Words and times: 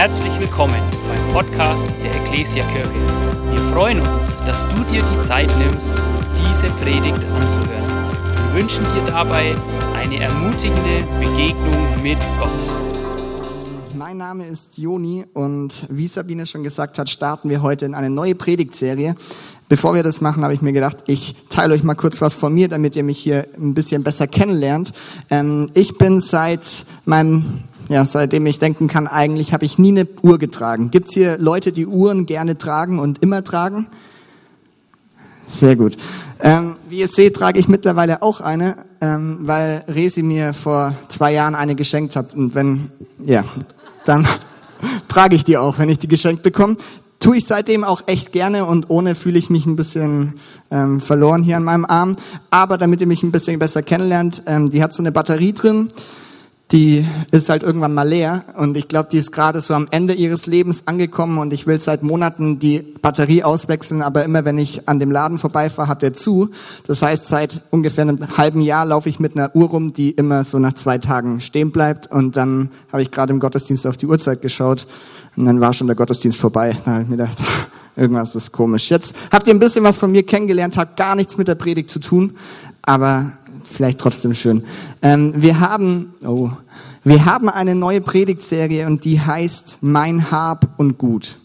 Herzlich 0.00 0.40
willkommen 0.40 0.80
beim 1.06 1.32
Podcast 1.34 1.86
der 2.02 2.22
Ecclesia 2.22 2.66
Kirche. 2.68 2.88
Wir 3.52 3.62
freuen 3.64 4.00
uns, 4.00 4.38
dass 4.46 4.66
du 4.66 4.82
dir 4.84 5.02
die 5.02 5.18
Zeit 5.20 5.54
nimmst, 5.58 5.92
diese 6.38 6.70
Predigt 6.70 7.22
anzuhören. 7.26 8.08
Wir 8.46 8.54
wünschen 8.54 8.86
dir 8.94 9.02
dabei 9.04 9.54
eine 9.94 10.18
ermutigende 10.18 11.06
Begegnung 11.20 12.02
mit 12.02 12.16
Gott. 12.38 12.72
Mein 13.94 14.16
Name 14.16 14.46
ist 14.46 14.78
Joni 14.78 15.26
und 15.34 15.74
wie 15.90 16.06
Sabine 16.06 16.46
schon 16.46 16.64
gesagt 16.64 16.98
hat, 16.98 17.10
starten 17.10 17.50
wir 17.50 17.60
heute 17.60 17.84
in 17.84 17.94
eine 17.94 18.08
neue 18.08 18.34
Predigtserie. 18.34 19.16
Bevor 19.68 19.94
wir 19.94 20.02
das 20.02 20.22
machen, 20.22 20.42
habe 20.42 20.54
ich 20.54 20.62
mir 20.62 20.72
gedacht, 20.72 20.96
ich 21.08 21.36
teile 21.50 21.74
euch 21.74 21.82
mal 21.82 21.94
kurz 21.94 22.22
was 22.22 22.32
von 22.32 22.54
mir, 22.54 22.68
damit 22.68 22.96
ihr 22.96 23.04
mich 23.04 23.18
hier 23.18 23.46
ein 23.58 23.74
bisschen 23.74 24.02
besser 24.02 24.26
kennenlernt. 24.26 24.94
Ähm, 25.28 25.70
ich 25.74 25.98
bin 25.98 26.20
seit 26.20 26.86
meinem 27.04 27.64
ja, 27.90 28.06
seitdem 28.06 28.46
ich 28.46 28.60
denken 28.60 28.86
kann, 28.86 29.08
eigentlich 29.08 29.52
habe 29.52 29.64
ich 29.64 29.76
nie 29.76 29.88
eine 29.88 30.06
Uhr 30.22 30.38
getragen. 30.38 30.92
Gibt's 30.92 31.12
hier 31.12 31.38
Leute, 31.38 31.72
die 31.72 31.86
Uhren 31.86 32.24
gerne 32.24 32.56
tragen 32.56 33.00
und 33.00 33.20
immer 33.20 33.42
tragen? 33.42 33.88
Sehr 35.48 35.74
gut. 35.74 35.96
Ähm, 36.38 36.76
wie 36.88 37.00
ihr 37.00 37.08
seht, 37.08 37.34
trage 37.34 37.58
ich 37.58 37.66
mittlerweile 37.66 38.22
auch 38.22 38.40
eine, 38.40 38.76
ähm, 39.00 39.40
weil 39.40 39.82
Resi 39.88 40.22
mir 40.22 40.54
vor 40.54 40.94
zwei 41.08 41.32
Jahren 41.32 41.56
eine 41.56 41.74
geschenkt 41.74 42.14
hat. 42.14 42.32
Und 42.32 42.54
wenn, 42.54 42.92
ja, 43.26 43.42
dann 44.04 44.24
trage 45.08 45.34
ich 45.34 45.42
die 45.42 45.56
auch, 45.56 45.80
wenn 45.80 45.88
ich 45.88 45.98
die 45.98 46.06
geschenkt 46.06 46.44
bekomme. 46.44 46.76
Tue 47.18 47.38
ich 47.38 47.44
seitdem 47.44 47.82
auch 47.82 48.02
echt 48.06 48.30
gerne 48.30 48.66
und 48.66 48.88
ohne 48.88 49.16
fühle 49.16 49.38
ich 49.40 49.50
mich 49.50 49.66
ein 49.66 49.74
bisschen 49.74 50.34
ähm, 50.70 51.00
verloren 51.00 51.42
hier 51.42 51.56
an 51.56 51.64
meinem 51.64 51.86
Arm. 51.86 52.14
Aber 52.50 52.78
damit 52.78 53.00
ihr 53.00 53.08
mich 53.08 53.24
ein 53.24 53.32
bisschen 53.32 53.58
besser 53.58 53.82
kennenlernt, 53.82 54.44
ähm, 54.46 54.70
die 54.70 54.80
hat 54.80 54.94
so 54.94 55.02
eine 55.02 55.10
Batterie 55.10 55.54
drin 55.54 55.88
die 56.72 57.04
ist 57.32 57.48
halt 57.48 57.62
irgendwann 57.62 57.94
mal 57.94 58.08
leer. 58.08 58.44
Und 58.56 58.76
ich 58.76 58.86
glaube, 58.86 59.08
die 59.10 59.18
ist 59.18 59.32
gerade 59.32 59.60
so 59.60 59.74
am 59.74 59.88
Ende 59.90 60.14
ihres 60.14 60.46
Lebens 60.46 60.86
angekommen. 60.86 61.38
Und 61.38 61.52
ich 61.52 61.66
will 61.66 61.80
seit 61.80 62.02
Monaten 62.02 62.60
die 62.60 62.80
Batterie 63.02 63.42
auswechseln, 63.42 64.02
aber 64.02 64.24
immer 64.24 64.44
wenn 64.44 64.58
ich 64.58 64.88
an 64.88 65.00
dem 65.00 65.10
Laden 65.10 65.38
vorbeifahre, 65.38 65.88
hat 65.88 66.02
der 66.02 66.14
zu. 66.14 66.50
Das 66.86 67.02
heißt, 67.02 67.26
seit 67.26 67.62
ungefähr 67.70 68.02
einem 68.02 68.36
halben 68.36 68.60
Jahr 68.60 68.86
laufe 68.86 69.08
ich 69.08 69.18
mit 69.18 69.36
einer 69.36 69.54
Uhr 69.56 69.68
rum, 69.68 69.92
die 69.92 70.10
immer 70.10 70.44
so 70.44 70.58
nach 70.58 70.74
zwei 70.74 70.98
Tagen 70.98 71.40
stehen 71.40 71.72
bleibt. 71.72 72.06
Und 72.06 72.36
dann 72.36 72.70
habe 72.92 73.02
ich 73.02 73.10
gerade 73.10 73.32
im 73.32 73.40
Gottesdienst 73.40 73.86
auf 73.86 73.96
die 73.96 74.06
Uhrzeit 74.06 74.40
geschaut. 74.40 74.86
Und 75.36 75.46
dann 75.46 75.60
war 75.60 75.72
schon 75.72 75.88
der 75.88 75.96
Gottesdienst 75.96 76.38
vorbei. 76.38 76.76
Da 76.84 76.92
habe 76.92 77.02
ich 77.02 77.08
mir 77.08 77.16
gedacht, 77.16 77.38
irgendwas 77.96 78.36
ist 78.36 78.52
komisch. 78.52 78.90
Jetzt 78.90 79.16
habt 79.32 79.48
ihr 79.48 79.54
ein 79.54 79.58
bisschen 79.58 79.82
was 79.82 79.98
von 79.98 80.12
mir 80.12 80.22
kennengelernt, 80.22 80.76
hat 80.76 80.96
gar 80.96 81.16
nichts 81.16 81.36
mit 81.36 81.48
der 81.48 81.56
Predigt 81.56 81.90
zu 81.90 81.98
tun, 81.98 82.36
aber 82.82 83.32
vielleicht 83.70 83.98
trotzdem 83.98 84.34
schön. 84.34 84.64
Ähm, 85.02 85.32
wir 85.36 85.60
haben, 85.60 86.14
oh, 86.24 86.50
wir 87.04 87.24
haben 87.24 87.48
eine 87.48 87.74
neue 87.74 88.00
Predigtserie 88.00 88.86
und 88.86 89.04
die 89.04 89.20
heißt 89.20 89.78
Mein 89.80 90.30
Hab 90.30 90.78
und 90.78 90.98
Gut. 90.98 91.38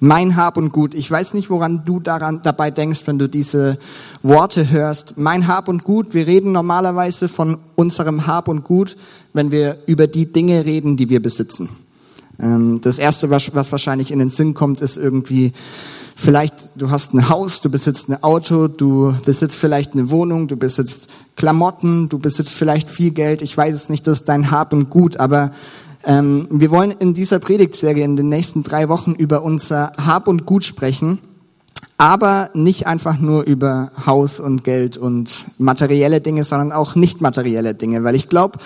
Mein 0.00 0.36
Hab 0.36 0.56
und 0.56 0.72
Gut. 0.72 0.94
Ich 0.94 1.10
weiß 1.10 1.34
nicht, 1.34 1.50
woran 1.50 1.84
du 1.84 2.00
daran 2.00 2.40
dabei 2.42 2.70
denkst, 2.70 3.00
wenn 3.06 3.18
du 3.18 3.28
diese 3.28 3.78
Worte 4.22 4.70
hörst. 4.70 5.18
Mein 5.18 5.46
Hab 5.46 5.68
und 5.68 5.84
Gut. 5.84 6.14
Wir 6.14 6.26
reden 6.26 6.52
normalerweise 6.52 7.28
von 7.28 7.58
unserem 7.76 8.26
Hab 8.26 8.48
und 8.48 8.64
Gut, 8.64 8.96
wenn 9.34 9.50
wir 9.50 9.78
über 9.86 10.06
die 10.06 10.32
Dinge 10.32 10.64
reden, 10.64 10.96
die 10.96 11.10
wir 11.10 11.20
besitzen. 11.20 11.68
Ähm, 12.38 12.80
das 12.80 12.98
erste, 12.98 13.28
was 13.30 13.72
wahrscheinlich 13.72 14.10
in 14.10 14.18
den 14.18 14.30
Sinn 14.30 14.54
kommt, 14.54 14.80
ist 14.80 14.96
irgendwie 14.96 15.52
Vielleicht, 16.22 16.54
du 16.76 16.90
hast 16.90 17.14
ein 17.14 17.30
Haus, 17.30 17.62
du 17.62 17.70
besitzt 17.70 18.10
ein 18.10 18.22
Auto, 18.22 18.68
du 18.68 19.14
besitzt 19.24 19.56
vielleicht 19.56 19.94
eine 19.94 20.10
Wohnung, 20.10 20.48
du 20.48 20.56
besitzt 20.58 21.08
Klamotten, 21.34 22.10
du 22.10 22.18
besitzt 22.18 22.52
vielleicht 22.52 22.90
viel 22.90 23.10
Geld. 23.10 23.40
Ich 23.40 23.56
weiß 23.56 23.74
es 23.74 23.88
nicht, 23.88 24.06
das 24.06 24.18
ist 24.18 24.28
dein 24.28 24.50
Hab 24.50 24.74
und 24.74 24.90
Gut, 24.90 25.16
aber 25.16 25.50
ähm, 26.04 26.46
wir 26.50 26.70
wollen 26.70 26.90
in 26.90 27.14
dieser 27.14 27.38
Predigtserie 27.38 28.04
in 28.04 28.16
den 28.16 28.28
nächsten 28.28 28.62
drei 28.62 28.90
Wochen 28.90 29.12
über 29.12 29.42
unser 29.42 29.92
Hab 29.96 30.28
und 30.28 30.44
Gut 30.44 30.64
sprechen 30.64 31.20
aber 32.00 32.48
nicht 32.54 32.86
einfach 32.86 33.18
nur 33.18 33.42
über 33.42 33.92
Haus 34.06 34.40
und 34.40 34.64
Geld 34.64 34.96
und 34.96 35.44
materielle 35.58 36.22
Dinge, 36.22 36.44
sondern 36.44 36.72
auch 36.72 36.94
nicht 36.94 37.20
materielle 37.20 37.74
Dinge, 37.74 38.04
weil 38.04 38.14
ich 38.14 38.30
glaube, 38.30 38.58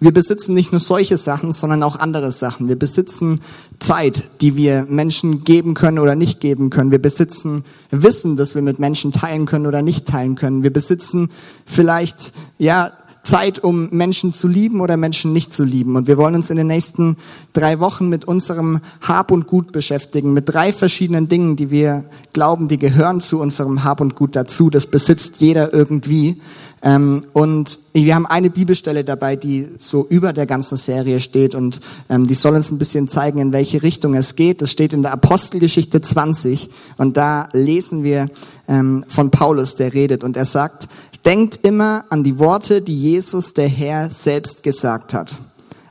wir 0.00 0.12
besitzen 0.12 0.54
nicht 0.54 0.72
nur 0.72 0.80
solche 0.80 1.18
Sachen, 1.18 1.52
sondern 1.52 1.82
auch 1.82 1.96
andere 1.96 2.32
Sachen. 2.32 2.68
Wir 2.68 2.78
besitzen 2.78 3.40
Zeit, 3.78 4.30
die 4.40 4.56
wir 4.56 4.86
Menschen 4.88 5.44
geben 5.44 5.74
können 5.74 5.98
oder 5.98 6.14
nicht 6.14 6.40
geben 6.40 6.70
können. 6.70 6.90
Wir 6.90 7.00
besitzen 7.00 7.64
Wissen, 7.90 8.36
das 8.36 8.54
wir 8.54 8.62
mit 8.62 8.78
Menschen 8.78 9.12
teilen 9.12 9.44
können 9.44 9.66
oder 9.66 9.82
nicht 9.82 10.06
teilen 10.06 10.36
können. 10.36 10.62
Wir 10.62 10.72
besitzen 10.72 11.30
vielleicht, 11.66 12.32
ja, 12.58 12.92
Zeit, 13.22 13.58
um 13.62 13.88
Menschen 13.90 14.34
zu 14.34 14.48
lieben 14.48 14.80
oder 14.80 14.96
Menschen 14.96 15.32
nicht 15.32 15.52
zu 15.52 15.64
lieben. 15.64 15.96
Und 15.96 16.06
wir 16.06 16.16
wollen 16.16 16.34
uns 16.34 16.50
in 16.50 16.56
den 16.56 16.66
nächsten 16.66 17.16
drei 17.52 17.78
Wochen 17.80 18.08
mit 18.08 18.24
unserem 18.24 18.80
Hab 19.00 19.30
und 19.30 19.46
Gut 19.46 19.72
beschäftigen, 19.72 20.32
mit 20.32 20.48
drei 20.48 20.72
verschiedenen 20.72 21.28
Dingen, 21.28 21.56
die 21.56 21.70
wir 21.70 22.04
glauben, 22.32 22.68
die 22.68 22.78
gehören 22.78 23.20
zu 23.20 23.40
unserem 23.40 23.84
Hab 23.84 24.00
und 24.00 24.14
Gut 24.14 24.36
dazu. 24.36 24.70
Das 24.70 24.86
besitzt 24.86 25.40
jeder 25.40 25.72
irgendwie. 25.72 26.40
Ähm, 26.82 27.24
und 27.34 27.78
wir 27.92 28.14
haben 28.14 28.24
eine 28.24 28.48
Bibelstelle 28.48 29.04
dabei, 29.04 29.36
die 29.36 29.68
so 29.76 30.06
über 30.08 30.32
der 30.32 30.46
ganzen 30.46 30.78
Serie 30.78 31.20
steht 31.20 31.54
und 31.54 31.80
ähm, 32.08 32.26
die 32.26 32.34
soll 32.34 32.54
uns 32.54 32.70
ein 32.70 32.78
bisschen 32.78 33.06
zeigen, 33.06 33.38
in 33.38 33.52
welche 33.52 33.82
Richtung 33.82 34.14
es 34.14 34.34
geht. 34.34 34.62
Das 34.62 34.70
steht 34.70 34.94
in 34.94 35.02
der 35.02 35.12
Apostelgeschichte 35.12 36.00
20 36.00 36.70
und 36.96 37.18
da 37.18 37.50
lesen 37.52 38.02
wir 38.02 38.30
ähm, 38.66 39.04
von 39.08 39.30
Paulus, 39.30 39.76
der 39.76 39.92
redet 39.92 40.24
und 40.24 40.38
er 40.38 40.46
sagt, 40.46 40.88
Denkt 41.24 41.60
immer 41.62 42.04
an 42.08 42.24
die 42.24 42.38
Worte, 42.38 42.80
die 42.80 42.96
Jesus, 42.96 43.52
der 43.52 43.68
Herr, 43.68 44.10
selbst 44.10 44.62
gesagt 44.62 45.12
hat. 45.12 45.36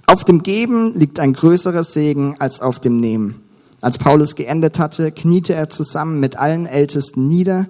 Auf 0.08 0.24
dem 0.24 0.42
Geben 0.42 0.96
liegt 0.96 1.20
ein 1.20 1.34
größerer 1.34 1.84
Segen 1.84 2.36
als 2.40 2.62
auf 2.62 2.80
dem 2.80 2.98
Nehmen. 2.98 3.44
Als 3.82 3.98
Paulus 3.98 4.36
geendet 4.36 4.80
hatte, 4.80 5.12
kniete 5.12 5.54
er 5.54 5.70
zusammen 5.70 6.20
mit 6.20 6.38
allen 6.38 6.66
Ältesten 6.66 7.28
nieder 7.28 7.68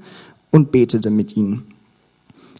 und 0.51 0.71
betete 0.71 1.09
mit 1.09 1.35
ihnen. 1.35 1.67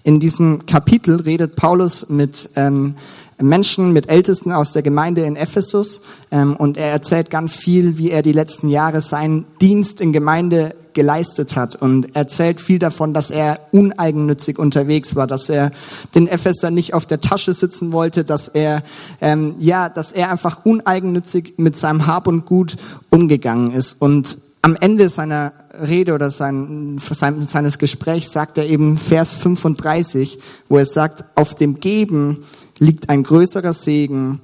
In 0.03 0.19
diesem 0.19 0.65
Kapitel 0.65 1.21
redet 1.21 1.55
Paulus 1.55 2.09
mit 2.09 2.49
ähm, 2.55 2.95
Menschen, 3.41 3.93
mit 3.93 4.09
Ältesten 4.09 4.51
aus 4.51 4.73
der 4.73 4.81
Gemeinde 4.81 5.21
in 5.21 5.35
Ephesus 5.35 6.01
ähm, 6.31 6.55
und 6.55 6.77
er 6.77 6.87
erzählt 6.87 7.29
ganz 7.29 7.55
viel, 7.55 7.97
wie 7.97 8.11
er 8.11 8.21
die 8.21 8.31
letzten 8.31 8.69
Jahre 8.69 9.01
seinen 9.01 9.45
Dienst 9.61 10.01
in 10.01 10.13
Gemeinde 10.13 10.75
geleistet 10.99 11.55
hat 11.55 11.77
und 11.77 12.13
erzählt 12.17 12.59
viel 12.59 12.77
davon, 12.77 13.13
dass 13.13 13.31
er 13.31 13.61
uneigennützig 13.71 14.59
unterwegs 14.59 15.15
war, 15.15 15.27
dass 15.27 15.47
er 15.47 15.71
den 16.13 16.27
Epheser 16.27 16.71
nicht 16.71 16.93
auf 16.93 17.05
der 17.05 17.21
Tasche 17.21 17.53
sitzen 17.53 17.93
wollte, 17.93 18.25
dass 18.25 18.49
er 18.49 18.83
ähm, 19.21 19.55
ja, 19.59 19.87
dass 19.87 20.11
er 20.11 20.29
einfach 20.29 20.65
uneigennützig 20.65 21.53
mit 21.55 21.77
seinem 21.77 22.05
Hab 22.05 22.27
und 22.27 22.45
Gut 22.45 22.75
umgegangen 23.09 23.71
ist. 23.71 24.01
Und 24.01 24.39
am 24.61 24.75
Ende 24.75 25.07
seiner 25.07 25.53
Rede 25.87 26.13
oder 26.13 26.31
sein, 26.31 26.99
seines 26.99 27.77
Gesprächs 27.77 28.33
sagt 28.33 28.57
er 28.57 28.67
eben 28.67 28.97
Vers 28.97 29.35
35, 29.35 30.37
wo 30.67 30.79
er 30.79 30.85
sagt, 30.85 31.23
auf 31.35 31.55
dem 31.55 31.79
Geben 31.79 32.43
liegt 32.77 33.07
ein 33.09 33.23
größerer 33.23 33.71
Segen 33.71 34.41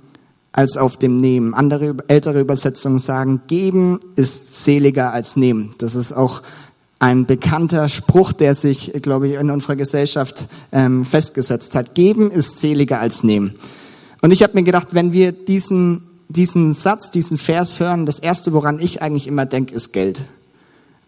als 0.55 0.77
auf 0.77 0.95
dem 0.95 1.17
Nehmen. 1.17 1.53
Andere 1.53 1.95
ältere 2.07 2.39
Übersetzungen 2.39 2.99
sagen, 2.99 3.41
geben 3.47 3.99
ist 4.15 4.63
seliger 4.63 5.11
als 5.11 5.35
nehmen. 5.35 5.71
Das 5.79 5.95
ist 5.95 6.13
auch 6.13 6.41
ein 6.97 7.25
bekannter 7.25 7.89
Spruch, 7.89 8.31
der 8.31 8.55
sich, 8.55 8.93
glaube 9.01 9.27
ich, 9.27 9.33
in 9.35 9.51
unserer 9.51 9.75
Gesellschaft 9.75 10.47
ähm, 10.71 11.03
festgesetzt 11.03 11.75
hat. 11.75 11.93
Geben 11.93 12.31
ist 12.31 12.61
seliger 12.61 13.01
als 13.01 13.21
nehmen. 13.21 13.53
Und 14.21 14.31
ich 14.31 14.43
habe 14.43 14.53
mir 14.53 14.63
gedacht, 14.63 14.87
wenn 14.93 15.11
wir 15.11 15.33
diesen, 15.33 16.03
diesen 16.29 16.73
Satz, 16.73 17.11
diesen 17.11 17.37
Vers 17.37 17.81
hören, 17.81 18.05
das 18.05 18.19
Erste, 18.19 18.53
woran 18.53 18.79
ich 18.79 19.01
eigentlich 19.01 19.27
immer 19.27 19.45
denke, 19.45 19.75
ist 19.75 19.91
Geld. 19.91 20.21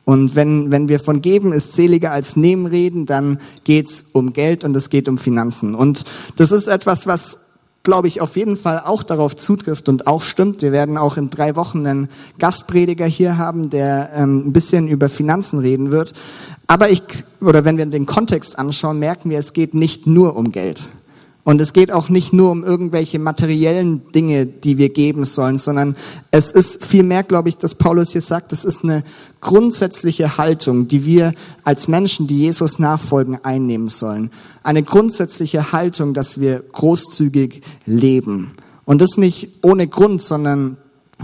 Und 0.03 0.35
wenn, 0.35 0.71
wenn 0.71 0.89
wir 0.89 0.99
von 0.99 1.21
geben 1.21 1.53
ist 1.53 1.73
seliger 1.73 2.11
als 2.11 2.35
nehmen 2.35 2.65
reden, 2.65 3.05
dann 3.05 3.39
geht's 3.63 4.05
um 4.11 4.33
Geld 4.33 4.65
und 4.65 4.75
es 4.75 4.89
geht 4.89 5.07
um 5.07 5.17
Finanzen. 5.17 5.73
Und 5.73 6.03
das 6.35 6.51
ist 6.51 6.67
etwas, 6.67 7.07
was 7.07 7.37
glaube 7.87 8.09
ich, 8.09 8.19
auf 8.19 8.35
jeden 8.35 8.57
Fall 8.57 8.81
auch 8.83 9.01
darauf 9.01 9.37
zutrifft 9.37 9.87
und 9.87 10.07
auch 10.07 10.21
stimmt. 10.21 10.61
Wir 10.61 10.73
werden 10.73 10.97
auch 10.97 11.15
in 11.15 11.29
drei 11.29 11.55
Wochen 11.55 11.87
einen 11.87 12.09
Gastprediger 12.37 13.05
hier 13.05 13.37
haben, 13.37 13.69
der 13.69 14.09
ähm, 14.13 14.45
ein 14.45 14.51
bisschen 14.51 14.89
über 14.89 15.07
Finanzen 15.07 15.59
reden 15.59 15.89
wird. 15.89 16.13
Aber 16.67 16.89
ich, 16.89 17.01
oder 17.39 17.63
wenn 17.63 17.77
wir 17.77 17.85
den 17.85 18.05
Kontext 18.05 18.59
anschauen, 18.59 18.99
merken 18.99 19.29
wir, 19.29 19.39
es 19.39 19.53
geht 19.53 19.73
nicht 19.73 20.05
nur 20.05 20.35
um 20.35 20.51
Geld. 20.51 20.83
Und 21.47 21.61
es 21.61 21.71
geht 21.71 21.93
auch 21.93 22.09
nicht 22.09 22.33
nur 22.33 22.51
um 22.51 22.65
irgendwelche 22.65 23.19
materiellen 23.19 24.11
Dinge, 24.11 24.45
die 24.45 24.77
wir 24.77 24.89
geben 24.89 25.23
sollen, 25.23 25.59
sondern 25.59 25.95
es 26.29 26.51
ist 26.51 26.83
vielmehr, 26.83 27.23
glaube 27.23 27.47
ich, 27.47 27.55
dass 27.55 27.73
Paulus 27.73 28.11
hier 28.11 28.19
sagt, 28.19 28.51
es 28.51 28.65
ist 28.65 28.83
eine 28.83 29.05
grundsätzliche 29.39 30.37
Haltung, 30.37 30.89
die 30.89 31.05
wir 31.05 31.33
als 31.63 31.87
Menschen, 31.87 32.27
die 32.27 32.39
Jesus 32.39 32.79
nachfolgen, 32.79 33.39
einnehmen 33.45 33.87
sollen. 33.87 34.29
Eine 34.61 34.83
grundsätzliche 34.83 35.71
Haltung, 35.71 36.13
dass 36.13 36.41
wir 36.41 36.59
großzügig 36.73 37.61
leben. 37.85 38.51
Und 38.83 39.01
das 39.01 39.15
nicht 39.15 39.63
ohne 39.63 39.87
Grund, 39.87 40.21
sondern 40.21 40.75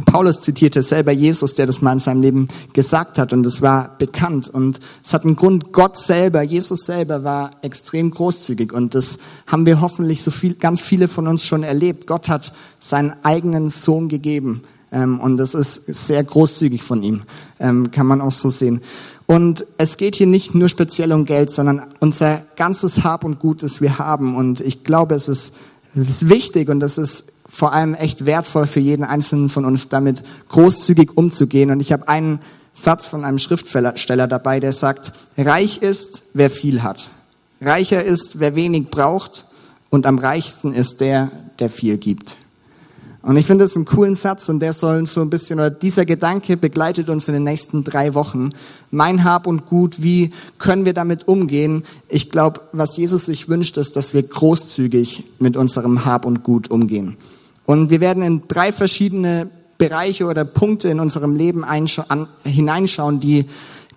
Paulus 0.06 0.42
zitierte 0.42 0.82
selber 0.82 1.12
Jesus, 1.12 1.54
der 1.54 1.68
das 1.68 1.82
mal 1.82 1.94
in 1.94 2.00
seinem 2.00 2.22
Leben 2.22 2.48
gesagt 2.74 3.20
hat 3.20 3.32
und 3.32 3.46
es 3.46 3.62
war 3.62 3.96
bekannt 4.00 4.50
und 4.50 4.80
es 5.04 5.14
hat 5.14 5.24
einen 5.24 5.36
Grund, 5.36 5.72
Gott 5.72 5.98
selber, 6.00 6.42
Jesus 6.42 6.86
selber 6.86 7.24
war 7.24 7.52
extrem 7.62 8.10
großzügig 8.10 8.74
und 8.74 8.96
das 8.96 9.20
haben 9.46 9.68
wir 9.68 9.82
hoffentlich 9.82 10.24
so 10.24 10.32
viel, 10.32 10.56
ganz 10.56 10.82
viele 10.82 11.08
von 11.08 11.28
uns 11.28 11.44
schon 11.44 11.62
erlebt. 11.62 12.08
Gott 12.08 12.28
hat 12.28 12.54
seinen 12.80 13.14
eigenen 13.24 13.70
Sohn 13.70 14.10
gegeben, 14.10 14.64
Ähm, 14.94 15.20
und 15.20 15.38
das 15.38 15.56
ist 15.56 15.86
sehr 15.88 16.24
großzügig 16.24 16.84
von 16.84 17.02
ihm, 17.02 17.24
ähm, 17.60 17.90
kann 17.90 18.06
man 18.06 18.22
auch 18.22 18.32
so 18.32 18.50
sehen. 18.50 18.82
Und 19.26 19.66
es 19.80 19.98
geht 19.98 20.16
hier 20.16 20.28
nicht 20.28 20.54
nur 20.54 20.70
speziell 20.70 21.12
um 21.14 21.26
Geld, 21.26 21.50
sondern 21.50 21.82
unser 22.00 22.42
ganzes 22.56 23.04
Hab 23.04 23.24
und 23.24 23.40
Gut, 23.40 23.64
das 23.64 23.82
wir 23.82 23.98
haben. 23.98 24.36
Und 24.36 24.62
ich 24.62 24.84
glaube, 24.84 25.16
es 25.16 25.28
ist, 25.28 25.54
es 25.96 26.10
ist 26.22 26.30
wichtig 26.30 26.70
und 26.70 26.84
es 26.84 27.00
ist 27.00 27.26
vor 27.54 27.72
allem 27.72 27.94
echt 27.94 28.26
wertvoll 28.26 28.66
für 28.66 28.80
jeden 28.80 29.04
Einzelnen 29.04 29.48
von 29.48 29.64
uns, 29.64 29.88
damit 29.88 30.24
großzügig 30.50 31.16
umzugehen. 31.16 31.70
Und 31.70 31.82
ich 31.82 31.92
habe 31.92 32.08
einen 32.08 32.40
Satz 32.74 33.06
von 33.06 33.24
einem 33.24 33.38
Schriftsteller 33.38 34.28
dabei, 34.28 34.60
der 34.60 34.74
sagt, 34.74 35.14
reich 35.38 35.78
ist, 35.78 36.24
wer 36.34 36.50
viel 36.50 36.82
hat. 36.82 37.10
Reicher 37.62 38.04
ist, 38.04 38.40
wer 38.40 38.56
wenig 38.56 38.90
braucht. 38.90 39.46
Und 39.92 40.08
am 40.08 40.18
reichsten 40.18 40.74
ist 40.74 41.00
der, 41.00 41.30
der 41.60 41.70
viel 41.70 41.98
gibt. 41.98 42.38
Und 43.22 43.38
ich 43.38 43.46
finde 43.46 43.66
das 43.66 43.76
einen 43.76 43.86
coolen 43.86 44.16
Satz 44.16 44.50
und 44.50 44.60
der 44.60 44.74
soll 44.74 45.06
so 45.06 45.22
ein 45.22 45.30
bisschen, 45.30 45.60
oder 45.60 45.70
dieser 45.70 46.06
Gedanke 46.06 46.58
begleitet 46.58 47.08
uns 47.08 47.28
in 47.28 47.36
den 47.36 47.44
nächsten 47.44 47.84
drei 47.84 48.16
Wochen. 48.16 48.50
Mein 48.90 49.24
Hab 49.24 49.46
und 49.46 49.68
Gut, 49.68 50.02
wie 50.02 50.32
können 50.58 50.86
wir 50.86 50.94
damit 50.94 51.28
umgehen? 51.28 51.84
Ich 52.10 52.32
glaube, 52.32 52.62
was 52.72 52.98
Jesus 52.98 53.26
sich 53.26 53.48
wünscht, 53.48 53.78
ist, 53.78 53.96
dass 53.96 54.16
wir 54.16 54.24
großzügig 54.24 55.24
mit 55.38 55.56
unserem 55.56 56.04
Hab 56.04 56.26
und 56.26 56.42
Gut 56.42 56.72
umgehen. 56.72 57.16
Und 57.66 57.90
wir 57.90 58.02
werden 58.02 58.24
in 58.24 58.44
drei 58.48 58.72
verschiedene 58.72 59.50
Bereiche 59.78 60.26
oder 60.26 60.46
Punkte 60.46 60.90
in 60.90 61.00
unserem 61.00 61.36
Leben 61.36 61.66
hineinschauen, 62.44 63.20
die, 63.20 63.46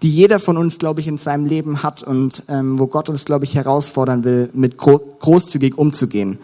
die 0.03 0.11
jeder 0.11 0.39
von 0.39 0.57
uns, 0.57 0.79
glaube 0.79 1.01
ich, 1.01 1.09
in 1.09 1.19
seinem 1.19 1.47
Leben 1.47 1.83
hat 1.83 2.03
und 2.03 2.45
ähm, 2.49 2.79
wo 2.79 2.87
Gott 2.87 3.09
uns, 3.09 3.25
glaube 3.25 3.45
ich, 3.45 3.55
herausfordern 3.55 4.25
will, 4.25 4.51
mit 4.53 4.79
großzügig 4.79 5.79
umzugehen. 5.79 6.39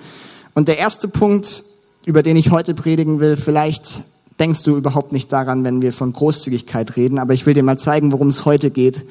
Und 0.55 0.69
der 0.69 0.79
erste 0.79 1.09
Punkt, 1.09 1.65
über 2.05 2.23
den 2.23 2.37
ich 2.37 2.51
heute 2.51 2.75
predigen 2.75 3.21
will, 3.21 3.37
vielleicht 3.37 4.03
denkst 4.39 4.65
du 4.65 4.77
überhaupt 4.77 5.13
nicht 5.13 5.33
daran, 5.33 5.65
wenn 5.65 5.83
wir 5.83 5.93
von 5.93 6.13
Großzügigkeit 6.13 6.97
reden, 6.97 7.19
aber 7.19 7.35
ich 7.35 7.47
will 7.47 7.55
dir 7.55 7.63
mal 7.63 7.79
zeigen, 7.79 8.13
worum 8.13 8.29
es 8.29 8.45
heute 8.45 8.71
geht, 8.71 9.05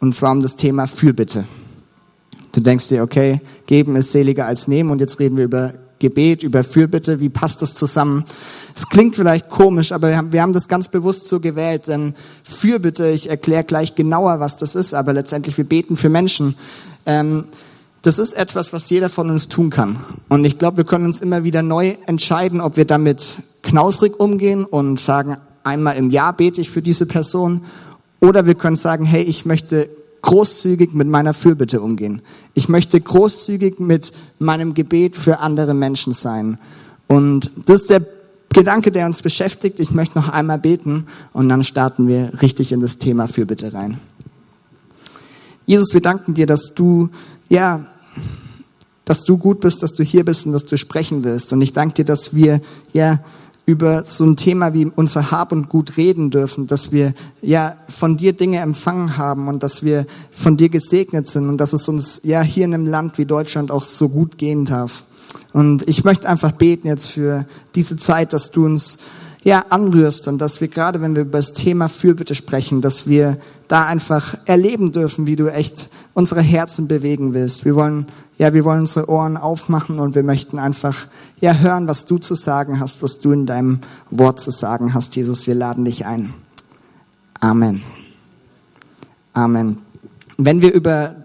und 0.00 0.14
zwar 0.14 0.32
um 0.32 0.42
das 0.42 0.56
Thema 0.56 0.86
Fürbitte. 0.86 1.44
Du 2.52 2.60
denkst 2.60 2.88
dir, 2.88 3.02
okay, 3.02 3.40
geben 3.66 3.96
ist 3.96 4.12
seliger 4.12 4.46
als 4.46 4.68
nehmen 4.68 4.90
und 4.90 5.00
jetzt 5.00 5.18
reden 5.18 5.36
wir 5.36 5.44
über 5.44 5.74
Gebet, 5.98 6.42
über 6.42 6.64
Fürbitte, 6.64 7.20
wie 7.20 7.28
passt 7.28 7.62
das 7.62 7.74
zusammen? 7.74 8.24
Es 8.74 8.88
klingt 8.88 9.16
vielleicht 9.16 9.48
komisch, 9.48 9.92
aber 9.92 10.08
wir 10.32 10.42
haben, 10.42 10.52
das 10.52 10.68
ganz 10.68 10.88
bewusst 10.88 11.28
so 11.28 11.40
gewählt, 11.40 11.88
denn 11.88 12.14
Fürbitte, 12.42 13.08
ich 13.08 13.28
erkläre 13.28 13.64
gleich 13.64 13.94
genauer, 13.94 14.40
was 14.40 14.56
das 14.56 14.74
ist, 14.74 14.94
aber 14.94 15.12
letztendlich 15.12 15.56
wir 15.58 15.64
beten 15.64 15.96
für 15.96 16.08
Menschen. 16.08 16.56
Ähm, 17.06 17.44
das 18.02 18.18
ist 18.18 18.34
etwas, 18.34 18.72
was 18.72 18.88
jeder 18.90 19.08
von 19.08 19.28
uns 19.30 19.48
tun 19.48 19.70
kann. 19.70 19.96
Und 20.28 20.44
ich 20.44 20.58
glaube, 20.58 20.78
wir 20.78 20.84
können 20.84 21.06
uns 21.06 21.20
immer 21.20 21.42
wieder 21.42 21.62
neu 21.62 21.94
entscheiden, 22.06 22.60
ob 22.60 22.76
wir 22.76 22.84
damit 22.84 23.38
knausrig 23.62 24.18
umgehen 24.20 24.64
und 24.64 25.00
sagen, 25.00 25.36
einmal 25.64 25.96
im 25.96 26.10
Jahr 26.10 26.32
bete 26.32 26.60
ich 26.60 26.70
für 26.70 26.82
diese 26.82 27.06
Person. 27.06 27.64
Oder 28.20 28.46
wir 28.46 28.54
können 28.54 28.76
sagen, 28.76 29.04
hey, 29.04 29.22
ich 29.22 29.44
möchte 29.44 29.88
großzügig 30.22 30.92
mit 30.94 31.08
meiner 31.08 31.34
Fürbitte 31.34 31.80
umgehen. 31.80 32.22
Ich 32.54 32.68
möchte 32.68 33.00
großzügig 33.00 33.78
mit 33.78 34.12
meinem 34.38 34.74
Gebet 34.74 35.16
für 35.16 35.40
andere 35.40 35.74
Menschen 35.74 36.12
sein. 36.12 36.58
Und 37.06 37.50
das 37.66 37.82
ist 37.82 37.90
der 37.90 38.06
Gedanke, 38.52 38.90
der 38.90 39.06
uns 39.06 39.22
beschäftigt. 39.22 39.78
Ich 39.80 39.90
möchte 39.90 40.18
noch 40.18 40.28
einmal 40.28 40.58
beten 40.58 41.06
und 41.32 41.48
dann 41.48 41.64
starten 41.64 42.08
wir 42.08 42.40
richtig 42.42 42.72
in 42.72 42.80
das 42.80 42.98
Thema 42.98 43.28
Fürbitte 43.28 43.72
rein. 43.72 43.98
Jesus, 45.66 45.92
wir 45.92 46.00
danken 46.00 46.34
dir, 46.34 46.46
dass 46.46 46.74
du, 46.74 47.10
ja, 47.48 47.84
dass 49.04 49.24
du 49.24 49.36
gut 49.36 49.60
bist, 49.60 49.82
dass 49.82 49.92
du 49.92 50.02
hier 50.02 50.24
bist 50.24 50.46
und 50.46 50.52
dass 50.52 50.64
du 50.64 50.78
sprechen 50.78 51.24
willst. 51.24 51.52
Und 51.52 51.60
ich 51.60 51.74
danke 51.74 51.94
dir, 51.96 52.04
dass 52.04 52.34
wir, 52.34 52.60
ja, 52.92 53.20
über 53.68 54.02
so 54.06 54.24
ein 54.24 54.36
Thema 54.36 54.72
wie 54.72 54.86
unser 54.86 55.30
Hab 55.30 55.52
und 55.52 55.68
Gut 55.68 55.98
reden 55.98 56.30
dürfen, 56.30 56.66
dass 56.66 56.90
wir 56.90 57.12
ja 57.42 57.76
von 57.86 58.16
dir 58.16 58.32
Dinge 58.32 58.60
empfangen 58.60 59.18
haben 59.18 59.46
und 59.46 59.62
dass 59.62 59.84
wir 59.84 60.06
von 60.32 60.56
dir 60.56 60.70
gesegnet 60.70 61.28
sind 61.28 61.50
und 61.50 61.58
dass 61.58 61.74
es 61.74 61.86
uns 61.86 62.22
ja 62.24 62.40
hier 62.40 62.64
in 62.64 62.72
einem 62.72 62.86
Land 62.86 63.18
wie 63.18 63.26
Deutschland 63.26 63.70
auch 63.70 63.84
so 63.84 64.08
gut 64.08 64.38
gehen 64.38 64.64
darf. 64.64 65.04
Und 65.52 65.86
ich 65.86 66.02
möchte 66.02 66.30
einfach 66.30 66.52
beten 66.52 66.88
jetzt 66.88 67.08
für 67.08 67.44
diese 67.74 67.98
Zeit, 67.98 68.32
dass 68.32 68.50
du 68.52 68.64
uns 68.64 68.96
ja 69.42 69.66
anrührst 69.68 70.28
und 70.28 70.38
dass 70.38 70.62
wir 70.62 70.68
gerade, 70.68 71.02
wenn 71.02 71.14
wir 71.14 71.24
über 71.24 71.36
das 71.36 71.52
Thema 71.52 71.90
Fürbitte 71.90 72.34
sprechen, 72.34 72.80
dass 72.80 73.06
wir 73.06 73.36
da 73.68 73.84
einfach 73.84 74.36
erleben 74.46 74.92
dürfen, 74.92 75.26
wie 75.26 75.36
du 75.36 75.52
echt 75.52 75.90
unsere 76.14 76.40
Herzen 76.40 76.88
bewegen 76.88 77.34
willst. 77.34 77.64
Wir 77.64 77.74
wollen, 77.74 78.06
ja, 78.38 78.54
wir 78.54 78.64
wollen 78.64 78.80
unsere 78.80 79.08
Ohren 79.08 79.36
aufmachen 79.36 80.00
und 80.00 80.14
wir 80.14 80.22
möchten 80.22 80.58
einfach, 80.58 81.06
ja, 81.40 81.54
hören, 81.54 81.86
was 81.86 82.06
du 82.06 82.18
zu 82.18 82.34
sagen 82.34 82.80
hast, 82.80 83.02
was 83.02 83.20
du 83.20 83.32
in 83.32 83.46
deinem 83.46 83.80
Wort 84.10 84.40
zu 84.40 84.50
sagen 84.50 84.94
hast, 84.94 85.14
Jesus. 85.16 85.46
Wir 85.46 85.54
laden 85.54 85.84
dich 85.84 86.06
ein. 86.06 86.32
Amen. 87.40 87.82
Amen. 89.34 89.78
Wenn 90.38 90.62
wir 90.62 90.72
über 90.72 91.16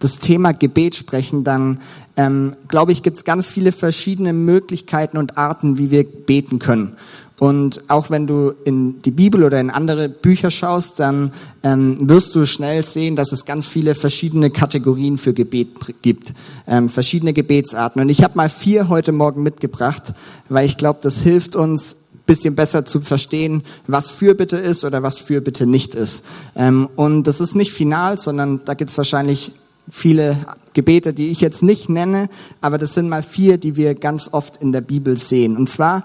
das 0.00 0.18
Thema 0.18 0.52
Gebet 0.52 0.96
sprechen, 0.96 1.44
dann 1.44 1.80
ähm, 2.16 2.54
glaube 2.68 2.92
ich, 2.92 3.02
gibt 3.02 3.16
es 3.16 3.24
ganz 3.24 3.46
viele 3.46 3.72
verschiedene 3.72 4.32
Möglichkeiten 4.32 5.16
und 5.16 5.38
Arten, 5.38 5.78
wie 5.78 5.90
wir 5.90 6.04
beten 6.04 6.58
können. 6.58 6.96
Und 7.42 7.82
auch 7.88 8.08
wenn 8.08 8.28
du 8.28 8.52
in 8.64 9.02
die 9.02 9.10
Bibel 9.10 9.42
oder 9.42 9.58
in 9.58 9.68
andere 9.68 10.08
Bücher 10.08 10.52
schaust, 10.52 11.00
dann 11.00 11.32
ähm, 11.64 11.96
wirst 12.08 12.36
du 12.36 12.46
schnell 12.46 12.84
sehen, 12.84 13.16
dass 13.16 13.32
es 13.32 13.44
ganz 13.44 13.66
viele 13.66 13.96
verschiedene 13.96 14.50
Kategorien 14.50 15.18
für 15.18 15.32
Gebet 15.32 15.70
gibt, 16.02 16.34
ähm, 16.68 16.88
verschiedene 16.88 17.32
Gebetsarten. 17.32 18.00
Und 18.00 18.10
ich 18.10 18.22
habe 18.22 18.36
mal 18.36 18.48
vier 18.48 18.88
heute 18.88 19.10
Morgen 19.10 19.42
mitgebracht, 19.42 20.14
weil 20.50 20.66
ich 20.66 20.76
glaube, 20.76 21.00
das 21.02 21.18
hilft 21.18 21.56
uns 21.56 21.96
bisschen 22.26 22.54
besser 22.54 22.84
zu 22.84 23.00
verstehen, 23.00 23.64
was 23.88 24.12
Fürbitte 24.12 24.56
ist 24.58 24.84
oder 24.84 25.02
was 25.02 25.18
Fürbitte 25.18 25.66
nicht 25.66 25.96
ist. 25.96 26.24
Ähm, 26.54 26.88
und 26.94 27.24
das 27.24 27.40
ist 27.40 27.56
nicht 27.56 27.72
final, 27.72 28.18
sondern 28.18 28.60
da 28.66 28.74
gibt 28.74 28.92
es 28.92 28.96
wahrscheinlich 28.96 29.50
viele 29.90 30.36
Gebete, 30.74 31.12
die 31.12 31.32
ich 31.32 31.40
jetzt 31.40 31.64
nicht 31.64 31.88
nenne, 31.88 32.28
aber 32.60 32.78
das 32.78 32.94
sind 32.94 33.08
mal 33.08 33.24
vier, 33.24 33.58
die 33.58 33.74
wir 33.74 33.96
ganz 33.96 34.28
oft 34.30 34.58
in 34.62 34.70
der 34.70 34.80
Bibel 34.80 35.18
sehen. 35.18 35.56
Und 35.56 35.68
zwar 35.68 36.04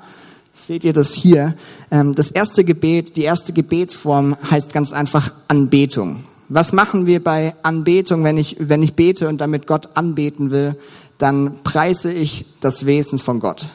seht 0.57 0.83
ihr 0.83 0.94
das 0.94 1.13
hier. 1.13 1.56
Ähm, 1.92 2.15
das 2.15 2.31
erste 2.31 2.63
Gebet, 2.63 3.15
die 3.15 3.24
erste 3.24 3.54
Gebetsform 3.54 4.36
heißt 4.50 4.74
ganz 4.74 4.92
einfach 4.92 5.31
Anbetung. 5.48 6.24
Was 6.50 6.74
machen 6.74 7.06
wir 7.06 7.24
bei 7.24 7.56
Anbetung, 7.63 8.24
wenn 8.24 8.38
ich, 8.38 8.56
wenn 8.59 8.81
ich 8.81 8.94
bete 8.94 9.27
und 9.27 9.39
damit 9.39 9.68
Gott 9.68 9.89
anbeten 9.95 10.51
will? 10.51 10.75
Dann 11.18 11.56
preise 11.63 12.12
ich 12.12 12.45
das 12.62 12.86
Wesen 12.86 13.19
von 13.19 13.39
Gott. 13.39 13.68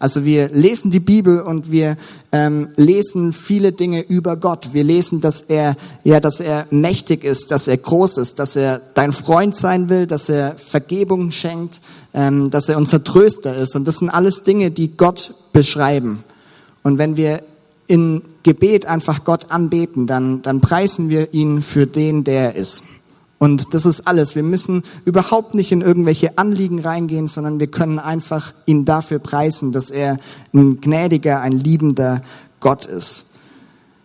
Also 0.00 0.24
wir 0.24 0.48
lesen 0.50 0.90
die 0.92 1.00
Bibel 1.00 1.40
und 1.40 1.72
wir 1.72 1.96
ähm, 2.30 2.68
lesen 2.76 3.32
viele 3.32 3.72
Dinge 3.72 4.00
über 4.02 4.36
Gott. 4.36 4.72
Wir 4.72 4.84
lesen, 4.84 5.20
dass 5.20 5.40
er 5.40 5.76
ja, 6.04 6.20
dass 6.20 6.40
er 6.40 6.66
mächtig 6.70 7.24
ist, 7.24 7.50
dass 7.50 7.66
er 7.66 7.78
groß 7.78 8.18
ist, 8.18 8.38
dass 8.38 8.54
er 8.54 8.80
dein 8.94 9.12
Freund 9.12 9.56
sein 9.56 9.88
will, 9.88 10.06
dass 10.06 10.28
er 10.28 10.54
Vergebung 10.56 11.32
schenkt, 11.32 11.80
ähm, 12.14 12.50
dass 12.50 12.68
er 12.68 12.76
unser 12.76 13.02
Tröster 13.02 13.56
ist. 13.56 13.74
Und 13.74 13.86
das 13.86 13.98
sind 13.98 14.08
alles 14.08 14.44
Dinge, 14.44 14.70
die 14.70 14.96
Gott 14.96 15.34
beschreiben. 15.52 16.22
Und 16.88 16.96
wenn 16.96 17.18
wir 17.18 17.42
in 17.86 18.22
Gebet 18.44 18.86
einfach 18.86 19.24
Gott 19.24 19.50
anbeten, 19.50 20.06
dann 20.06 20.40
dann 20.40 20.62
preisen 20.62 21.10
wir 21.10 21.34
ihn 21.34 21.60
für 21.60 21.86
den, 21.86 22.24
der 22.24 22.54
er 22.54 22.54
ist. 22.54 22.82
Und 23.38 23.74
das 23.74 23.84
ist 23.84 24.08
alles. 24.08 24.34
Wir 24.34 24.42
müssen 24.42 24.84
überhaupt 25.04 25.54
nicht 25.54 25.70
in 25.70 25.82
irgendwelche 25.82 26.38
Anliegen 26.38 26.80
reingehen, 26.80 27.28
sondern 27.28 27.60
wir 27.60 27.66
können 27.66 27.98
einfach 27.98 28.54
ihn 28.64 28.86
dafür 28.86 29.18
preisen, 29.18 29.70
dass 29.70 29.90
er 29.90 30.16
ein 30.54 30.80
gnädiger, 30.80 31.42
ein 31.42 31.52
liebender 31.52 32.22
Gott 32.58 32.86
ist. 32.86 33.26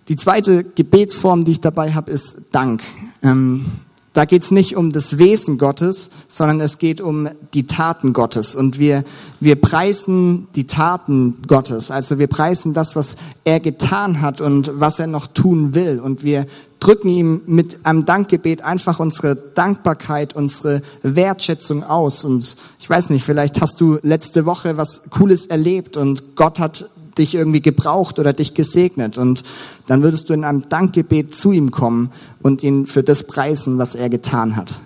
Die 0.10 0.18
zweite 0.18 0.66
Gebetsform, 0.66 1.46
die 1.46 1.54
ich 1.54 1.62
dabei 1.62 1.94
habe, 1.94 2.12
ist 2.12 2.36
Dank. 2.52 2.82
Ähm, 3.24 3.66
da 4.14 4.26
geht 4.26 4.44
es 4.44 4.52
nicht 4.52 4.78
um 4.78 4.92
das 4.92 5.18
Wesen 5.18 5.58
Gottes, 5.58 6.12
sondern 6.28 6.62
es 6.62 6.78
geht 6.78 7.02
um 7.02 7.28
die 7.56 7.66
Taten 7.66 8.14
Gottes. 8.14 8.56
Und 8.56 8.78
wir, 8.78 9.04
wir 9.40 9.60
preisen 9.60 10.48
die 10.56 10.68
Taten 10.68 11.42
Gottes. 11.48 11.90
Also 11.90 12.20
wir 12.20 12.28
preisen 12.28 12.76
das, 12.76 12.96
was 12.96 13.16
er 13.44 13.60
getan 13.60 14.22
hat 14.22 14.40
und 14.40 14.72
was 14.76 15.00
er 15.00 15.08
noch 15.08 15.26
tun 15.26 15.74
will. 15.74 16.00
Und 16.00 16.24
wir 16.24 16.46
drücken 16.80 17.08
ihm 17.08 17.42
mit 17.48 17.86
einem 17.88 18.06
Dankgebet 18.06 18.62
einfach 18.62 19.00
unsere 19.00 19.36
Dankbarkeit, 19.36 20.36
unsere 20.36 20.84
Wertschätzung 21.02 21.84
aus. 21.84 22.24
Und 22.24 22.56
ich 22.80 22.90
weiß 22.90 23.10
nicht, 23.10 23.24
vielleicht 23.24 23.62
hast 23.62 23.82
du 23.82 23.98
letzte 24.04 24.46
Woche 24.46 24.78
was 24.78 25.10
Cooles 25.10 25.48
erlebt 25.48 25.98
und 25.98 26.36
Gott 26.36 26.60
hat 26.60 26.90
dich 27.18 27.36
irgendwie 27.36 27.62
gebraucht 27.62 28.20
oder 28.20 28.34
dich 28.34 28.54
gesegnet. 28.54 29.18
Und 29.18 29.44
dann 29.88 30.04
würdest 30.04 30.30
du 30.30 30.34
in 30.34 30.44
einem 30.44 30.68
Dankgebet 30.68 31.36
zu 31.36 31.52
ihm 31.52 31.72
kommen 31.72 32.12
und 32.42 32.64
ihn 32.64 32.86
für 32.86 33.04
das 33.04 33.28
preisen, 33.28 33.78
was 33.78 33.96
er 33.96 34.10
getan 34.10 34.56
hat. 34.56 34.80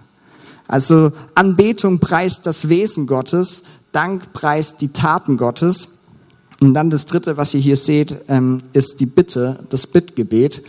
Also 0.67 1.11
Anbetung 1.35 1.99
preist 1.99 2.45
das 2.45 2.69
Wesen 2.69 3.07
Gottes, 3.07 3.63
Dank 3.91 4.33
preist 4.33 4.81
die 4.81 4.89
Taten 4.89 5.37
Gottes. 5.37 5.89
Und 6.59 6.73
dann 6.73 6.89
das 6.89 7.05
Dritte, 7.05 7.37
was 7.37 7.53
ihr 7.53 7.61
hier 7.61 7.77
seht, 7.77 8.23
ähm, 8.27 8.61
ist 8.73 8.99
die 8.99 9.05
Bitte, 9.05 9.59
das 9.69 9.87
Bittgebet. 9.87 10.63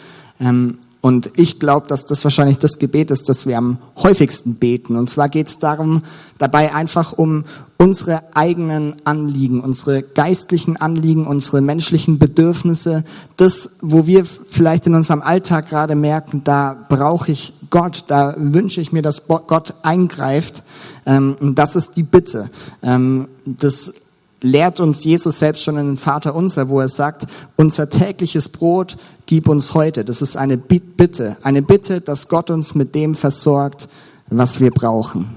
Und 1.00 1.30
ich 1.36 1.60
glaube, 1.60 1.86
dass 1.86 2.06
das 2.06 2.24
wahrscheinlich 2.24 2.58
das 2.58 2.80
Gebet 2.80 3.12
ist, 3.12 3.28
das 3.28 3.46
wir 3.46 3.56
am 3.56 3.78
häufigsten 4.02 4.56
beten. 4.56 4.96
Und 4.96 5.08
zwar 5.08 5.28
geht 5.28 5.46
es 5.46 5.58
darum, 5.58 6.02
dabei 6.38 6.74
einfach 6.74 7.12
um 7.12 7.44
unsere 7.76 8.22
eigenen 8.34 8.96
Anliegen, 9.04 9.60
unsere 9.60 10.02
geistlichen 10.02 10.76
Anliegen, 10.76 11.26
unsere 11.26 11.60
menschlichen 11.60 12.18
Bedürfnisse, 12.18 13.04
das, 13.36 13.70
wo 13.80 14.08
wir 14.08 14.24
vielleicht 14.24 14.88
in 14.88 14.94
unserem 14.94 15.22
Alltag 15.22 15.68
gerade 15.68 15.94
merken, 15.94 16.42
da 16.42 16.76
brauche 16.88 17.30
ich 17.30 17.52
Gott, 17.70 18.04
da 18.08 18.34
wünsche 18.36 18.80
ich 18.80 18.92
mir, 18.92 19.02
dass 19.02 19.28
Gott 19.28 19.74
eingreift. 19.82 20.64
Ähm, 21.06 21.36
das 21.54 21.76
ist 21.76 21.96
die 21.96 22.02
Bitte. 22.02 22.50
Ähm, 22.82 23.28
das 23.44 23.92
lehrt 24.40 24.80
uns 24.80 25.04
Jesus 25.04 25.38
selbst 25.38 25.62
schon 25.62 25.76
in 25.76 25.86
den 25.86 25.96
Vater 25.96 26.34
unser, 26.34 26.68
wo 26.68 26.80
er 26.80 26.88
sagt, 26.88 27.26
unser 27.56 27.88
tägliches 27.90 28.48
Brot 28.48 28.96
gib 29.28 29.46
uns 29.46 29.74
heute. 29.74 30.04
Das 30.04 30.22
ist 30.22 30.36
eine 30.36 30.56
Bitte, 30.56 31.36
eine 31.42 31.62
Bitte, 31.62 32.00
dass 32.00 32.28
Gott 32.28 32.50
uns 32.50 32.74
mit 32.74 32.94
dem 32.94 33.14
versorgt, 33.14 33.88
was 34.28 34.58
wir 34.58 34.70
brauchen. 34.70 35.36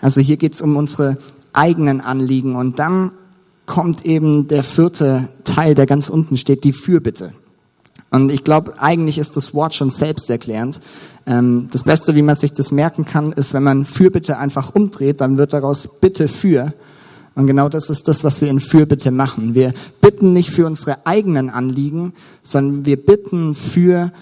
Also 0.00 0.20
hier 0.20 0.36
geht 0.36 0.54
es 0.54 0.60
um 0.60 0.76
unsere 0.76 1.16
eigenen 1.52 2.00
Anliegen 2.00 2.56
und 2.56 2.80
dann 2.80 3.12
kommt 3.64 4.04
eben 4.04 4.48
der 4.48 4.64
vierte 4.64 5.28
Teil, 5.44 5.74
der 5.76 5.86
ganz 5.86 6.08
unten 6.08 6.36
steht, 6.36 6.64
die 6.64 6.72
Fürbitte. 6.72 7.32
Und 8.10 8.30
ich 8.32 8.42
glaube, 8.42 8.74
eigentlich 8.82 9.18
ist 9.18 9.36
das 9.36 9.54
Wort 9.54 9.72
schon 9.72 9.90
selbsterklärend. 9.90 10.80
Ähm, 11.24 11.68
das 11.70 11.84
Beste, 11.84 12.16
wie 12.16 12.22
man 12.22 12.34
sich 12.34 12.52
das 12.52 12.72
merken 12.72 13.04
kann, 13.04 13.32
ist, 13.32 13.54
wenn 13.54 13.62
man 13.62 13.84
Fürbitte 13.84 14.36
einfach 14.36 14.74
umdreht, 14.74 15.20
dann 15.20 15.38
wird 15.38 15.52
daraus 15.52 15.88
Bitte 16.00 16.26
für. 16.26 16.74
Und 17.34 17.46
genau 17.46 17.68
das 17.68 17.88
ist 17.90 18.08
das, 18.08 18.24
was 18.24 18.40
wir 18.40 18.48
in 18.48 18.60
Fürbitte 18.60 19.10
machen. 19.10 19.54
Wir 19.54 19.72
bitten 20.00 20.32
nicht 20.32 20.50
für 20.50 20.66
unsere 20.66 21.06
eigenen 21.06 21.50
Anliegen, 21.50 22.12
sondern 22.42 22.84
wir 22.84 22.96
bitten 22.96 23.54
für 23.54 24.12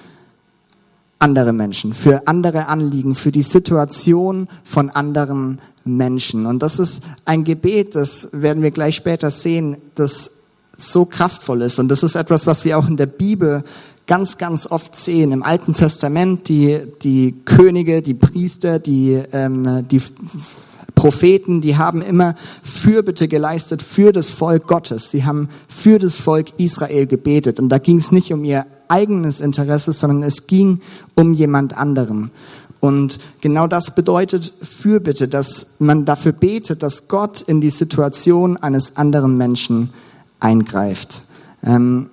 andere 1.19 1.53
Menschen, 1.53 1.93
für 1.93 2.27
andere 2.27 2.69
Anliegen, 2.69 3.15
für 3.15 3.33
die 3.33 3.43
Situation 3.43 4.49
von 4.65 4.91
anderen 4.91 5.61
Menschen. 5.85 6.47
Und 6.47 6.63
das 6.63 6.79
ist 6.79 7.03
ein 7.25 7.45
Gebet, 7.45 7.95
das 7.95 8.31
werden 8.33 8.63
wir 8.63 8.71
gleich 8.71 8.97
später 8.97 9.31
sehen, 9.31 9.77
das 9.95 10.31
so 10.77 11.05
kraftvoll 11.05 11.63
ist. 11.63 11.79
Und 11.79 11.89
das 11.89 12.03
ist 12.03 12.15
etwas, 12.15 12.47
was 12.47 12.65
wir 12.65 12.79
auch 12.79 12.89
in 12.89 12.97
der 12.97 13.07
Bibel 13.07 13.65
ganz, 14.07 14.39
ganz 14.39 14.67
oft 14.67 14.97
sehen. 14.97 15.33
Im 15.33 15.43
Alten 15.43 15.75
Testament 15.75 16.49
die, 16.49 16.81
die 17.03 17.35
Könige, 17.45 18.03
die 18.03 18.15
Priester, 18.15 18.79
die, 18.79 19.21
ähm, 19.33 19.87
die 19.89 20.01
Propheten, 21.01 21.63
die 21.63 21.79
haben 21.79 22.03
immer 22.03 22.35
Fürbitte 22.63 23.27
geleistet 23.27 23.83
für 23.83 24.13
das 24.13 24.29
Volk 24.29 24.67
Gottes. 24.67 25.11
Sie 25.11 25.25
haben 25.25 25.49
für 25.67 25.99
das 25.99 26.17
Volk 26.17 26.49
Israel 26.59 27.07
gebetet. 27.07 27.59
Und 27.59 27.71
da 27.71 27.79
ging 27.79 27.97
es 27.97 28.13
nicht 28.13 28.35
um 28.35 28.45
ihr 28.45 28.67
eigenes 28.89 29.41
Interesse, 29.41 29.93
sondern 29.93 30.23
es 30.23 30.47
ging 30.47 30.81
um 31.15 31.33
jemand 31.33 31.75
anderen. 31.75 32.31
Und 32.81 33.19
genau 33.41 33.67
das 33.67 33.95
bedeutet 33.95 34.53
Fürbitte, 34.61 35.27
dass 35.27 35.69
man 35.79 36.05
dafür 36.05 36.33
betet, 36.33 36.83
dass 36.83 37.09
Gott 37.09 37.41
in 37.41 37.63
die 37.63 37.71
Situation 37.71 38.59
eines 38.59 38.99
anderen 38.99 39.39
Menschen 39.39 39.95
eingreift. 40.39 41.23
Ähm, 41.65 42.11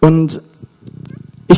und 0.00 0.42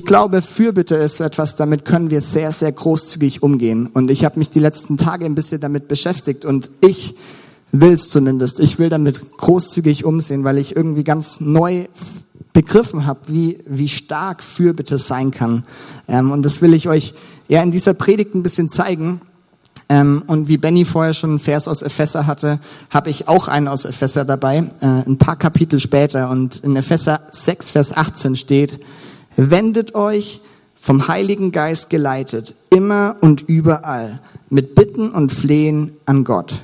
glaube, 0.07 0.41
Fürbitte 0.41 0.97
ist 0.97 1.21
etwas, 1.21 1.57
damit 1.57 1.85
können 1.85 2.11
wir 2.11 2.23
sehr, 2.23 2.53
sehr 2.53 2.73
großzügig 2.73 3.43
umgehen. 3.43 3.89
Und 3.89 4.11
ich 4.11 4.25
habe 4.25 4.39
mich 4.39 4.49
die 4.49 4.61
letzten 4.61 4.97
Tage 4.97 5.27
ein 5.27 5.35
bisschen 5.35 5.61
damit 5.61 5.89
beschäftigt 5.89 6.45
und 6.45 6.71
ich 6.81 7.15
will 7.73 7.93
es 7.93 8.09
zumindest. 8.09 8.61
Ich 8.61 8.79
will 8.79 8.89
damit 8.89 9.37
großzügig 9.37 10.05
umsehen, 10.05 10.45
weil 10.45 10.59
ich 10.59 10.75
irgendwie 10.75 11.05
ganz 11.05 11.41
neu 11.41 11.87
begriffen 12.53 13.05
habe, 13.05 13.21
wie, 13.27 13.59
wie 13.67 13.89
stark 13.89 14.43
Fürbitte 14.43 14.99
sein 14.99 15.31
kann. 15.31 15.65
Ähm, 16.09 16.31
und 16.31 16.43
das 16.43 16.63
will 16.63 16.73
ich 16.73 16.89
euch 16.89 17.15
ja 17.49 17.63
in 17.63 17.71
dieser 17.71 17.93
Predigt 17.93 18.35
ein 18.35 18.43
bisschen 18.43 18.71
zeigen. 18.71 19.21
Ähm, 19.89 20.25
und 20.27 20.49
wie 20.49 20.57
Benny 20.57 20.85
vorher 20.85 21.15
schon 21.15 21.31
einen 21.31 21.39
Vers 21.39 21.69
aus 21.69 21.83
Epheser 21.83 22.27
hatte, 22.27 22.59
habe 22.91 23.11
ich 23.11 23.29
auch 23.29 23.47
einen 23.47 23.69
aus 23.69 23.85
Epheser 23.85 24.25
dabei, 24.25 24.65
äh, 24.81 24.87
ein 24.87 25.19
paar 25.19 25.37
Kapitel 25.37 25.81
später. 25.81 26.31
Und 26.31 26.57
in 26.65 26.75
Epheser 26.77 27.21
6, 27.31 27.71
Vers 27.71 27.97
18 27.97 28.37
steht, 28.37 28.81
Wendet 29.37 29.95
euch 29.95 30.41
vom 30.81 31.09
Heiligen 31.09 31.53
Geist 31.53 31.91
geleitet, 31.91 32.55
immer 32.71 33.17
und 33.21 33.43
überall, 33.43 34.21
mit 34.49 34.75
Bitten 34.75 35.11
und 35.11 35.33
Flehen 35.33 35.97
an 36.07 36.25
Gott. 36.25 36.55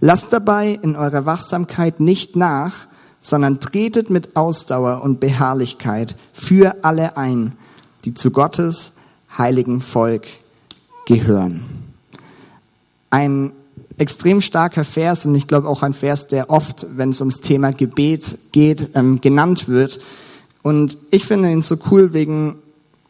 Lasst 0.00 0.32
dabei 0.32 0.78
in 0.82 0.96
eurer 0.96 1.26
Wachsamkeit 1.26 2.00
nicht 2.00 2.36
nach, 2.36 2.86
sondern 3.20 3.60
tretet 3.60 4.10
mit 4.10 4.36
Ausdauer 4.36 5.02
und 5.02 5.20
Beharrlichkeit 5.20 6.16
für 6.32 6.76
alle 6.82 7.16
ein, 7.16 7.52
die 8.04 8.14
zu 8.14 8.30
Gottes 8.30 8.92
heiligen 9.36 9.80
Volk 9.80 10.26
gehören. 11.06 11.64
Ein 13.10 13.52
extrem 13.96 14.40
starker 14.40 14.84
Vers 14.84 15.26
und 15.26 15.34
ich 15.34 15.48
glaube 15.48 15.68
auch 15.68 15.82
ein 15.82 15.94
Vers, 15.94 16.28
der 16.28 16.50
oft, 16.50 16.86
wenn 16.96 17.10
es 17.10 17.20
ums 17.20 17.40
Thema 17.40 17.72
Gebet 17.72 18.38
geht, 18.52 18.90
ähm, 18.94 19.20
genannt 19.20 19.68
wird. 19.68 20.00
Und 20.62 20.98
ich 21.10 21.24
finde 21.24 21.50
ihn 21.50 21.62
so 21.62 21.76
cool 21.90 22.12
wegen 22.12 22.56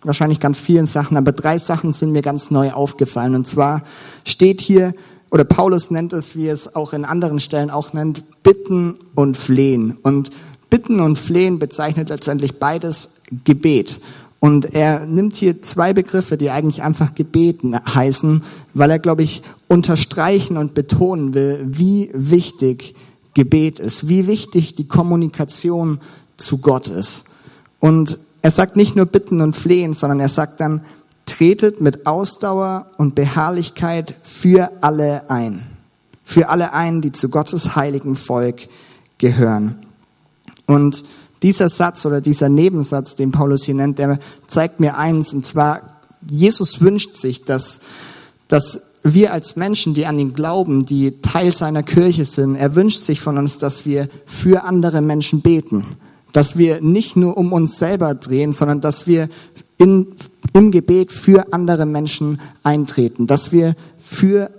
wahrscheinlich 0.02 0.40
ganz 0.40 0.60
vielen 0.60 0.86
Sachen, 0.86 1.16
aber 1.16 1.32
drei 1.32 1.58
Sachen 1.58 1.92
sind 1.92 2.12
mir 2.12 2.22
ganz 2.22 2.50
neu 2.50 2.72
aufgefallen. 2.72 3.34
Und 3.34 3.46
zwar 3.46 3.82
steht 4.24 4.60
hier, 4.60 4.94
oder 5.30 5.44
Paulus 5.44 5.90
nennt 5.90 6.12
es, 6.12 6.36
wie 6.36 6.48
es 6.48 6.74
auch 6.74 6.92
in 6.92 7.04
anderen 7.04 7.40
Stellen 7.40 7.70
auch 7.70 7.92
nennt, 7.92 8.42
bitten 8.42 8.96
und 9.14 9.36
flehen. 9.36 9.98
Und 10.02 10.30
bitten 10.70 11.00
und 11.00 11.18
flehen 11.18 11.58
bezeichnet 11.58 12.08
letztendlich 12.08 12.58
beides 12.58 13.22
Gebet. 13.44 14.00
Und 14.40 14.72
er 14.74 15.04
nimmt 15.06 15.34
hier 15.34 15.62
zwei 15.62 15.92
Begriffe, 15.92 16.36
die 16.36 16.50
eigentlich 16.50 16.82
einfach 16.82 17.14
gebeten 17.14 17.76
heißen, 17.76 18.44
weil 18.72 18.90
er, 18.90 18.98
glaube 19.00 19.22
ich, 19.24 19.42
unterstreichen 19.66 20.56
und 20.56 20.74
betonen 20.74 21.34
will, 21.34 21.60
wie 21.66 22.10
wichtig 22.14 22.94
Gebet 23.34 23.80
ist, 23.80 24.08
wie 24.08 24.26
wichtig 24.26 24.76
die 24.76 24.86
Kommunikation 24.86 26.00
zu 26.36 26.58
Gott 26.58 26.88
ist. 26.88 27.24
Und 27.80 28.18
er 28.42 28.50
sagt 28.50 28.76
nicht 28.76 28.97
nur 28.97 29.06
bitten 29.06 29.40
und 29.40 29.56
flehen, 29.56 29.94
sondern 29.94 30.20
er 30.20 30.28
sagt 30.28 30.61
dann, 30.61 30.82
tretet 31.26 31.80
mit 31.80 32.06
Ausdauer 32.06 32.87
und 32.97 33.14
Beharrlichkeit 33.14 34.14
für 34.23 34.70
alle 34.80 35.30
ein. 35.30 35.62
Für 36.25 36.49
alle 36.49 36.73
ein, 36.73 37.00
die 37.00 37.12
zu 37.12 37.28
Gottes 37.28 37.76
heiligen 37.76 38.16
Volk 38.16 38.68
gehören. 39.18 39.76
Und 40.66 41.04
dieser 41.42 41.68
Satz 41.68 42.04
oder 42.06 42.20
dieser 42.20 42.49
Nebensatz, 42.49 43.16
den 43.16 43.32
Paulus 43.32 43.64
hier 43.64 43.75
nennt, 43.75 43.99
der 43.99 44.18
zeigt 44.47 44.80
mir 44.80 44.97
eins, 44.97 45.32
und 45.32 45.47
zwar, 45.47 45.80
Jesus 46.28 46.80
wünscht 46.80 47.16
sich, 47.16 47.44
dass, 47.44 47.80
dass 48.49 48.80
wir 49.02 49.32
als 49.32 49.56
Menschen, 49.56 49.94
die 49.94 50.06
an 50.06 50.18
ihn 50.18 50.35
glauben, 50.35 50.85
die 50.85 51.20
Teil 51.20 51.52
seiner 51.52 51.82
Kirche 51.82 52.25
sind, 52.25 52.56
er 52.56 52.75
wünscht 52.75 53.00
sich 53.00 53.20
von 53.20 53.38
uns, 53.38 53.58
dass 53.58 53.87
wir 53.87 54.08
für 54.26 54.64
andere 54.64 55.00
Menschen 55.00 55.40
beten 55.40 55.87
dass 56.32 56.58
wir 56.58 56.80
nicht 56.80 57.16
nur 57.16 57.37
um 57.37 57.52
uns 57.52 57.78
selber 57.78 58.14
drehen, 58.14 58.52
sondern 58.52 58.80
dass 58.80 59.06
wir 59.06 59.28
in, 59.78 60.06
im 60.52 60.70
Gebet 60.70 61.12
für 61.12 61.52
andere 61.52 61.87
Menschen 61.87 62.40
eintreten, 62.62 63.26
dass 63.26 63.52
wir 63.52 63.75
für, 63.99 64.50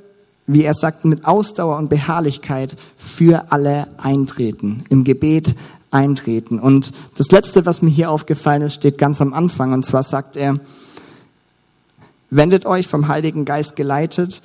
wie 0.47 0.63
er 0.63 0.73
sagt, 0.73 1.05
mit 1.05 1.25
Ausdauer 1.25 1.77
und 1.77 1.89
Beharrlichkeit 1.89 2.75
für 2.97 3.51
alle 3.51 3.87
eintreten, 3.97 4.83
im 4.89 5.03
Gebet 5.03 5.55
eintreten. 5.91 6.59
Und 6.59 6.93
das 7.17 7.31
Letzte, 7.31 7.65
was 7.65 7.81
mir 7.81 7.89
hier 7.89 8.11
aufgefallen 8.11 8.61
ist, 8.61 8.75
steht 8.75 8.97
ganz 8.97 9.21
am 9.21 9.33
Anfang. 9.33 9.73
Und 9.73 9.85
zwar 9.85 10.03
sagt 10.03 10.37
er, 10.37 10.59
wendet 12.29 12.65
euch 12.65 12.87
vom 12.87 13.07
Heiligen 13.07 13.45
Geist 13.45 13.75
geleitet, 13.75 14.41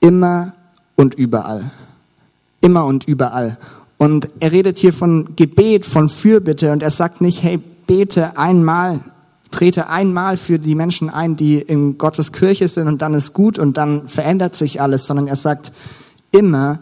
immer 0.00 0.54
und 0.96 1.14
überall. 1.14 1.70
Immer 2.60 2.86
und 2.86 3.04
überall. 3.04 3.58
Und 4.02 4.30
er 4.40 4.50
redet 4.50 4.80
hier 4.80 4.92
von 4.92 5.36
Gebet, 5.36 5.86
von 5.86 6.08
Fürbitte 6.08 6.72
und 6.72 6.82
er 6.82 6.90
sagt 6.90 7.20
nicht, 7.20 7.40
hey, 7.44 7.60
bete 7.86 8.36
einmal, 8.36 8.98
trete 9.52 9.90
einmal 9.90 10.36
für 10.36 10.58
die 10.58 10.74
Menschen 10.74 11.08
ein, 11.08 11.36
die 11.36 11.58
in 11.58 11.98
Gottes 11.98 12.32
Kirche 12.32 12.66
sind 12.66 12.88
und 12.88 13.00
dann 13.00 13.14
ist 13.14 13.32
gut 13.32 13.60
und 13.60 13.76
dann 13.76 14.08
verändert 14.08 14.56
sich 14.56 14.80
alles, 14.80 15.06
sondern 15.06 15.28
er 15.28 15.36
sagt 15.36 15.70
immer 16.32 16.80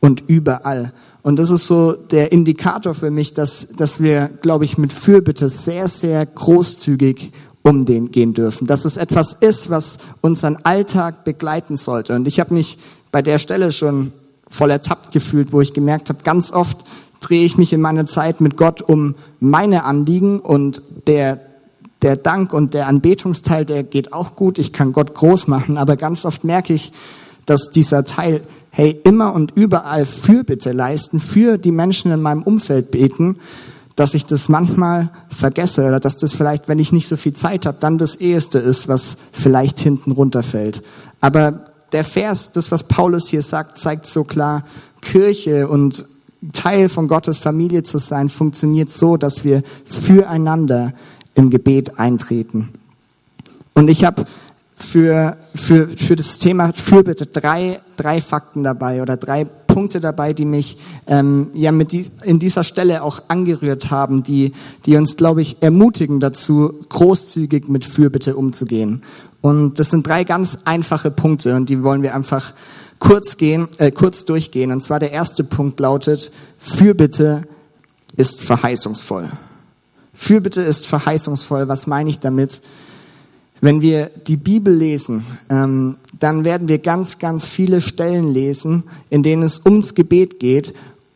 und 0.00 0.24
überall. 0.28 0.94
Und 1.20 1.36
das 1.38 1.50
ist 1.50 1.66
so 1.66 1.92
der 1.92 2.32
Indikator 2.32 2.94
für 2.94 3.10
mich, 3.10 3.34
dass, 3.34 3.68
dass 3.76 4.00
wir, 4.00 4.30
glaube 4.40 4.64
ich, 4.64 4.78
mit 4.78 4.94
Fürbitte 4.94 5.50
sehr, 5.50 5.88
sehr 5.88 6.24
großzügig 6.24 7.32
umgehen 7.60 8.32
dürfen. 8.32 8.66
Dass 8.66 8.86
es 8.86 8.96
etwas 8.96 9.34
ist, 9.34 9.68
was 9.68 9.98
unseren 10.22 10.56
Alltag 10.62 11.24
begleiten 11.24 11.76
sollte. 11.76 12.16
Und 12.16 12.26
ich 12.26 12.40
habe 12.40 12.54
mich 12.54 12.78
bei 13.10 13.20
der 13.20 13.38
Stelle 13.38 13.72
schon 13.72 14.10
voll 14.52 14.70
ertappt 14.70 15.12
gefühlt, 15.12 15.52
wo 15.52 15.60
ich 15.60 15.72
gemerkt 15.72 16.08
habe, 16.08 16.20
ganz 16.22 16.52
oft 16.52 16.78
drehe 17.20 17.44
ich 17.44 17.56
mich 17.56 17.72
in 17.72 17.80
meiner 17.80 18.06
Zeit 18.06 18.40
mit 18.40 18.56
Gott 18.56 18.82
um 18.82 19.14
meine 19.40 19.84
Anliegen 19.84 20.40
und 20.40 20.82
der, 21.06 21.40
der 22.02 22.16
Dank 22.16 22.52
und 22.52 22.74
der 22.74 22.88
Anbetungsteil, 22.88 23.64
der 23.64 23.84
geht 23.84 24.12
auch 24.12 24.36
gut. 24.36 24.58
Ich 24.58 24.72
kann 24.72 24.92
Gott 24.92 25.14
groß 25.14 25.46
machen, 25.46 25.78
aber 25.78 25.96
ganz 25.96 26.24
oft 26.24 26.44
merke 26.44 26.74
ich, 26.74 26.92
dass 27.46 27.70
dieser 27.70 28.04
Teil, 28.04 28.42
hey, 28.70 29.00
immer 29.04 29.34
und 29.34 29.52
überall 29.54 30.04
Fürbitte 30.04 30.72
leisten, 30.72 31.20
für 31.20 31.58
die 31.58 31.72
Menschen 31.72 32.12
in 32.12 32.22
meinem 32.22 32.42
Umfeld 32.42 32.90
beten, 32.90 33.36
dass 33.96 34.14
ich 34.14 34.26
das 34.26 34.48
manchmal 34.48 35.10
vergesse 35.28 35.86
oder 35.86 36.00
dass 36.00 36.16
das 36.16 36.32
vielleicht, 36.32 36.68
wenn 36.68 36.78
ich 36.78 36.92
nicht 36.92 37.08
so 37.08 37.16
viel 37.16 37.34
Zeit 37.34 37.66
habe, 37.66 37.78
dann 37.80 37.98
das 37.98 38.16
Eheste 38.16 38.58
ist, 38.58 38.88
was 38.88 39.16
vielleicht 39.32 39.78
hinten 39.80 40.12
runterfällt. 40.12 40.82
Aber 41.20 41.64
der 41.92 42.04
Vers, 42.04 42.52
das, 42.52 42.70
was 42.70 42.84
Paulus 42.84 43.28
hier 43.28 43.42
sagt, 43.42 43.78
zeigt 43.78 44.06
so 44.06 44.24
klar, 44.24 44.64
Kirche 45.00 45.68
und 45.68 46.06
Teil 46.52 46.88
von 46.88 47.06
Gottes 47.06 47.38
Familie 47.38 47.82
zu 47.82 47.98
sein, 47.98 48.28
funktioniert 48.28 48.90
so, 48.90 49.16
dass 49.16 49.44
wir 49.44 49.62
füreinander 49.84 50.92
im 51.34 51.50
Gebet 51.50 51.98
eintreten. 51.98 52.70
Und 53.74 53.88
ich 53.88 54.04
habe 54.04 54.24
für, 54.76 55.36
für, 55.54 55.88
für 55.88 56.16
das 56.16 56.38
Thema 56.38 56.72
Fürbitte 56.72 57.26
drei, 57.26 57.80
drei 57.96 58.20
Fakten 58.20 58.64
dabei 58.64 59.00
oder 59.00 59.16
drei 59.16 59.44
Punkte 59.44 60.00
dabei, 60.00 60.34
die 60.34 60.44
mich 60.44 60.76
ähm, 61.06 61.48
ja 61.54 61.72
mit 61.72 61.92
die, 61.92 62.06
in 62.24 62.38
dieser 62.38 62.64
Stelle 62.64 63.02
auch 63.02 63.22
angerührt 63.28 63.90
haben, 63.90 64.22
die, 64.22 64.52
die 64.84 64.96
uns, 64.96 65.16
glaube 65.16 65.40
ich, 65.40 65.62
ermutigen 65.62 66.20
dazu, 66.20 66.74
großzügig 66.90 67.68
mit 67.68 67.84
Fürbitte 67.84 68.36
umzugehen. 68.36 69.02
Und 69.42 69.78
das 69.78 69.90
sind 69.90 70.06
drei 70.06 70.24
ganz 70.24 70.58
einfache 70.64 71.10
Punkte 71.10 71.54
und 71.54 71.68
die 71.68 71.82
wollen 71.82 72.02
wir 72.02 72.14
einfach 72.14 72.54
kurz 72.98 73.36
gehen, 73.36 73.68
äh, 73.78 73.90
kurz 73.90 74.24
durchgehen. 74.24 74.72
Und 74.72 74.82
zwar 74.82 75.00
der 75.00 75.12
erste 75.12 75.44
Punkt 75.44 75.78
lautet: 75.80 76.32
Fürbitte 76.58 77.42
ist 78.16 78.40
verheißungsvoll. 78.40 79.28
Fürbitte 80.14 80.62
ist 80.62 80.86
verheißungsvoll. 80.86 81.68
Was 81.68 81.86
meine 81.86 82.08
ich 82.08 82.20
damit? 82.20 82.62
Wenn 83.60 83.80
wir 83.80 84.10
die 84.26 84.36
Bibel 84.36 84.74
lesen, 84.74 85.24
ähm, 85.48 85.96
dann 86.18 86.44
werden 86.44 86.68
wir 86.68 86.78
ganz, 86.78 87.18
ganz 87.18 87.44
viele 87.44 87.80
Stellen 87.80 88.32
lesen, 88.32 88.84
in 89.10 89.22
denen 89.22 89.42
es 89.42 89.62
ums 89.64 89.94
Gebet 89.94 90.40
geht 90.40 90.74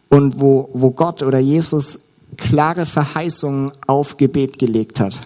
und 0.09 0.41
wo, 0.41 0.69
wo 0.73 0.91
Gott 0.91 1.23
oder 1.23 1.39
Jesus 1.39 1.99
klare 2.37 2.87
Verheißungen 2.87 3.73
auf 3.87 4.17
Gebet 4.17 4.59
gelegt 4.59 5.01
hat, 5.01 5.21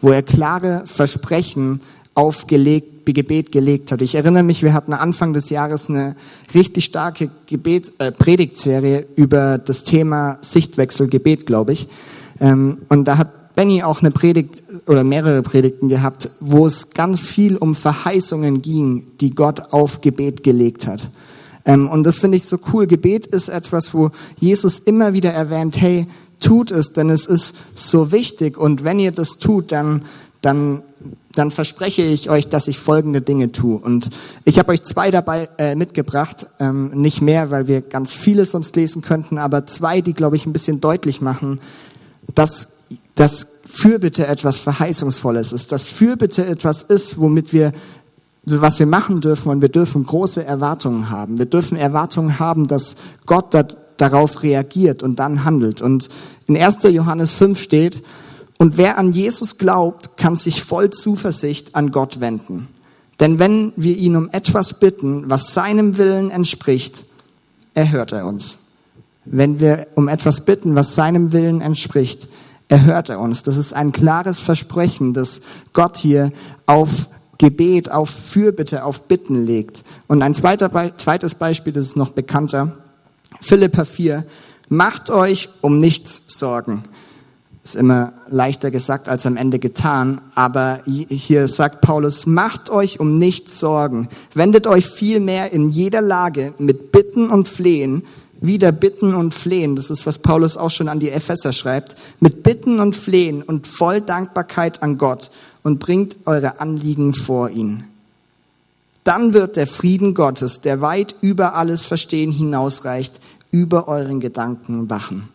wo 0.00 0.10
er 0.10 0.22
klare 0.22 0.82
Versprechen 0.86 1.80
auf 2.16 2.46
gelegt, 2.46 3.06
Gebet 3.06 3.52
gelegt 3.52 3.92
hat. 3.92 4.02
Ich 4.02 4.16
erinnere 4.16 4.42
mich, 4.42 4.64
wir 4.64 4.72
hatten 4.72 4.92
Anfang 4.92 5.32
des 5.32 5.50
Jahres 5.50 5.88
eine 5.88 6.16
richtig 6.54 6.84
starke 6.84 7.30
Gebet, 7.46 7.92
äh, 7.98 8.10
Predigtserie 8.10 9.06
über 9.14 9.58
das 9.58 9.84
Thema 9.84 10.38
Sichtwechsel 10.40 11.08
Gebet, 11.08 11.46
glaube 11.46 11.72
ich. 11.72 11.86
Ähm, 12.40 12.78
und 12.88 13.06
da 13.06 13.18
hat 13.18 13.54
Benny 13.54 13.82
auch 13.82 14.00
eine 14.00 14.10
Predigt 14.10 14.62
oder 14.86 15.04
mehrere 15.04 15.42
Predigten 15.42 15.88
gehabt, 15.88 16.30
wo 16.40 16.66
es 16.66 16.90
ganz 16.90 17.20
viel 17.20 17.56
um 17.56 17.74
Verheißungen 17.74 18.60
ging, 18.60 19.06
die 19.20 19.34
Gott 19.34 19.72
auf 19.72 20.00
Gebet 20.00 20.42
gelegt 20.42 20.86
hat. 20.86 21.08
Ähm, 21.64 21.88
und 21.88 22.04
das 22.04 22.18
finde 22.18 22.38
ich 22.38 22.44
so 22.44 22.58
cool. 22.72 22.86
Gebet 22.86 23.26
ist 23.26 23.48
etwas, 23.48 23.94
wo 23.94 24.10
Jesus 24.38 24.78
immer 24.78 25.12
wieder 25.12 25.32
erwähnt, 25.32 25.80
hey, 25.80 26.06
tut 26.40 26.70
es, 26.70 26.92
denn 26.92 27.10
es 27.10 27.26
ist 27.26 27.54
so 27.74 28.12
wichtig. 28.12 28.58
Und 28.58 28.84
wenn 28.84 28.98
ihr 28.98 29.12
das 29.12 29.38
tut, 29.38 29.72
dann, 29.72 30.02
dann, 30.42 30.82
dann 31.36 31.50
verspreche 31.50 32.02
ich 32.02 32.30
euch, 32.30 32.48
dass 32.48 32.66
ich 32.66 32.78
folgende 32.78 33.20
Dinge 33.20 33.52
tue. 33.52 33.78
Und 33.78 34.10
ich 34.44 34.58
habe 34.58 34.72
euch 34.72 34.82
zwei 34.82 35.10
dabei 35.10 35.48
äh, 35.58 35.74
mitgebracht, 35.74 36.46
ähm, 36.58 36.90
nicht 36.90 37.22
mehr, 37.22 37.50
weil 37.50 37.68
wir 37.68 37.80
ganz 37.80 38.12
vieles 38.12 38.50
sonst 38.50 38.74
lesen 38.76 39.02
könnten, 39.02 39.38
aber 39.38 39.66
zwei, 39.66 40.00
die, 40.00 40.14
glaube 40.14 40.36
ich, 40.36 40.46
ein 40.46 40.52
bisschen 40.52 40.80
deutlich 40.80 41.20
machen, 41.20 41.60
dass 42.34 42.68
dass 43.16 43.46
Fürbitte 43.64 44.26
etwas 44.26 44.58
Verheißungsvolles 44.58 45.52
ist, 45.52 45.72
dass 45.72 45.88
Fürbitte 45.88 46.46
etwas 46.46 46.82
ist, 46.82 47.18
womit 47.18 47.52
wir, 47.52 47.72
was 48.44 48.78
wir 48.78 48.86
machen 48.86 49.20
dürfen 49.20 49.50
und 49.50 49.62
wir 49.62 49.70
dürfen 49.70 50.04
große 50.04 50.44
Erwartungen 50.44 51.10
haben. 51.10 51.38
Wir 51.38 51.46
dürfen 51.46 51.76
Erwartungen 51.76 52.38
haben, 52.38 52.68
dass 52.68 52.96
Gott 53.24 53.52
da, 53.54 53.66
darauf 53.96 54.42
reagiert 54.42 55.02
und 55.02 55.18
dann 55.18 55.44
handelt. 55.44 55.80
Und 55.82 56.10
in 56.46 56.56
1. 56.56 56.80
Johannes 56.84 57.32
5 57.32 57.58
steht, 57.58 58.02
und 58.58 58.78
wer 58.78 58.98
an 58.98 59.12
Jesus 59.12 59.58
glaubt, 59.58 60.16
kann 60.16 60.36
sich 60.36 60.62
voll 60.62 60.90
Zuversicht 60.90 61.74
an 61.74 61.90
Gott 61.90 62.20
wenden. 62.20 62.68
Denn 63.20 63.38
wenn 63.38 63.72
wir 63.76 63.96
ihn 63.96 64.16
um 64.16 64.28
etwas 64.30 64.78
bitten, 64.78 65.28
was 65.28 65.54
seinem 65.54 65.96
Willen 65.98 66.30
entspricht, 66.30 67.04
erhört 67.74 68.12
er 68.12 68.26
uns. 68.26 68.58
Wenn 69.24 69.60
wir 69.60 69.88
um 69.94 70.08
etwas 70.08 70.44
bitten, 70.44 70.76
was 70.76 70.94
seinem 70.94 71.32
Willen 71.32 71.60
entspricht, 71.60 72.28
erhört 72.68 73.08
er 73.08 73.20
uns. 73.20 73.42
Das 73.42 73.56
ist 73.56 73.72
ein 73.72 73.92
klares 73.92 74.40
Versprechen, 74.40 75.14
das 75.14 75.40
Gott 75.72 75.96
hier 75.96 76.30
auf 76.66 77.08
Gebet, 77.38 77.90
auf 77.90 78.08
Fürbitte, 78.08 78.84
auf 78.84 79.02
Bitten 79.02 79.44
legt. 79.44 79.84
Und 80.06 80.22
ein 80.22 80.34
zweiter, 80.34 80.70
zweites 80.96 81.34
Beispiel, 81.34 81.72
das 81.72 81.88
ist 81.88 81.96
noch 81.96 82.10
bekannter. 82.10 82.76
Philippa 83.40 83.84
4. 83.84 84.24
Macht 84.68 85.10
euch 85.10 85.48
um 85.60 85.78
nichts 85.78 86.22
Sorgen. 86.26 86.84
Ist 87.66 87.74
immer 87.74 88.12
leichter 88.28 88.70
gesagt 88.70 89.08
als 89.08 89.26
am 89.26 89.36
Ende 89.36 89.58
getan, 89.58 90.20
aber 90.36 90.82
hier 90.86 91.48
sagt 91.48 91.80
Paulus, 91.80 92.24
macht 92.24 92.70
euch 92.70 93.00
um 93.00 93.18
nichts 93.18 93.58
Sorgen. 93.58 94.08
Wendet 94.34 94.68
euch 94.68 94.86
vielmehr 94.86 95.52
in 95.52 95.68
jeder 95.68 96.00
Lage 96.00 96.54
mit 96.58 96.92
Bitten 96.92 97.28
und 97.28 97.48
Flehen 97.48 98.04
wieder 98.40 98.70
bitten 98.70 99.16
und 99.16 99.34
flehen. 99.34 99.74
Das 99.74 99.90
ist, 99.90 100.06
was 100.06 100.20
Paulus 100.20 100.56
auch 100.56 100.70
schon 100.70 100.86
an 100.86 101.00
die 101.00 101.10
Epheser 101.10 101.52
schreibt. 101.52 101.96
Mit 102.20 102.44
Bitten 102.44 102.78
und 102.78 102.94
Flehen 102.94 103.42
und 103.42 103.66
voll 103.66 104.00
Dankbarkeit 104.00 104.80
an 104.84 104.96
Gott 104.96 105.32
und 105.64 105.80
bringt 105.80 106.14
eure 106.24 106.60
Anliegen 106.60 107.14
vor 107.14 107.50
ihn. 107.50 107.82
Dann 109.02 109.34
wird 109.34 109.56
der 109.56 109.66
Frieden 109.66 110.14
Gottes, 110.14 110.60
der 110.60 110.80
weit 110.82 111.16
über 111.20 111.56
alles 111.56 111.84
Verstehen 111.84 112.30
hinausreicht, 112.30 113.18
über 113.50 113.88
euren 113.88 114.20
Gedanken 114.20 114.88
wachen. 114.88 115.28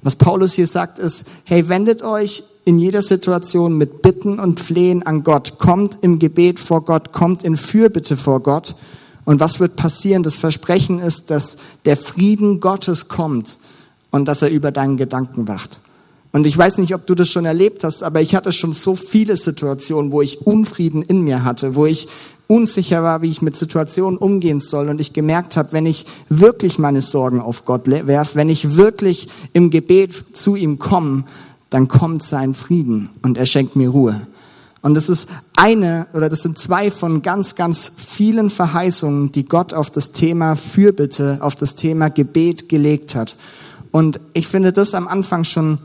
Was 0.00 0.16
Paulus 0.16 0.54
hier 0.54 0.66
sagt 0.66 0.98
ist, 0.98 1.24
hey, 1.44 1.68
wendet 1.68 2.02
euch 2.02 2.44
in 2.64 2.78
jeder 2.78 3.02
Situation 3.02 3.76
mit 3.76 4.02
Bitten 4.02 4.38
und 4.38 4.60
Flehen 4.60 5.02
an 5.04 5.22
Gott. 5.22 5.58
Kommt 5.58 5.98
im 6.00 6.18
Gebet 6.18 6.60
vor 6.60 6.84
Gott, 6.84 7.12
kommt 7.12 7.44
in 7.44 7.56
Fürbitte 7.56 8.16
vor 8.16 8.40
Gott 8.40 8.76
und 9.24 9.40
was 9.40 9.60
wird 9.60 9.76
passieren? 9.76 10.22
Das 10.22 10.36
Versprechen 10.36 10.98
ist, 10.98 11.30
dass 11.30 11.56
der 11.84 11.96
Frieden 11.96 12.60
Gottes 12.60 13.08
kommt 13.08 13.58
und 14.10 14.26
dass 14.26 14.42
er 14.42 14.50
über 14.50 14.70
deinen 14.70 14.96
Gedanken 14.96 15.48
wacht. 15.48 15.80
Und 16.32 16.46
ich 16.46 16.56
weiß 16.56 16.78
nicht, 16.78 16.94
ob 16.94 17.06
du 17.06 17.14
das 17.14 17.28
schon 17.28 17.44
erlebt 17.44 17.84
hast, 17.84 18.02
aber 18.02 18.22
ich 18.22 18.34
hatte 18.34 18.52
schon 18.52 18.72
so 18.72 18.94
viele 18.94 19.36
Situationen, 19.36 20.12
wo 20.12 20.22
ich 20.22 20.46
Unfrieden 20.46 21.02
in 21.02 21.20
mir 21.20 21.44
hatte, 21.44 21.74
wo 21.74 21.84
ich 21.84 22.08
unsicher 22.52 23.02
war, 23.02 23.22
wie 23.22 23.30
ich 23.30 23.40
mit 23.40 23.56
Situationen 23.56 24.18
umgehen 24.18 24.60
soll. 24.60 24.90
Und 24.90 25.00
ich 25.00 25.14
gemerkt 25.14 25.56
habe, 25.56 25.72
wenn 25.72 25.86
ich 25.86 26.04
wirklich 26.28 26.78
meine 26.78 27.00
Sorgen 27.00 27.40
auf 27.40 27.64
Gott 27.64 27.86
werfe, 27.86 28.34
wenn 28.34 28.50
ich 28.50 28.76
wirklich 28.76 29.28
im 29.54 29.70
Gebet 29.70 30.36
zu 30.36 30.54
ihm 30.54 30.78
komme, 30.78 31.24
dann 31.70 31.88
kommt 31.88 32.22
sein 32.22 32.52
Frieden 32.52 33.08
und 33.22 33.38
er 33.38 33.46
schenkt 33.46 33.74
mir 33.74 33.88
Ruhe. 33.88 34.26
Und 34.82 34.94
das 34.94 35.08
ist 35.08 35.28
eine 35.56 36.06
oder 36.12 36.28
das 36.28 36.42
sind 36.42 36.58
zwei 36.58 36.90
von 36.90 37.22
ganz, 37.22 37.54
ganz 37.54 37.90
vielen 37.96 38.50
Verheißungen, 38.50 39.32
die 39.32 39.46
Gott 39.46 39.72
auf 39.72 39.88
das 39.88 40.12
Thema 40.12 40.54
Fürbitte, 40.54 41.38
auf 41.40 41.56
das 41.56 41.74
Thema 41.74 42.10
Gebet 42.10 42.68
gelegt 42.68 43.14
hat. 43.14 43.36
Und 43.92 44.20
ich 44.34 44.46
finde 44.46 44.72
das 44.72 44.94
am 44.94 45.08
Anfang 45.08 45.44
schon 45.44 45.78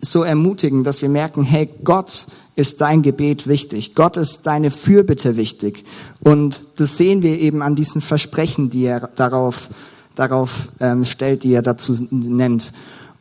so 0.00 0.22
ermutigend, 0.22 0.86
dass 0.86 1.02
wir 1.02 1.10
merken, 1.10 1.42
hey, 1.42 1.68
Gott 1.84 2.26
ist 2.54 2.80
dein 2.80 3.02
Gebet 3.02 3.46
wichtig. 3.46 3.94
Gott 3.94 4.16
ist 4.16 4.42
deine 4.42 4.70
Fürbitte 4.70 5.36
wichtig. 5.36 5.84
Und 6.20 6.64
das 6.76 6.96
sehen 6.98 7.22
wir 7.22 7.38
eben 7.38 7.62
an 7.62 7.74
diesen 7.74 8.00
Versprechen, 8.00 8.70
die 8.70 8.84
er 8.84 9.08
darauf, 9.14 9.70
darauf 10.14 10.68
ähm, 10.80 11.04
stellt, 11.04 11.44
die 11.44 11.54
er 11.54 11.62
dazu 11.62 11.94
nennt. 12.10 12.72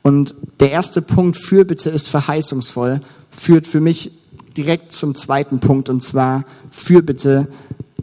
Und 0.02 0.36
der 0.60 0.72
erste 0.72 1.02
Punkt, 1.02 1.38
Fürbitte 1.38 1.90
ist 1.90 2.10
verheißungsvoll, 2.10 3.02
führt 3.30 3.68
für 3.68 3.80
mich 3.80 4.12
direkt 4.58 4.92
zum 4.92 5.16
zweiten 5.16 5.60
Punkt 5.60 5.90
und 5.90 6.02
zwar 6.02 6.44
Fürbitte 6.72 7.48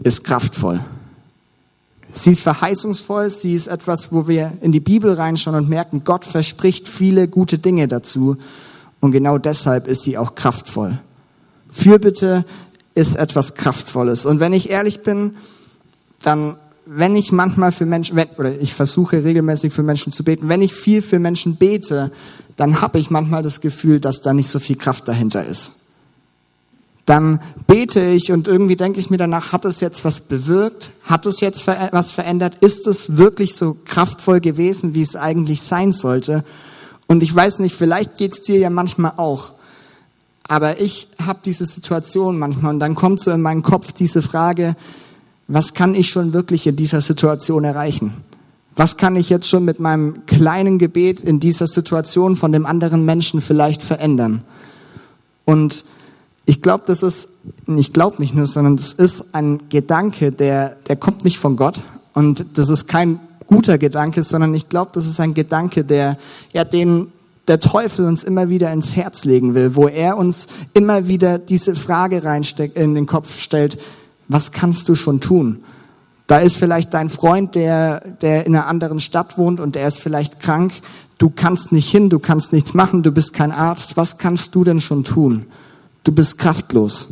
ist 0.03 0.25
kraftvoll. 0.25 0.81
Sie 2.13 2.31
ist 2.31 2.41
verheißungsvoll, 2.41 3.31
sie 3.31 3.55
ist 3.55 3.67
etwas, 3.67 4.13
wo 4.13 4.29
wir 4.29 4.53
in 4.63 4.73
die 4.73 4.81
Bibel 4.81 5.13
reinschauen 5.13 5.57
und 5.57 5.69
merken, 5.69 6.03
Gott 6.05 6.25
verspricht 6.25 6.89
viele 6.89 7.29
gute 7.29 7.59
Dinge 7.59 7.87
dazu 7.87 8.37
und 9.01 9.13
genau 9.13 9.37
deshalb 9.37 9.87
ist 9.87 10.03
sie 10.03 10.17
auch 10.17 10.35
kraftvoll. 10.35 10.99
Fürbitte 11.71 12.45
ist 12.95 13.17
etwas 13.17 13.55
Kraftvolles 13.55 14.27
und 14.27 14.41
wenn 14.41 14.53
ich 14.53 14.71
ehrlich 14.71 15.03
bin, 15.03 15.37
dann 16.23 16.57
wenn 16.91 17.17
ich 17.17 17.33
manchmal 17.33 17.71
für 17.71 17.85
Menschen, 17.85 18.17
wenn, 18.17 18.29
oder 18.39 18.59
ich 18.61 18.73
versuche 18.73 19.23
regelmäßig 19.23 19.75
für 19.75 19.83
Menschen 19.83 20.11
zu 20.11 20.25
beten, 20.25 20.49
wenn 20.49 20.63
ich 20.63 20.73
viel 20.73 21.03
für 21.03 21.19
Menschen 21.19 21.57
bete, 21.57 22.11
dann 22.57 22.81
habe 22.81 22.99
ich 22.99 23.11
manchmal 23.11 23.43
das 23.43 23.61
Gefühl, 23.61 24.01
dass 24.01 24.23
da 24.23 24.33
nicht 24.33 24.49
so 24.49 24.59
viel 24.59 24.77
Kraft 24.77 25.07
dahinter 25.07 25.45
ist 25.45 25.73
dann 27.09 27.41
bete 27.67 28.03
ich 28.03 28.33
und 28.33 28.49
irgendwie 28.49 28.77
denke 28.77 29.01
ich 29.01 29.09
mir 29.09 29.17
danach, 29.17 29.53
hat 29.53 29.65
es 29.65 29.81
jetzt 29.81 30.05
was 30.05 30.21
bewirkt? 30.21 30.91
Hat 31.05 31.25
es 31.25 31.41
jetzt 31.41 31.67
was 31.67 32.13
verändert? 32.13 32.59
Ist 32.61 32.87
es 32.87 33.17
wirklich 33.17 33.55
so 33.55 33.79
kraftvoll 33.87 34.41
gewesen, 34.41 34.93
wie 34.93 35.01
es 35.01 35.17
eigentlich 35.17 35.63
sein 35.63 35.91
sollte? 35.93 36.45
Und 37.07 37.23
ich 37.23 37.35
weiß 37.35 37.61
nicht, 37.61 37.75
vielleicht 37.75 38.19
geht 38.19 38.35
es 38.35 38.43
dir 38.43 38.59
ja 38.59 38.69
manchmal 38.69 39.15
auch. 39.17 39.53
Aber 40.49 40.81
ich 40.81 41.09
habe 41.25 41.41
diese 41.45 41.67
Situation 41.67 42.39
manchmal 42.39 42.75
und 42.75 42.81
dann 42.81 42.95
kommt 42.95 43.21
so 43.21 43.31
in 43.31 43.43
meinen 43.43 43.63
Kopf 43.63 43.93
diese 43.93 44.23
Frage, 44.23 44.75
was 45.47 45.75
kann 45.75 45.95
ich 45.95 46.09
schon 46.09 46.33
wirklich 46.33 46.67
in 46.67 46.77
dieser 46.77 47.03
Situation 47.03 47.65
erreichen? 47.65 48.15
Was 48.75 48.97
kann 48.97 49.17
ich 49.17 49.29
jetzt 49.29 49.49
schon 49.49 49.65
mit 49.65 49.81
meinem 49.81 50.25
kleinen 50.27 50.79
Gebet 50.79 51.21
in 51.21 51.41
dieser 51.41 51.67
Situation 51.67 52.37
von 52.37 52.53
dem 52.53 52.65
anderen 52.65 53.05
Menschen 53.05 53.41
vielleicht 53.41 53.83
verändern? 53.83 54.43
Und 55.45 55.85
ich 56.47 56.63
glaube, 56.63 56.85
das 56.87 57.03
ist, 57.03 57.29
ich 57.67 57.93
glaube 57.93 58.23
nicht 58.23 58.35
nur, 58.35 58.47
sondern 58.47 58.77
das 58.77 58.95
ist 58.95 59.35
ein 59.35 59.69
Gedanke, 59.69 60.33
der, 60.33 60.77
der 60.89 60.97
kommt 60.97 61.25
nicht 61.25 61.39
von 61.39 61.57
Gott. 61.57 61.83
Und 62.15 62.47
das 62.55 62.71
ist 62.71 62.89
kein 62.89 63.21
guter 63.47 63.77
Gedanke, 63.77 64.23
sondern 64.23 64.55
ich 64.55 64.69
glaube, 64.69 64.93
das 64.95 65.07
ist 65.07 65.21
ein 65.21 65.35
Gedanke, 65.35 65.85
der, 65.85 66.17
ja, 66.53 66.65
den 66.65 67.09
der 67.49 67.61
Teufel 67.61 68.05
uns 68.05 68.23
immer 68.23 68.49
wieder 68.49 68.73
ins 68.73 68.95
Herz 68.95 69.25
legen 69.25 69.55
will, 69.55 69.75
wo 69.75 69.89
er 69.89 70.17
uns 70.17 70.47
immer 70.75 71.09
wieder 71.09 71.39
diese 71.39 71.75
Frage 71.75 72.23
reinsteckt, 72.23 72.77
in 72.77 72.95
den 72.95 73.07
Kopf 73.07 73.41
stellt, 73.41 73.79
was 74.29 74.53
kannst 74.53 74.89
du 74.89 74.95
schon 74.95 75.21
tun? 75.21 75.65
Da 76.27 76.39
ist 76.39 76.59
vielleicht 76.59 76.93
dein 76.93 77.09
Freund, 77.09 77.55
der, 77.55 78.01
der 78.21 78.47
in 78.47 78.55
einer 78.55 78.67
anderen 78.67 79.01
Stadt 79.01 79.39
wohnt 79.39 79.61
und 79.61 79.75
der 79.75 79.89
ist 79.89 79.99
vielleicht 79.99 80.41
krank. 80.41 80.75
Du 81.17 81.31
kannst 81.31 81.73
nicht 81.73 81.91
hin, 81.91 82.11
du 82.11 82.19
kannst 82.19 82.53
nichts 82.53 82.75
machen, 82.75 83.03
du 83.03 83.11
bist 83.11 83.33
kein 83.33 83.51
Arzt. 83.51 83.97
Was 83.97 84.19
kannst 84.19 84.55
du 84.55 84.63
denn 84.63 84.81
schon 84.81 85.05
tun? 85.05 85.47
Du 86.05 86.13
bist 86.13 86.39
kraftlos. 86.39 87.09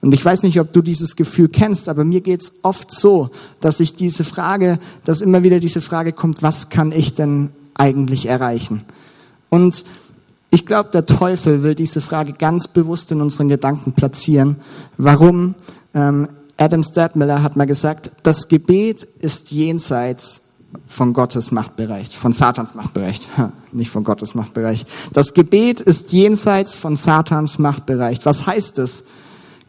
Und 0.00 0.14
ich 0.14 0.24
weiß 0.24 0.44
nicht, 0.44 0.58
ob 0.58 0.72
du 0.72 0.80
dieses 0.80 1.16
Gefühl 1.16 1.48
kennst, 1.48 1.90
aber 1.90 2.04
mir 2.04 2.22
geht's 2.22 2.52
oft 2.62 2.90
so, 2.90 3.28
dass 3.60 3.80
ich 3.80 3.94
diese 3.94 4.24
Frage, 4.24 4.78
dass 5.04 5.20
immer 5.20 5.42
wieder 5.42 5.60
diese 5.60 5.82
Frage 5.82 6.12
kommt, 6.12 6.42
was 6.42 6.70
kann 6.70 6.92
ich 6.92 7.12
denn 7.12 7.52
eigentlich 7.74 8.24
erreichen? 8.24 8.86
Und 9.50 9.84
ich 10.50 10.66
glaube, 10.66 10.90
der 10.90 11.04
Teufel 11.04 11.62
will 11.62 11.74
diese 11.74 12.00
Frage 12.00 12.32
ganz 12.32 12.66
bewusst 12.66 13.12
in 13.12 13.20
unseren 13.20 13.48
Gedanken 13.48 13.92
platzieren. 13.92 14.56
Warum? 14.96 15.54
Ähm, 15.94 16.28
Adam 16.56 16.82
Stadmiller 16.82 17.42
hat 17.42 17.56
mal 17.56 17.66
gesagt, 17.66 18.10
das 18.22 18.48
Gebet 18.48 19.02
ist 19.02 19.50
jenseits 19.50 20.42
von 20.86 21.12
Gottes 21.12 21.52
Machtbereich, 21.52 22.16
von 22.16 22.32
Satans 22.32 22.74
Machtbereich, 22.74 23.28
nicht 23.72 23.90
von 23.90 24.04
Gottes 24.04 24.34
Machtbereich. 24.34 24.86
Das 25.12 25.34
Gebet 25.34 25.80
ist 25.80 26.12
jenseits 26.12 26.74
von 26.74 26.96
Satans 26.96 27.58
Machtbereich. 27.58 28.20
Was 28.24 28.46
heißt 28.46 28.78
es? 28.78 29.04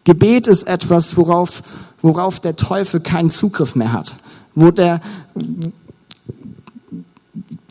Gebet 0.03 0.47
ist 0.47 0.63
etwas, 0.63 1.15
worauf, 1.15 1.61
worauf 2.01 2.39
der 2.39 2.55
Teufel 2.55 2.99
keinen 2.99 3.29
Zugriff 3.29 3.75
mehr 3.75 3.93
hat. 3.93 4.15
Wo 4.53 4.71
der, 4.71 4.99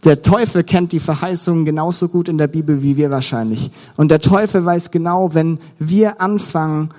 der 0.04 0.22
Teufel 0.22 0.64
kennt 0.64 0.92
die 0.92 1.00
Verheißungen 1.00 1.64
genauso 1.64 2.08
gut 2.08 2.28
in 2.28 2.38
der 2.38 2.46
Bibel 2.46 2.82
wie 2.82 2.96
wir 2.96 3.10
wahrscheinlich. 3.10 3.70
Und 3.96 4.10
der 4.10 4.20
Teufel 4.20 4.64
weiß 4.64 4.90
genau, 4.90 5.34
wenn 5.34 5.58
wir 5.78 6.20
anfangen, 6.20 6.90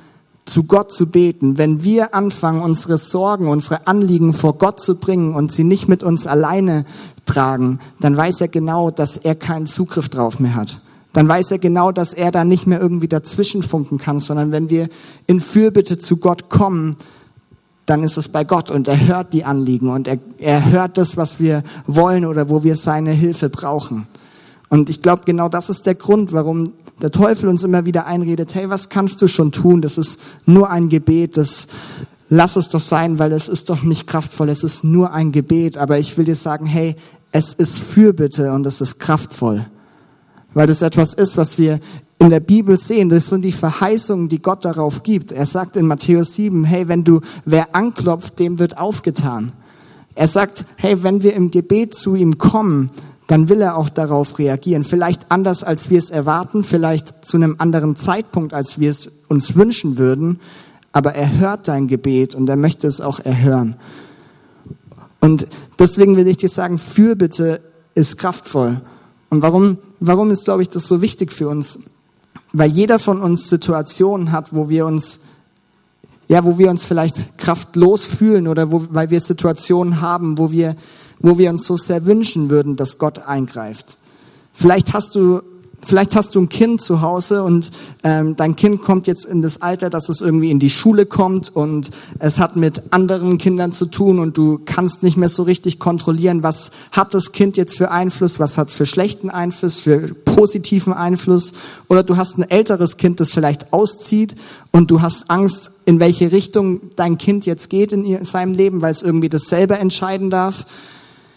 zu 0.46 0.64
Gott 0.64 0.92
zu 0.92 1.08
beten, 1.08 1.58
wenn 1.58 1.84
wir 1.84 2.14
anfangen, 2.14 2.62
unsere 2.62 2.98
Sorgen, 2.98 3.48
unsere 3.48 3.88
Anliegen 3.88 4.34
vor 4.34 4.58
Gott 4.58 4.80
zu 4.80 4.96
bringen 4.96 5.36
und 5.36 5.52
sie 5.52 5.64
nicht 5.64 5.88
mit 5.88 6.04
uns 6.04 6.28
alleine 6.28 6.86
tragen, 7.26 7.80
dann 8.00 8.18
weiß 8.18 8.42
er 8.42 8.48
genau, 8.48 8.92
dass 8.92 9.18
er 9.18 9.36
keinen 9.36 9.68
Zugriff 9.68 10.10
drauf 10.10 10.40
mehr 10.40 10.56
hat. 10.56 10.80
Dann 11.14 11.28
weiß 11.28 11.52
er 11.52 11.60
genau, 11.60 11.92
dass 11.92 12.14
er 12.14 12.32
da 12.32 12.44
nicht 12.44 12.68
mehr 12.68 12.82
irgendwie 12.82 13.08
dazwischen 13.08 13.64
funken 13.64 13.98
kann, 13.98 14.20
sondern 14.20 14.52
wenn 14.52 14.70
wir 14.70 14.90
in 15.28 15.42
Fürbitte 15.42 15.98
zu 16.00 16.18
Gott 16.18 16.50
kommen, 16.50 16.96
dann 17.86 18.04
ist 18.04 18.18
es 18.18 18.30
bei 18.30 18.44
Gott 18.44 18.72
und 18.72 18.88
er 18.88 19.08
hört 19.08 19.34
die 19.34 19.44
Anliegen 19.44 19.90
und 19.90 20.08
er, 20.08 20.20
er 20.38 20.72
hört 20.72 20.98
das, 20.98 21.18
was 21.18 21.40
wir 21.40 21.64
wollen 21.88 22.26
oder 22.26 22.50
wo 22.50 22.64
wir 22.64 22.76
seine 22.76 23.12
Hilfe 23.12 23.50
brauchen. 23.50 24.08
Und 24.70 24.90
ich 24.90 25.02
glaube, 25.02 25.24
genau 25.26 25.50
das 25.50 25.70
ist 25.70 25.86
der 25.86 25.96
Grund, 25.96 26.32
warum 26.32 26.74
der 27.02 27.12
Teufel 27.12 27.50
uns 27.50 27.64
immer 27.64 27.86
wieder 27.86 28.06
einredet, 28.06 28.56
hey, 28.56 28.70
was 28.70 28.90
kannst 28.90 29.22
du 29.22 29.28
schon 29.28 29.52
tun? 29.52 29.82
Das 29.82 29.98
ist 29.98 30.20
nur 30.46 30.70
ein 30.70 30.88
Gebet, 30.88 31.36
das 31.36 31.68
lass 32.30 32.56
es 32.56 32.70
doch 32.70 32.80
sein, 32.80 33.20
weil 33.20 33.34
es 33.34 33.50
ist 33.50 33.70
doch 33.70 33.84
nicht 33.84 34.08
kraftvoll, 34.08 34.50
es 34.50 34.64
ist 34.64 34.84
nur 34.84 35.12
ein 35.12 35.32
Gebet. 35.32 35.78
Aber 35.78 36.00
ich 36.00 36.18
will 36.18 36.26
dir 36.26 36.36
sagen, 36.36 36.66
hey, 36.66 36.96
es 37.32 37.54
ist 37.54 37.80
Fürbitte 37.80 38.54
und 38.54 38.66
es 38.66 38.82
ist 38.82 39.00
kraftvoll. 39.00 39.66
Weil 40.54 40.68
das 40.68 40.82
etwas 40.82 41.14
ist, 41.14 41.38
was 41.38 41.58
wir 41.58 41.80
in 42.22 42.30
der 42.30 42.40
Bibel 42.40 42.78
sehen. 42.78 43.10
Das 43.10 43.28
sind 43.28 43.44
die 43.44 43.52
Verheißungen, 43.52 44.30
die 44.30 44.40
Gott 44.40 44.64
darauf 44.64 45.02
gibt. 45.02 45.32
Er 45.32 45.48
sagt 45.48 45.76
in 45.76 45.88
Matthäus 45.88 46.36
7, 46.36 46.64
hey, 46.66 46.88
wenn 46.88 47.04
du, 47.04 47.22
wer 47.46 47.76
anklopft, 47.76 48.38
dem 48.38 48.60
wird 48.60 48.78
aufgetan. 48.78 49.54
Er 50.14 50.28
sagt, 50.28 50.66
hey, 50.76 51.02
wenn 51.02 51.24
wir 51.24 51.34
im 51.34 51.50
Gebet 51.50 51.96
zu 51.96 52.14
ihm 52.14 52.38
kommen, 52.38 52.92
dann 53.26 53.50
will 53.50 53.62
er 53.62 53.76
auch 53.76 53.90
darauf 53.90 54.38
reagieren. 54.38 54.84
Vielleicht 54.84 55.32
anders, 55.32 55.64
als 55.64 55.90
wir 55.90 55.98
es 55.98 56.12
erwarten, 56.12 56.64
vielleicht 56.64 57.26
zu 57.26 57.38
einem 57.38 57.56
anderen 57.58 57.96
Zeitpunkt, 57.96 58.54
als 58.54 58.80
wir 58.80 58.92
es 58.92 59.10
uns 59.28 59.56
wünschen 59.56 59.98
würden. 59.98 60.40
Aber 60.92 61.16
er 61.16 61.40
hört 61.40 61.70
dein 61.70 61.88
Gebet 61.88 62.36
und 62.36 62.48
er 62.50 62.56
möchte 62.56 62.86
es 62.86 63.02
auch 63.02 63.20
erhören. 63.20 63.78
Und 65.22 65.48
deswegen 65.80 66.18
will 66.18 66.28
ich 66.28 66.38
dir 66.38 66.50
sagen, 66.50 66.78
Fürbitte 66.78 67.62
ist 67.96 68.20
kraftvoll. 68.20 68.82
Und 69.32 69.42
warum, 69.42 69.80
warum 70.00 70.30
ist, 70.30 70.44
glaube 70.44 70.62
ich, 70.62 70.70
das 70.70 70.88
so 70.88 71.02
wichtig 71.02 71.32
für 71.32 71.50
uns? 71.50 71.80
Weil 72.54 72.72
jeder 72.72 73.00
von 73.00 73.22
uns 73.22 73.50
Situationen 73.50 74.32
hat, 74.32 74.54
wo 74.54 74.70
wir 74.70 74.86
uns 74.86 75.22
ja, 76.28 76.46
wo 76.46 76.58
wir 76.58 76.70
uns 76.70 76.86
vielleicht 76.86 77.38
kraftlos 77.38 78.06
fühlen 78.06 78.48
oder 78.48 78.72
wo, 78.72 78.86
weil 78.92 79.10
wir 79.10 79.20
Situationen 79.20 80.00
haben, 80.00 80.38
wo 80.38 80.52
wir 80.52 80.76
wo 81.20 81.38
wir 81.38 81.50
uns 81.50 81.66
so 81.66 81.78
sehr 81.78 82.06
wünschen 82.06 82.50
würden, 82.50 82.76
dass 82.76 82.98
Gott 82.98 83.28
eingreift. 83.28 83.98
Vielleicht 84.54 84.94
hast 84.94 85.16
du 85.16 85.42
Vielleicht 85.84 86.16
hast 86.16 86.36
du 86.36 86.42
ein 86.42 86.50
Kind 86.50 86.82
zu 86.82 87.02
Hause 87.02 87.44
und 87.44 87.72
ähm, 88.04 88.36
dein 88.36 88.56
Kind 88.56 88.82
kommt 88.84 89.08
jetzt 89.08 89.26
in 89.26 89.42
das 89.42 89.62
Alter, 89.62 89.90
dass 89.90 90.10
es 90.10 90.22
irgendwie 90.22 90.52
in 90.52 90.60
die 90.60 90.70
Schule 90.70 91.06
kommt 91.06 91.56
und 91.56 91.90
es 92.20 92.40
hat 92.40 92.56
mit 92.56 92.84
anderen 92.92 93.38
Kindern 93.38 93.72
zu 93.72 93.88
tun 93.88 94.20
und 94.20 94.38
du 94.38 94.60
kannst 94.64 95.04
nicht 95.04 95.18
mehr 95.18 95.30
so 95.30 95.44
richtig 95.44 95.80
kontrollieren, 95.80 96.44
was 96.44 96.72
hat 96.92 97.14
das 97.14 97.32
Kind 97.32 97.58
jetzt 97.58 97.78
für 97.78 97.90
Einfluss, 97.90 98.40
was 98.40 98.58
hat 98.58 98.70
es 98.70 98.76
für 98.76 98.86
schlechten 98.86 99.30
Einfluss, 99.30 99.80
für 99.80 100.14
positiven 100.26 100.94
Einfluss. 100.94 101.54
Oder 101.88 102.04
du 102.04 102.16
hast 102.16 102.38
ein 102.38 102.50
älteres 102.50 102.98
Kind, 102.98 103.20
das 103.20 103.32
vielleicht 103.32 103.74
auszieht 103.74 104.36
und 104.72 104.92
du 104.92 105.02
hast 105.02 105.30
Angst, 105.30 105.72
in 105.86 106.00
welche 106.00 106.32
Richtung 106.32 106.82
dein 106.96 107.18
Kind 107.18 107.46
jetzt 107.46 107.70
geht 107.70 107.92
in 107.92 108.24
seinem 108.24 108.54
Leben, 108.54 108.82
weil 108.82 108.92
es 108.92 109.02
irgendwie 109.02 109.30
das 109.30 109.44
selber 109.44 109.80
entscheiden 109.80 110.30
darf 110.30 110.66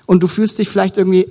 und 0.06 0.22
du 0.22 0.26
fühlst 0.26 0.58
dich 0.58 0.68
vielleicht 0.68 0.98
irgendwie, 0.98 1.28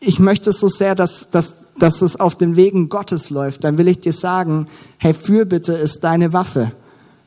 ich 0.00 0.20
möchte 0.20 0.50
es 0.50 0.60
so 0.60 0.68
sehr, 0.68 0.94
dass, 0.94 1.30
dass, 1.30 1.54
dass 1.78 2.02
es 2.02 2.18
auf 2.18 2.34
den 2.34 2.56
Wegen 2.56 2.88
Gottes 2.88 3.30
läuft, 3.30 3.64
dann 3.64 3.78
will 3.78 3.88
ich 3.88 4.00
dir 4.00 4.12
sagen, 4.12 4.66
hey, 4.98 5.14
Fürbitte 5.14 5.72
ist 5.74 6.04
deine 6.04 6.32
Waffe. 6.32 6.72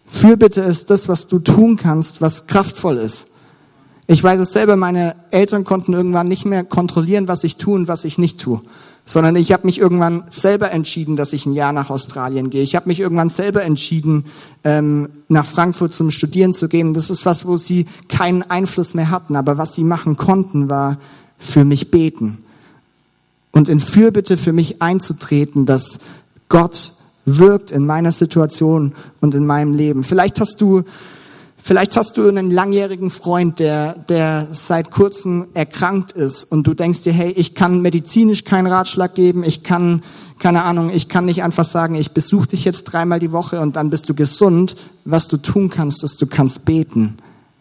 Fürbitte 0.05 0.61
ist 0.61 0.89
das, 0.89 1.07
was 1.07 1.27
du 1.27 1.39
tun 1.39 1.77
kannst, 1.77 2.21
was 2.21 2.47
kraftvoll 2.47 2.97
ist. 2.97 3.27
Ich 4.07 4.23
weiß 4.23 4.39
es 4.39 4.53
selber, 4.53 4.75
meine 4.75 5.15
Eltern 5.29 5.63
konnten 5.63 5.93
irgendwann 5.93 6.27
nicht 6.27 6.45
mehr 6.45 6.63
kontrollieren, 6.63 7.27
was 7.27 7.43
ich 7.43 7.57
tue 7.57 7.75
und 7.75 7.87
was 7.87 8.05
ich 8.05 8.17
nicht 8.17 8.39
tue 8.39 8.61
sondern 9.09 9.35
ich 9.37 9.51
habe 9.51 9.65
mich 9.65 9.79
irgendwann 9.79 10.25
selber 10.29 10.71
entschieden, 10.71 11.15
dass 11.15 11.33
ich 11.33 11.47
ein 11.47 11.53
Jahr 11.53 11.73
nach 11.73 11.89
Australien 11.89 12.51
gehe. 12.51 12.61
Ich 12.61 12.75
habe 12.75 12.87
mich 12.87 12.99
irgendwann 12.99 13.29
selber 13.29 13.63
entschieden, 13.63 14.25
ähm, 14.63 15.09
nach 15.29 15.47
Frankfurt 15.47 15.95
zum 15.95 16.11
Studieren 16.11 16.53
zu 16.53 16.69
gehen. 16.69 16.93
Das 16.93 17.09
ist 17.09 17.25
was, 17.25 17.47
wo 17.47 17.57
sie 17.57 17.87
keinen 18.07 18.43
Einfluss 18.43 18.93
mehr 18.93 19.09
hatten, 19.09 19.35
aber 19.35 19.57
was 19.57 19.73
sie 19.73 19.83
machen 19.83 20.15
konnten, 20.15 20.69
war 20.69 20.99
für 21.39 21.65
mich 21.65 21.89
beten 21.89 22.37
und 23.51 23.69
in 23.69 23.79
Fürbitte 23.79 24.37
für 24.37 24.53
mich 24.53 24.81
einzutreten, 24.81 25.65
dass 25.65 25.99
Gott 26.49 26.93
wirkt 27.25 27.71
in 27.71 27.85
meiner 27.85 28.11
Situation 28.11 28.93
und 29.21 29.35
in 29.35 29.45
meinem 29.45 29.73
Leben. 29.73 30.03
Vielleicht 30.03 30.39
hast 30.39 30.61
du 30.61 30.83
Vielleicht 31.61 31.97
hast 31.97 32.17
du 32.17 32.27
einen 32.27 32.51
langjährigen 32.51 33.09
Freund, 33.09 33.59
der, 33.59 33.93
der 33.93 34.47
seit 34.49 34.91
kurzem 34.91 35.47
erkrankt 35.53 36.13
ist 36.13 36.45
und 36.45 36.65
du 36.65 36.73
denkst 36.73 37.01
dir, 37.01 37.11
hey, 37.11 37.31
ich 37.31 37.53
kann 37.53 37.81
medizinisch 37.81 38.45
keinen 38.45 38.67
Ratschlag 38.67 39.13
geben, 39.13 39.43
ich 39.43 39.61
kann, 39.63 40.01
keine 40.39 40.63
Ahnung, 40.63 40.89
ich 40.91 41.09
kann 41.09 41.25
nicht 41.25 41.43
einfach 41.43 41.65
sagen, 41.65 41.95
ich 41.95 42.11
besuche 42.11 42.47
dich 42.47 42.63
jetzt 42.63 42.85
dreimal 42.85 43.19
die 43.19 43.33
Woche 43.33 43.59
und 43.59 43.75
dann 43.75 43.89
bist 43.89 44.07
du 44.07 44.15
gesund. 44.15 44.77
Was 45.03 45.27
du 45.27 45.35
tun 45.35 45.69
kannst, 45.69 46.03
ist, 46.03 46.21
du 46.21 46.27
kannst 46.27 46.63
beten. 46.63 47.17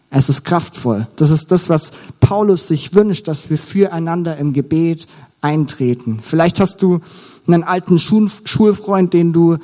Es 0.09 0.29
ist 0.29 0.43
kraftvoll. 0.43 1.05
Das 1.17 1.29
ist 1.29 1.51
das, 1.51 1.69
was 1.69 1.91
Paulus 2.19 2.67
sich 2.67 2.95
wünscht, 2.95 3.27
dass 3.27 3.49
wir 3.49 3.57
füreinander 3.57 4.37
im 4.37 4.53
Gebet 4.53 5.07
eintreten. 5.41 6.19
Vielleicht 6.21 6.59
hast 6.59 6.81
du 6.81 6.99
einen 7.47 7.63
alten 7.63 7.99
Schulfreund, 7.99 9.13
den 9.13 9.33
du 9.33 9.57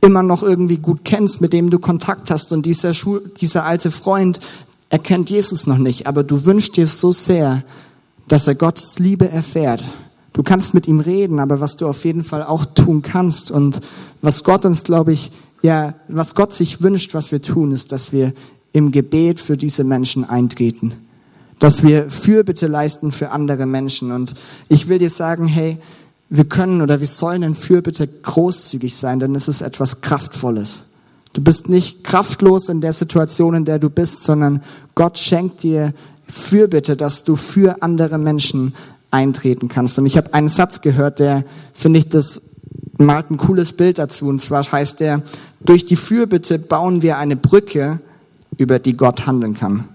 immer 0.00 0.22
noch 0.22 0.42
irgendwie 0.42 0.78
gut 0.78 1.00
kennst, 1.04 1.40
mit 1.40 1.52
dem 1.52 1.70
du 1.70 1.78
Kontakt 1.78 2.30
hast 2.30 2.52
und 2.52 2.66
dieser, 2.66 2.92
Schul 2.92 3.22
dieser 3.40 3.64
alte 3.64 3.90
Freund 3.90 4.40
erkennt 4.90 5.30
Jesus 5.30 5.66
noch 5.66 5.78
nicht, 5.78 6.06
aber 6.06 6.24
du 6.24 6.44
wünschst 6.44 6.76
dir 6.76 6.86
so 6.86 7.12
sehr, 7.12 7.62
dass 8.28 8.46
er 8.46 8.54
Gottes 8.54 8.98
Liebe 8.98 9.28
erfährt. 9.28 9.82
Du 10.32 10.42
kannst 10.42 10.74
mit 10.74 10.88
ihm 10.88 11.00
reden, 11.00 11.38
aber 11.38 11.60
was 11.60 11.76
du 11.76 11.86
auf 11.86 12.04
jeden 12.04 12.24
Fall 12.24 12.42
auch 12.42 12.64
tun 12.64 13.02
kannst 13.02 13.50
und 13.50 13.80
was 14.22 14.44
Gott 14.44 14.64
uns, 14.64 14.82
glaube 14.82 15.12
ich, 15.12 15.30
ja, 15.62 15.94
was 16.08 16.34
Gott 16.34 16.52
sich 16.52 16.82
wünscht, 16.82 17.14
was 17.14 17.30
wir 17.30 17.40
tun, 17.40 17.72
ist, 17.72 17.92
dass 17.92 18.12
wir 18.12 18.32
im 18.72 18.90
Gebet 18.90 19.40
für 19.40 19.56
diese 19.56 19.84
Menschen 19.84 20.28
eintreten. 20.28 20.94
Dass 21.62 21.84
wir 21.84 22.10
Fürbitte 22.10 22.66
leisten 22.66 23.12
für 23.12 23.30
andere 23.30 23.66
Menschen. 23.66 24.10
Und 24.10 24.34
ich 24.68 24.88
will 24.88 24.98
dir 24.98 25.10
sagen, 25.10 25.46
hey, 25.46 25.78
wir 26.28 26.44
können 26.44 26.82
oder 26.82 26.98
wir 26.98 27.06
sollen 27.06 27.44
in 27.44 27.54
Fürbitte 27.54 28.08
großzügig 28.08 28.96
sein, 28.96 29.20
denn 29.20 29.36
es 29.36 29.46
ist 29.46 29.60
etwas 29.60 30.00
Kraftvolles. 30.00 30.94
Du 31.34 31.40
bist 31.40 31.68
nicht 31.68 32.02
kraftlos 32.02 32.68
in 32.68 32.80
der 32.80 32.92
Situation, 32.92 33.54
in 33.54 33.64
der 33.64 33.78
du 33.78 33.90
bist, 33.90 34.24
sondern 34.24 34.60
Gott 34.96 35.18
schenkt 35.18 35.62
dir 35.62 35.94
Fürbitte, 36.26 36.96
dass 36.96 37.22
du 37.22 37.36
für 37.36 37.80
andere 37.80 38.18
Menschen 38.18 38.74
eintreten 39.12 39.68
kannst. 39.68 40.00
Und 40.00 40.06
ich 40.06 40.16
habe 40.16 40.34
einen 40.34 40.48
Satz 40.48 40.80
gehört, 40.80 41.20
der, 41.20 41.44
finde 41.74 42.00
ich, 42.00 42.08
das 42.08 42.42
malt 42.98 43.30
ein 43.30 43.36
cooles 43.36 43.72
Bild 43.72 43.98
dazu. 43.98 44.26
Und 44.26 44.42
zwar 44.42 44.64
heißt 44.64 44.98
der, 44.98 45.22
durch 45.60 45.86
die 45.86 45.94
Fürbitte 45.94 46.58
bauen 46.58 47.02
wir 47.02 47.18
eine 47.18 47.36
Brücke, 47.36 48.00
über 48.58 48.80
die 48.80 48.96
Gott 48.96 49.26
handeln 49.26 49.54
kann. 49.54 49.88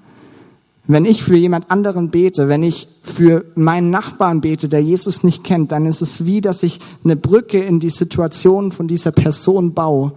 Wenn 0.89 1.03
ich 1.03 1.21
für 1.21 1.35
jemand 1.35 1.69
anderen 1.69 2.11
bete, 2.11 2.47
wenn 2.47 2.63
ich 2.63 2.87
für 3.03 3.43
meinen 3.55 3.89
Nachbarn 3.89 4.39
bete, 4.39 4.69
der 4.69 4.81
Jesus 4.81 5.21
nicht 5.23 5.43
kennt, 5.43 5.73
dann 5.73 5.85
ist 5.85 6.01
es 6.01 6.25
wie, 6.25 6.39
dass 6.39 6.63
ich 6.63 6.79
eine 7.03 7.17
Brücke 7.17 7.59
in 7.59 7.81
die 7.81 7.89
Situation 7.89 8.71
von 8.71 8.87
dieser 8.87 9.11
Person 9.11 9.73
baue, 9.73 10.13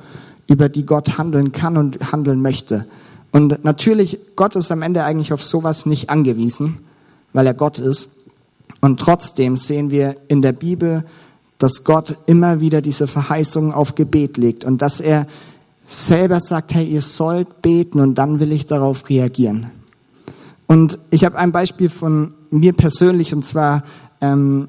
über 0.46 0.68
die 0.68 0.86
Gott 0.86 1.18
handeln 1.18 1.50
kann 1.50 1.76
und 1.76 2.12
handeln 2.12 2.40
möchte. 2.40 2.86
Und 3.32 3.64
natürlich, 3.64 4.18
Gott 4.36 4.54
ist 4.54 4.70
am 4.70 4.82
Ende 4.82 5.04
eigentlich 5.04 5.32
auf 5.32 5.42
sowas 5.42 5.86
nicht 5.86 6.08
angewiesen, 6.08 6.78
weil 7.32 7.46
er 7.46 7.54
Gott 7.54 7.80
ist. 7.80 8.10
Und 8.80 9.00
trotzdem 9.00 9.56
sehen 9.56 9.90
wir 9.90 10.16
in 10.28 10.40
der 10.40 10.52
Bibel, 10.52 11.04
dass 11.58 11.84
Gott 11.84 12.16
immer 12.26 12.60
wieder 12.60 12.80
diese 12.80 13.06
Verheißungen 13.06 13.72
auf 13.72 13.96
Gebet 13.96 14.36
legt 14.38 14.64
und 14.64 14.82
dass 14.82 15.00
er 15.00 15.26
selber 15.86 16.40
sagt, 16.40 16.74
hey, 16.74 16.86
ihr 16.86 17.02
sollt 17.02 17.60
beten 17.60 18.00
und 18.00 18.14
dann 18.14 18.40
will 18.40 18.52
ich 18.52 18.66
darauf 18.66 19.08
reagieren. 19.08 19.66
Und 20.70 21.00
ich 21.10 21.24
habe 21.24 21.36
ein 21.36 21.50
Beispiel 21.50 21.88
von 21.88 22.32
mir 22.50 22.72
persönlich 22.72 23.34
und 23.34 23.44
zwar, 23.44 23.82
ähm, 24.20 24.68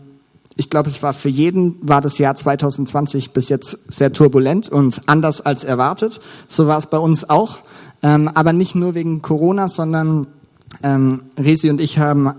ich 0.56 0.72
glaube, 0.72 0.90
es 0.90 1.04
war 1.04 1.14
für 1.14 1.30
jeden, 1.30 1.76
war 1.88 2.02
das 2.02 2.18
Jahr 2.18 2.34
2020 2.34 3.34
bis 3.34 3.50
jetzt 3.50 3.94
sehr 3.94 4.12
turbulent 4.12 4.68
und 4.68 5.04
anders 5.06 5.42
als 5.42 5.64
erwartet. 5.64 6.20
So 6.48 6.66
war 6.66 6.80
es 6.80 6.88
bei 6.88 6.98
uns 6.98 7.30
auch. 7.30 7.60
Ähm, 8.02 8.32
aber 8.34 8.52
nicht 8.52 8.74
nur 8.74 8.96
wegen 8.96 9.22
Corona, 9.22 9.68
sondern 9.68 10.26
ähm, 10.82 11.22
Resi 11.38 11.70
und 11.70 11.80
ich 11.80 12.00
haben 12.00 12.34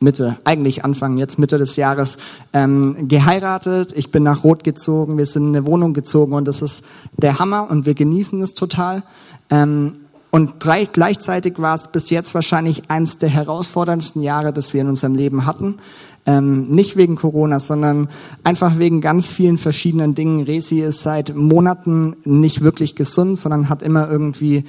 Mitte, 0.00 0.36
eigentlich 0.44 0.84
Anfang 0.84 1.16
jetzt 1.16 1.38
Mitte 1.38 1.56
des 1.56 1.76
Jahres 1.76 2.18
ähm, 2.52 3.08
geheiratet. 3.08 3.94
Ich 3.96 4.12
bin 4.12 4.24
nach 4.24 4.44
Rot 4.44 4.62
gezogen, 4.62 5.16
wir 5.16 5.24
sind 5.24 5.44
in 5.44 5.56
eine 5.56 5.66
Wohnung 5.66 5.94
gezogen 5.94 6.34
und 6.34 6.46
das 6.46 6.60
ist 6.60 6.84
der 7.16 7.38
Hammer 7.38 7.70
und 7.70 7.86
wir 7.86 7.94
genießen 7.94 8.42
es 8.42 8.52
total. 8.52 9.02
Ähm, 9.48 9.99
und 10.30 10.54
drei, 10.60 10.84
gleichzeitig 10.84 11.54
war 11.58 11.74
es 11.74 11.88
bis 11.88 12.10
jetzt 12.10 12.34
wahrscheinlich 12.34 12.90
eines 12.90 13.18
der 13.18 13.28
herausforderndsten 13.28 14.22
Jahre, 14.22 14.52
das 14.52 14.72
wir 14.72 14.80
in 14.80 14.88
unserem 14.88 15.16
Leben 15.16 15.44
hatten. 15.44 15.78
Ähm, 16.26 16.68
nicht 16.68 16.96
wegen 16.96 17.16
Corona, 17.16 17.58
sondern 17.58 18.08
einfach 18.44 18.78
wegen 18.78 19.00
ganz 19.00 19.26
vielen 19.26 19.58
verschiedenen 19.58 20.14
Dingen. 20.14 20.44
Resi 20.44 20.80
ist 20.80 21.02
seit 21.02 21.34
Monaten 21.34 22.14
nicht 22.24 22.62
wirklich 22.62 22.94
gesund, 22.94 23.38
sondern 23.38 23.68
hat 23.68 23.82
immer 23.82 24.08
irgendwie 24.08 24.64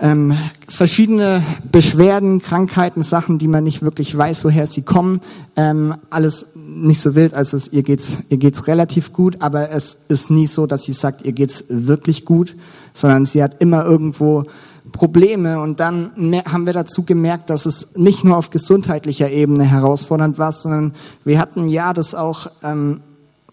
ähm, 0.00 0.34
verschiedene 0.66 1.42
Beschwerden, 1.70 2.42
Krankheiten, 2.42 3.04
Sachen, 3.04 3.38
die 3.38 3.48
man 3.48 3.62
nicht 3.62 3.82
wirklich 3.82 4.16
weiß, 4.16 4.44
woher 4.44 4.66
sie 4.66 4.82
kommen. 4.82 5.20
Ähm, 5.54 5.94
alles 6.10 6.48
nicht 6.56 7.00
so 7.00 7.14
wild, 7.14 7.34
also 7.34 7.56
es, 7.56 7.68
ihr 7.72 7.82
geht's, 7.82 8.18
ihr 8.30 8.38
geht's 8.38 8.66
relativ 8.66 9.12
gut, 9.12 9.42
aber 9.42 9.70
es 9.70 9.96
ist 10.08 10.30
nie 10.30 10.46
so, 10.46 10.66
dass 10.66 10.84
sie 10.84 10.94
sagt, 10.94 11.22
ihr 11.24 11.32
geht's 11.32 11.64
wirklich 11.68 12.24
gut, 12.24 12.56
sondern 12.94 13.26
sie 13.26 13.42
hat 13.42 13.60
immer 13.60 13.84
irgendwo 13.84 14.46
Probleme 14.92 15.60
und 15.60 15.80
dann 15.80 16.12
haben 16.44 16.66
wir 16.66 16.72
dazu 16.72 17.02
gemerkt, 17.02 17.50
dass 17.50 17.66
es 17.66 17.96
nicht 17.96 18.24
nur 18.24 18.36
auf 18.36 18.50
gesundheitlicher 18.50 19.30
Ebene 19.30 19.64
herausfordernd 19.64 20.38
war, 20.38 20.52
sondern 20.52 20.94
wir 21.24 21.38
hatten 21.38 21.68
ja 21.68 21.92
das 21.92 22.14
auch, 22.14 22.48
ähm, 22.62 23.00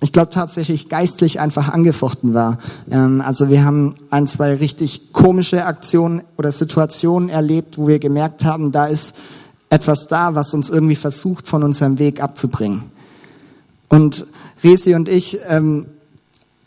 ich 0.02 0.12
glaube 0.12 0.32
tatsächlich 0.32 0.90
geistlich 0.90 1.40
einfach 1.40 1.70
angefochten 1.70 2.34
war. 2.34 2.60
Ähm, 2.92 3.22
also 3.26 3.50
wir 3.50 3.64
haben 3.64 3.96
ein, 4.10 4.28
zwei 4.28 4.54
richtig 4.56 5.14
komische 5.14 5.66
Aktionen 5.66 6.22
oder 6.38 6.52
Situationen 6.52 7.30
erlebt, 7.30 7.78
wo 7.78 7.88
wir 7.88 8.00
gemerkt 8.00 8.46
haben, 8.46 8.72
da 8.72 8.86
ist 8.86 9.16
etwas 9.70 10.08
da, 10.08 10.36
was 10.36 10.54
uns 10.54 10.70
irgendwie 10.70 10.96
versucht, 10.96 11.48
von 11.48 11.64
unserem 11.64 12.00
Weg 12.00 12.22
abzubringen. 12.22 12.84
Und 13.88 14.28
Resi 14.64 14.94
und 14.96 15.10
ich 15.10 15.40
ähm, 15.48 15.86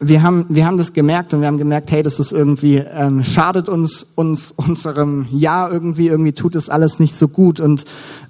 wir 0.05 0.23
haben, 0.23 0.47
wir 0.49 0.67
haben 0.67 0.79
das 0.79 0.93
gemerkt 0.93 1.33
und 1.33 1.41
wir 1.41 1.47
haben 1.47 1.59
gemerkt, 1.59 1.93
hey, 1.93 2.03
das 2.03 2.19
ist 2.19 2.33
irgendwie, 2.33 2.77
ähm, 2.77 3.25
schadet 3.25 3.69
uns, 3.69 4.05
uns, 4.17 4.51
unserem 4.51 5.29
Jahr 5.31 5.73
irgendwie, 5.73 6.09
irgendwie 6.09 6.33
tut 6.33 6.57
es 6.57 6.69
alles 6.69 6.99
nicht 6.99 7.15
so 7.15 7.29
gut. 7.29 7.61
Und 7.61 7.85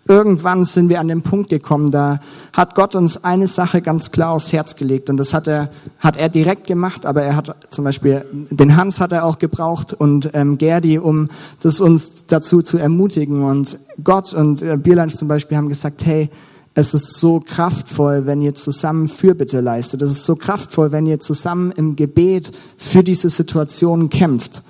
irgendwann 0.07 0.67
sind 0.67 0.91
wir 0.91 1.01
an 1.01 1.09
den 1.09 1.23
Punkt 1.23 1.49
gekommen, 1.49 1.91
da 1.91 2.21
hat 2.53 2.75
Gott 2.75 2.95
uns 2.95 3.25
eine 3.25 3.47
Sache 3.47 3.81
ganz 3.81 4.11
klar 4.11 4.33
aufs 4.33 4.53
Herz 4.53 4.77
gelegt. 4.77 5.09
Und 5.09 5.17
das 5.17 5.33
hat 5.33 5.49
er, 5.49 5.71
hat 5.99 6.19
er 6.19 6.29
direkt 6.29 6.67
gemacht, 6.67 7.07
aber 7.07 7.23
er 7.23 7.37
hat 7.37 7.57
zum 7.71 7.85
Beispiel, 7.85 8.27
den 8.51 8.77
Hans 8.77 9.01
hat 9.01 9.13
er 9.13 9.25
auch 9.25 9.39
gebraucht 9.39 9.95
und 9.95 10.31
ähm, 10.35 10.59
Gerdi, 10.59 10.99
um 10.99 11.31
das 11.63 11.81
uns 11.81 12.27
dazu 12.27 12.61
zu 12.61 12.77
ermutigen. 12.77 13.45
Und 13.45 13.79
Gott 14.05 14.35
und 14.35 14.61
äh, 14.61 14.77
Bierland 14.77 15.17
zum 15.17 15.27
Beispiel 15.27 15.57
haben 15.57 15.71
gesagt, 15.71 16.05
hey, 16.05 16.29
es 16.75 16.95
ist 16.95 17.15
so 17.19 17.41
kraftvoll, 17.41 18.25
wenn 18.27 18.41
ihr 18.41 18.55
zusammen 18.55 19.09
Fürbitte 19.09 19.61
leistet. 19.61 20.01
Es 20.03 20.11
ist 20.11 20.25
so 20.25 20.37
kraftvoll, 20.37 20.91
wenn 20.91 21.07
ihr 21.07 21.21
zusammen 21.21 21.71
im 21.73 21.97
Gebet 21.97 22.53
für 22.79 23.03
diese 23.03 23.29
Situation 23.29 24.09
kämpft. 24.09 24.63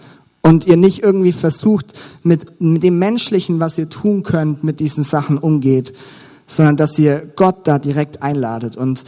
Und 0.42 0.66
ihr 0.66 0.76
nicht 0.76 1.04
irgendwie 1.04 1.30
versucht, 1.30 1.94
mit, 2.24 2.60
mit 2.60 2.82
dem 2.82 2.98
Menschlichen, 2.98 3.60
was 3.60 3.78
ihr 3.78 3.88
tun 3.88 4.24
könnt, 4.24 4.64
mit 4.64 4.80
diesen 4.80 5.04
Sachen 5.04 5.38
umgeht, 5.38 5.94
sondern 6.48 6.76
dass 6.76 6.98
ihr 6.98 7.30
Gott 7.36 7.68
da 7.68 7.78
direkt 7.78 8.22
einladet. 8.22 8.76
Und 8.76 9.04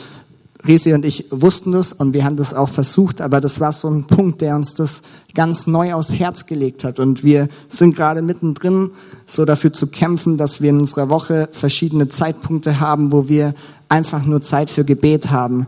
Resi 0.67 0.95
und 0.95 1.05
ich 1.05 1.27
wussten 1.31 1.73
das 1.73 1.93
und 1.93 2.15
wir 2.15 2.25
haben 2.25 2.37
das 2.37 2.55
auch 2.55 2.69
versucht, 2.69 3.21
aber 3.21 3.41
das 3.41 3.61
war 3.61 3.73
so 3.73 3.89
ein 3.89 4.05
Punkt, 4.05 4.41
der 4.41 4.57
uns 4.57 4.75
das 4.75 5.03
ganz 5.35 5.67
neu 5.67 5.93
aufs 5.93 6.13
Herz 6.13 6.47
gelegt 6.47 6.85
hat. 6.85 6.99
Und 6.99 7.23
wir 7.23 7.49
sind 7.69 7.95
gerade 7.95 8.23
mittendrin, 8.23 8.91
so 9.27 9.45
dafür 9.45 9.73
zu 9.73 9.87
kämpfen, 9.87 10.37
dass 10.37 10.63
wir 10.63 10.71
in 10.71 10.81
unserer 10.81 11.11
Woche 11.11 11.49
verschiedene 11.53 12.09
Zeitpunkte 12.09 12.81
haben, 12.81 13.13
wo 13.13 13.29
wir 13.29 13.55
einfach 13.89 14.25
nur 14.25 14.43
Zeit 14.43 14.71
für 14.71 14.85
Gebet 14.85 15.31
haben. 15.31 15.67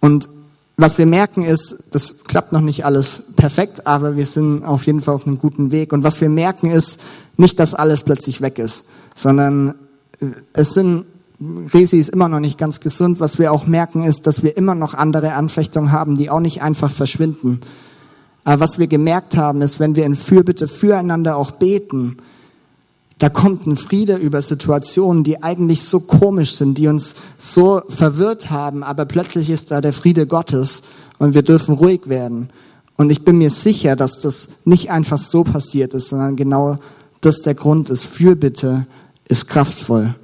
Und 0.00 0.28
was 0.78 0.96
wir 0.96 1.04
merken 1.04 1.44
ist, 1.44 1.76
das 1.90 2.24
klappt 2.24 2.52
noch 2.52 2.62
nicht 2.62 2.86
alles 2.86 3.22
perfekt, 3.36 3.86
aber 3.86 4.16
wir 4.16 4.24
sind 4.24 4.64
auf 4.64 4.86
jeden 4.86 5.02
Fall 5.02 5.14
auf 5.14 5.26
einem 5.26 5.38
guten 5.38 5.70
Weg. 5.70 5.92
Und 5.92 6.04
was 6.04 6.22
wir 6.22 6.30
merken 6.30 6.70
ist, 6.70 7.00
nicht, 7.36 7.60
dass 7.60 7.74
alles 7.74 8.04
plötzlich 8.04 8.40
weg 8.40 8.58
ist, 8.58 8.84
sondern 9.14 9.74
es 10.54 10.72
sind 10.72 11.04
Resi 11.40 11.98
ist 11.98 12.10
immer 12.10 12.28
noch 12.28 12.40
nicht 12.40 12.58
ganz 12.58 12.80
gesund. 12.80 13.20
Was 13.20 13.38
wir 13.38 13.52
auch 13.52 13.66
merken, 13.66 14.04
ist, 14.04 14.26
dass 14.26 14.42
wir 14.42 14.56
immer 14.56 14.74
noch 14.74 14.94
andere 14.94 15.32
Anfechtungen 15.32 15.90
haben, 15.90 16.16
die 16.16 16.28
auch 16.28 16.40
nicht 16.40 16.62
einfach 16.62 16.90
verschwinden. 16.90 17.60
Aber 18.44 18.60
was 18.60 18.78
wir 18.78 18.86
gemerkt 18.86 19.36
haben, 19.36 19.62
ist, 19.62 19.80
wenn 19.80 19.96
wir 19.96 20.04
in 20.04 20.16
Fürbitte 20.16 20.68
füreinander 20.68 21.36
auch 21.36 21.52
beten, 21.52 22.18
da 23.18 23.28
kommt 23.28 23.66
ein 23.66 23.76
Friede 23.76 24.16
über 24.16 24.40
Situationen, 24.40 25.24
die 25.24 25.42
eigentlich 25.42 25.82
so 25.82 26.00
komisch 26.00 26.54
sind, 26.54 26.78
die 26.78 26.88
uns 26.88 27.14
so 27.36 27.82
verwirrt 27.88 28.50
haben, 28.50 28.82
aber 28.82 29.04
plötzlich 29.04 29.50
ist 29.50 29.70
da 29.70 29.82
der 29.82 29.92
Friede 29.92 30.26
Gottes 30.26 30.82
und 31.18 31.34
wir 31.34 31.42
dürfen 31.42 31.74
ruhig 31.74 32.08
werden. 32.08 32.48
Und 32.96 33.10
ich 33.10 33.22
bin 33.22 33.36
mir 33.36 33.50
sicher, 33.50 33.94
dass 33.94 34.20
das 34.20 34.48
nicht 34.64 34.90
einfach 34.90 35.18
so 35.18 35.44
passiert 35.44 35.92
ist, 35.92 36.08
sondern 36.08 36.36
genau 36.36 36.78
das 37.20 37.42
der 37.42 37.54
Grund 37.54 37.90
ist. 37.90 38.04
Fürbitte 38.04 38.86
ist 39.28 39.48
kraftvoll. 39.48 40.14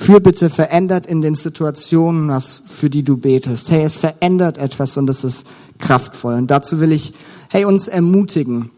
Fürbitte 0.00 0.48
verändert 0.48 1.04
in 1.04 1.20
den 1.20 1.34
Situationen 1.34 2.30
was, 2.30 2.62
für 2.66 2.88
die 2.88 3.02
du 3.02 3.18
betest. 3.18 3.70
Hey, 3.70 3.82
es 3.82 3.96
verändert 3.96 4.56
etwas 4.56 4.96
und 4.96 5.10
es 5.10 5.24
ist 5.24 5.46
kraftvoll. 5.78 6.36
Und 6.36 6.50
dazu 6.50 6.80
will 6.80 6.90
ich, 6.90 7.12
hey, 7.50 7.66
uns 7.66 7.86
ermutigen. 7.86 8.70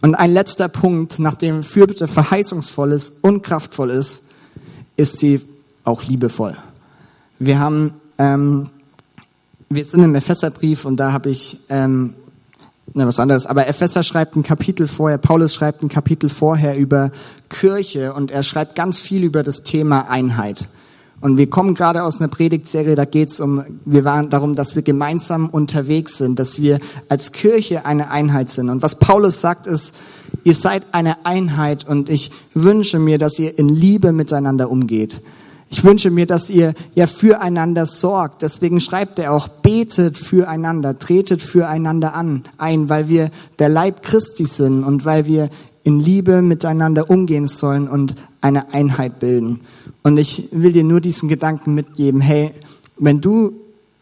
Und 0.00 0.16
ein 0.16 0.32
letzter 0.32 0.68
Punkt, 0.68 1.20
nachdem 1.20 1.62
Fürbitte 1.62 2.08
verheißungsvoll 2.08 2.90
ist 2.90 3.22
und 3.22 3.44
kraftvoll 3.44 3.90
ist, 3.90 4.24
ist 4.96 5.20
sie 5.20 5.40
auch 5.84 6.02
liebevoll. 6.02 6.56
Wir 7.38 7.60
haben, 7.60 7.94
ähm, 8.18 8.68
wir 9.68 9.86
sind 9.86 10.02
im 10.02 10.16
Epheserbrief 10.16 10.86
und 10.86 10.96
da 10.96 11.12
habe 11.12 11.30
ich 11.30 11.60
ähm, 11.68 12.14
ne, 12.94 13.06
was 13.06 13.20
anderes. 13.20 13.46
Aber 13.46 13.66
Epheser 13.66 14.02
schreibt 14.02 14.36
ein 14.36 14.42
Kapitel 14.42 14.88
vorher, 14.88 15.18
Paulus 15.18 15.54
schreibt 15.54 15.82
ein 15.82 15.88
Kapitel 15.88 16.28
vorher 16.28 16.76
über 16.76 17.10
Kirche 17.48 18.14
und 18.14 18.30
er 18.30 18.42
schreibt 18.42 18.74
ganz 18.74 18.98
viel 18.98 19.24
über 19.24 19.42
das 19.42 19.62
Thema 19.62 20.08
Einheit. 20.08 20.68
Und 21.20 21.38
wir 21.38 21.48
kommen 21.48 21.74
gerade 21.74 22.02
aus 22.02 22.20
einer 22.20 22.28
Predigtserie, 22.28 22.96
da 22.96 23.06
geht 23.06 23.30
es 23.30 23.40
um, 23.40 23.64
wir 23.86 24.04
waren 24.04 24.28
darum, 24.28 24.54
dass 24.54 24.74
wir 24.74 24.82
gemeinsam 24.82 25.48
unterwegs 25.48 26.18
sind, 26.18 26.38
dass 26.38 26.60
wir 26.60 26.80
als 27.08 27.32
Kirche 27.32 27.86
eine 27.86 28.10
Einheit 28.10 28.50
sind. 28.50 28.68
Und 28.68 28.82
was 28.82 28.96
Paulus 28.98 29.40
sagt 29.40 29.66
ist, 29.66 29.94
ihr 30.42 30.54
seid 30.54 30.82
eine 30.92 31.24
Einheit 31.24 31.88
und 31.88 32.10
ich 32.10 32.30
wünsche 32.52 32.98
mir, 32.98 33.16
dass 33.16 33.38
ihr 33.38 33.58
in 33.58 33.70
Liebe 33.70 34.12
miteinander 34.12 34.70
umgeht. 34.70 35.20
Ich 35.74 35.82
wünsche 35.82 36.12
mir, 36.12 36.24
dass 36.24 36.50
ihr 36.50 36.72
ja 36.94 37.08
füreinander 37.08 37.84
sorgt. 37.84 38.42
Deswegen 38.42 38.78
schreibt 38.78 39.18
er 39.18 39.32
auch, 39.32 39.48
betet 39.48 40.16
füreinander, 40.16 41.00
tretet 41.00 41.42
füreinander 41.42 42.14
an, 42.14 42.44
ein, 42.58 42.88
weil 42.88 43.08
wir 43.08 43.32
der 43.58 43.70
Leib 43.70 44.04
Christi 44.04 44.46
sind 44.46 44.84
und 44.84 45.04
weil 45.04 45.26
wir 45.26 45.50
in 45.82 45.98
Liebe 45.98 46.42
miteinander 46.42 47.10
umgehen 47.10 47.48
sollen 47.48 47.88
und 47.88 48.14
eine 48.40 48.72
Einheit 48.72 49.18
bilden. 49.18 49.62
Und 50.04 50.16
ich 50.16 50.48
will 50.52 50.70
dir 50.70 50.84
nur 50.84 51.00
diesen 51.00 51.28
Gedanken 51.28 51.74
mitgeben, 51.74 52.20
hey, 52.20 52.52
wenn 52.96 53.20
du 53.20 53.54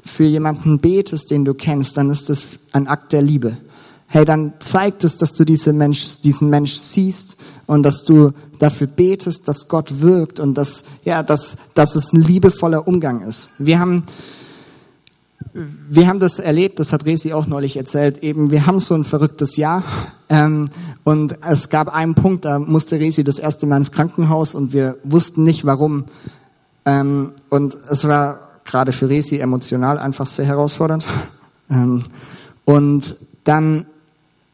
für 0.04 0.24
jemanden 0.24 0.78
betest, 0.78 1.30
den 1.30 1.46
du 1.46 1.54
kennst, 1.54 1.96
dann 1.96 2.10
ist 2.10 2.28
das 2.28 2.58
ein 2.72 2.86
Akt 2.86 3.14
der 3.14 3.22
Liebe. 3.22 3.56
Hey, 4.12 4.26
dann 4.26 4.52
zeigt 4.58 5.04
es, 5.04 5.16
dass 5.16 5.32
du 5.32 5.44
diese 5.46 5.72
Mensch, 5.72 6.20
diesen 6.20 6.50
Mensch 6.50 6.74
siehst 6.74 7.38
und 7.64 7.82
dass 7.82 8.04
du 8.04 8.32
dafür 8.58 8.86
betest, 8.86 9.48
dass 9.48 9.68
Gott 9.68 10.02
wirkt 10.02 10.38
und 10.38 10.52
dass, 10.54 10.84
ja, 11.02 11.22
dass, 11.22 11.56
dass 11.72 11.96
es 11.96 12.12
ein 12.12 12.20
liebevoller 12.20 12.86
Umgang 12.86 13.22
ist. 13.22 13.48
Wir 13.58 13.78
haben, 13.78 14.04
wir 15.54 16.08
haben 16.08 16.20
das 16.20 16.40
erlebt, 16.40 16.78
das 16.78 16.92
hat 16.92 17.06
Resi 17.06 17.32
auch 17.32 17.46
neulich 17.46 17.78
erzählt, 17.78 18.22
eben, 18.22 18.50
wir 18.50 18.66
haben 18.66 18.80
so 18.80 18.94
ein 18.94 19.04
verrücktes 19.04 19.56
Jahr 19.56 19.82
ähm, 20.28 20.68
und 21.04 21.38
es 21.48 21.70
gab 21.70 21.88
einen 21.88 22.14
Punkt, 22.14 22.44
da 22.44 22.58
musste 22.58 23.00
Resi 23.00 23.24
das 23.24 23.38
erste 23.38 23.64
Mal 23.66 23.78
ins 23.78 23.92
Krankenhaus 23.92 24.54
und 24.54 24.74
wir 24.74 24.98
wussten 25.04 25.42
nicht 25.42 25.64
warum. 25.64 26.04
Ähm, 26.84 27.32
und 27.48 27.74
es 27.74 28.06
war 28.06 28.40
gerade 28.66 28.92
für 28.92 29.08
Resi 29.08 29.38
emotional 29.38 29.98
einfach 29.98 30.26
sehr 30.26 30.44
herausfordernd. 30.44 31.06
Ähm, 31.70 32.04
und 32.66 33.16
dann 33.44 33.86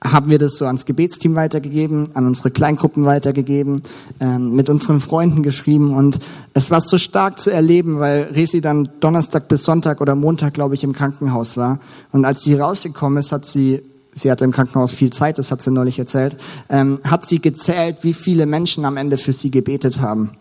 haben 0.03 0.31
wir 0.31 0.39
das 0.39 0.57
so 0.59 0.67
ans 0.67 0.85
Gebetsteam 0.85 1.35
weitergegeben, 1.35 2.11
an 2.15 2.27
unsere 2.27 2.51
Kleingruppen 2.51 3.05
weitergegeben, 3.05 3.83
ähm, 4.21 4.55
mit 4.55 4.71
unseren 4.71 5.01
Freunden 5.01 5.43
geschrieben 5.43 5.95
und 5.95 6.19
es 6.55 6.71
war 6.71 6.81
so 6.81 6.99
stark 6.99 7.41
zu 7.41 7.51
erleben, 7.51 7.99
weil 7.99 8.23
Resi 8.35 8.61
dann 8.61 8.89
Donnerstag 9.01 9.49
bis 9.49 9.65
Sonntag 9.65 10.01
oder 10.01 10.15
Montag, 10.15 10.55
glaube 10.55 10.75
ich, 10.75 10.85
im 10.85 10.93
Krankenhaus 10.93 11.57
war 11.57 11.81
und 12.13 12.25
als 12.25 12.43
sie 12.43 12.55
rausgekommen 12.55 13.19
ist, 13.19 13.33
hat 13.33 13.47
sie 13.47 13.83
sie 14.13 14.31
hatte 14.31 14.45
im 14.45 14.53
Krankenhaus 14.53 14.95
viel 14.95 15.11
Zeit, 15.11 15.39
das 15.39 15.51
hat 15.51 15.63
sie 15.63 15.71
neulich 15.71 15.99
erzählt, 15.99 16.37
ähm, 16.69 17.01
hat 17.05 17.27
sie 17.27 17.41
gezählt, 17.41 17.99
wie 18.03 18.15
viele 18.15 18.47
Menschen 18.47 18.85
am 18.85 18.97
Ende 18.97 19.17
für 19.17 19.33
sie 19.33 19.51
gebetet 19.51 20.01
haben. 20.01 20.33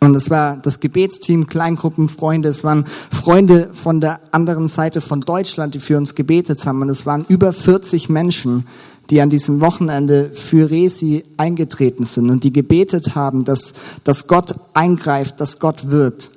Und 0.00 0.14
es 0.14 0.30
war 0.30 0.56
das 0.56 0.80
Gebetsteam, 0.80 1.46
Kleingruppen, 1.46 2.08
Freunde, 2.08 2.48
es 2.48 2.62
waren 2.62 2.84
Freunde 3.10 3.70
von 3.72 4.00
der 4.00 4.20
anderen 4.30 4.68
Seite 4.68 5.00
von 5.00 5.20
Deutschland, 5.20 5.74
die 5.74 5.80
für 5.80 5.96
uns 5.96 6.14
gebetet 6.14 6.64
haben. 6.66 6.82
Und 6.82 6.88
es 6.88 7.06
waren 7.06 7.24
über 7.28 7.52
40 7.52 8.08
Menschen, 8.08 8.66
die 9.10 9.20
an 9.20 9.30
diesem 9.30 9.60
Wochenende 9.60 10.30
für 10.34 10.70
Resi 10.70 11.24
eingetreten 11.36 12.04
sind 12.04 12.30
und 12.30 12.44
die 12.44 12.52
gebetet 12.52 13.14
haben, 13.14 13.44
dass, 13.44 13.74
dass 14.04 14.26
Gott 14.28 14.54
eingreift, 14.74 15.40
dass 15.40 15.58
Gott 15.58 15.90
wirkt. 15.90 16.30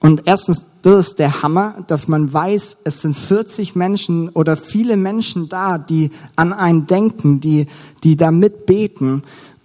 Und 0.00 0.22
erstens, 0.26 0.64
das 0.82 1.08
ist 1.08 1.18
der 1.18 1.42
Hammer, 1.42 1.82
dass 1.86 2.08
man 2.08 2.30
weiß, 2.30 2.76
es 2.84 3.00
sind 3.00 3.16
40 3.16 3.74
Menschen 3.74 4.28
oder 4.28 4.58
viele 4.58 4.98
Menschen 4.98 5.48
da, 5.48 5.78
die 5.78 6.10
an 6.36 6.52
einen 6.52 6.86
denken, 6.86 7.40
die, 7.40 7.66
die 8.02 8.18
da 8.18 8.30
mitbeten. 8.30 9.22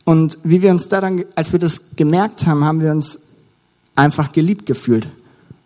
Und 0.10 0.40
wie 0.44 0.64
wir 0.64 0.72
uns 0.72 0.90
da 0.90 1.02
dann, 1.02 1.24
als 1.36 1.52
wir 1.52 1.60
das 1.60 1.96
gemerkt 1.96 2.48
haben, 2.48 2.66
haben 2.66 2.82
wir 2.82 2.90
uns 2.90 3.20
einfach 3.96 4.32
geliebt 4.32 4.66
gefühlt. 4.66 5.08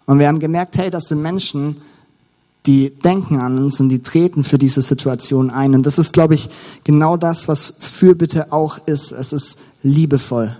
Und 0.05 0.19
wir 0.19 0.27
haben 0.27 0.39
gemerkt, 0.39 0.77
hey, 0.77 0.89
das 0.89 1.05
sind 1.07 1.21
Menschen, 1.21 1.77
die 2.65 2.89
denken 2.89 3.39
an 3.39 3.57
uns 3.57 3.79
und 3.79 3.87
die 3.87 4.03
treten 4.03 4.43
für 4.43 4.57
diese 4.57 4.81
Situation 4.81 5.49
ein. 5.49 5.75
Und 5.75 5.85
das 5.85 5.97
ist, 5.97 6.11
glaube 6.11 6.35
ich, 6.35 6.49
genau 6.83 7.15
das, 7.15 7.47
was 7.47 7.75
Fürbitte 7.79 8.51
auch 8.51 8.85
ist. 8.85 9.13
Es 9.13 9.31
ist 9.31 9.59
liebevoll. 9.81 10.53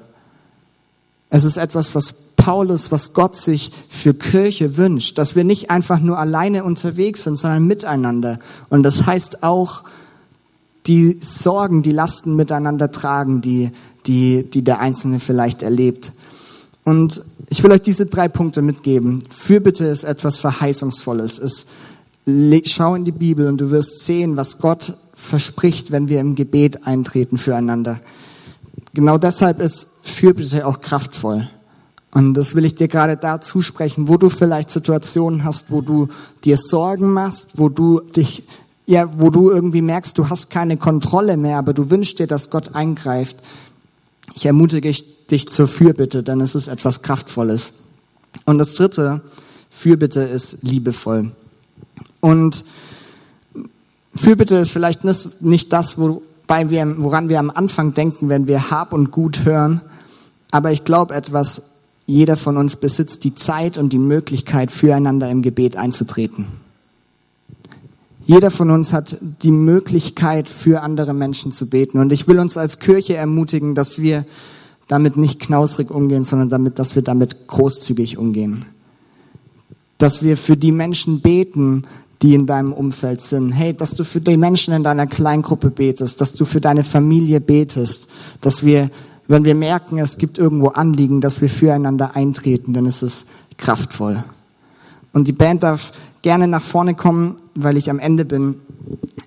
Es 1.30 1.44
ist 1.44 1.58
etwas, 1.58 1.94
was 1.94 2.14
Paulus, 2.38 2.90
was 2.90 3.12
Gott 3.12 3.36
sich 3.36 3.70
für 3.90 4.14
Kirche 4.14 4.78
wünscht, 4.78 5.18
dass 5.18 5.36
wir 5.36 5.44
nicht 5.44 5.72
einfach 5.72 6.00
nur 6.00 6.18
alleine 6.18 6.64
unterwegs 6.64 7.24
sind, 7.24 7.36
sondern 7.36 7.68
miteinander. 7.68 8.40
Und 8.70 8.84
das 8.84 9.06
heißt 9.06 9.44
auch, 9.44 9.84
die 10.86 11.18
Sorgen, 11.22 11.82
die 11.84 11.92
Lasten 11.92 12.36
miteinander 12.36 12.92
tragen, 12.92 13.42
die, 13.42 13.72
die, 14.06 14.50
die 14.50 14.64
der 14.64 14.80
Einzelne 14.80 15.20
vielleicht 15.20 15.64
erlebt. 15.64 16.12
Und 16.84 17.22
ich 17.50 17.64
will 17.64 17.72
euch 17.72 17.82
diese 17.82 18.06
drei 18.06 18.28
Punkte 18.28 18.62
mitgeben. 18.62 19.24
Fürbitte 19.30 19.86
ist 19.86 20.04
etwas 20.04 20.38
Verheißungsvolles. 20.38 21.40
Es, 21.40 21.66
schau 22.66 22.96
in 22.96 23.06
die 23.06 23.12
Bibel 23.12 23.48
und 23.48 23.60
du 23.60 23.72
wirst 23.72 24.06
sehen, 24.06 24.36
was 24.36 24.58
Gott 24.58 24.98
verspricht, 25.14 25.92
wenn 25.92 26.10
wir 26.10 26.20
im 26.20 26.36
Gebet 26.36 26.86
eintreten 26.86 27.38
füreinander. 27.38 28.00
Genau 28.94 29.18
deshalb 29.18 29.62
ist 29.62 29.88
Fürbitte 30.04 30.68
auch 30.68 30.82
kraftvoll. 30.82 31.50
Und 32.12 32.36
das 32.36 32.54
will 32.54 32.66
ich 32.66 32.76
dir 32.76 32.88
gerade 32.88 33.18
da 33.18 33.42
zusprechen, 33.42 34.08
wo 34.08 34.18
du 34.18 34.30
vielleicht 34.30 34.70
Situationen 34.70 35.44
hast, 35.44 35.72
wo 35.72 35.82
du 35.82 36.10
dir 36.44 36.58
Sorgen 36.58 37.12
machst, 37.12 37.58
wo 37.58 37.70
du 37.70 38.02
dich 38.02 38.44
ja, 38.86 39.10
wo 39.20 39.30
du 39.30 39.50
irgendwie 39.50 39.82
merkst, 39.82 40.18
du 40.18 40.30
hast 40.30 40.50
keine 40.50 40.78
Kontrolle 40.78 41.38
mehr, 41.38 41.58
aber 41.58 41.74
du 41.74 41.90
wünschst 41.90 42.20
dir, 42.20 42.28
dass 42.28 42.50
Gott 42.50 42.76
eingreift. 42.76 43.38
Ich 44.36 44.46
ermutige 44.46 44.92
dich 45.32 45.50
zur 45.50 45.68
Fürbitte, 45.68 46.24
denn 46.24 46.42
es 46.42 46.56
ist 46.56 46.68
etwas 46.68 47.02
Kraftvolles. 47.02 47.74
Und 48.46 48.58
das 48.58 48.76
dritte, 48.76 49.22
Fürbitte 49.70 50.22
ist 50.22 50.64
liebevoll. 50.64 51.32
Und 52.20 52.64
Fürbitte 54.16 54.58
ist 54.58 54.72
vielleicht 54.72 55.04
nicht 55.04 55.74
das, 55.74 55.98
woran 55.98 57.30
wir 57.30 57.40
am 57.40 57.50
Anfang 57.50 57.94
denken, 57.94 58.30
wenn 58.30 58.48
wir 58.48 58.70
Hab 58.70 58.94
und 58.94 59.12
Gut 59.12 59.46
hören. 59.46 59.82
Aber 60.52 60.72
ich 60.72 60.84
glaube 60.84 61.16
etwas, 61.16 61.64
jeder 62.06 62.38
von 62.38 62.58
uns 62.58 62.76
besitzt 62.76 63.24
die 63.24 63.34
Zeit 63.34 63.78
und 63.78 63.94
die 63.94 63.98
Möglichkeit, 63.98 64.72
füreinander 64.72 65.30
im 65.30 65.42
Gebet 65.42 65.78
einzutreten. 65.78 66.48
Jeder 68.26 68.52
von 68.52 68.70
uns 68.70 68.94
hat 68.94 69.18
die 69.22 69.52
Möglichkeit, 69.52 70.48
für 70.48 70.82
andere 70.82 71.14
Menschen 71.14 71.52
zu 71.52 71.70
beten. 71.70 72.00
Und 72.00 72.14
ich 72.14 72.28
will 72.28 72.40
uns 72.40 72.58
als 72.58 72.80
Kirche 72.80 73.16
ermutigen, 73.16 73.76
dass 73.76 74.00
wir 74.00 74.26
damit 74.88 75.18
nicht 75.18 75.40
knausrig 75.40 75.92
umgehen, 75.92 76.24
sondern 76.24 76.50
damit, 76.50 76.80
dass 76.80 76.96
wir 76.96 77.02
damit 77.02 77.48
großzügig 77.48 78.18
umgehen. 78.18 78.66
Dass 79.98 80.24
wir 80.24 80.38
für 80.38 80.56
die 80.56 80.72
Menschen 80.72 81.22
beten, 81.22 81.84
die 82.22 82.34
in 82.34 82.46
deinem 82.46 82.72
Umfeld 82.72 83.20
sind. 83.20 83.52
Hey, 83.52 83.74
dass 83.74 83.96
du 83.96 84.06
für 84.06 84.22
die 84.22 84.38
Menschen 84.38 84.74
in 84.74 84.84
deiner 84.84 85.08
Kleingruppe 85.08 85.70
betest, 85.70 86.22
dass 86.22 86.34
du 86.34 86.46
für 86.46 86.62
deine 86.62 86.86
Familie 86.86 87.42
betest, 87.42 88.10
dass 88.40 88.66
wir, 88.66 88.90
wenn 89.28 89.44
wir 89.44 89.56
merken, 89.56 89.98
es 89.98 90.18
gibt 90.18 90.38
irgendwo 90.38 90.70
Anliegen, 90.70 91.20
dass 91.20 91.42
wir 91.42 91.50
füreinander 91.50 92.16
eintreten, 92.16 92.74
dann 92.74 92.86
ist 92.86 93.02
es 93.02 93.26
kraftvoll. 93.58 94.24
Und 95.12 95.28
die 95.28 95.34
Band 95.34 95.64
darf 95.64 95.92
gerne 96.22 96.48
nach 96.48 96.62
vorne 96.62 96.96
kommen, 96.96 97.36
weil 97.56 97.78
ich 97.78 97.90
am 97.90 98.00
Ende 98.00 98.26
bin. 98.26 98.56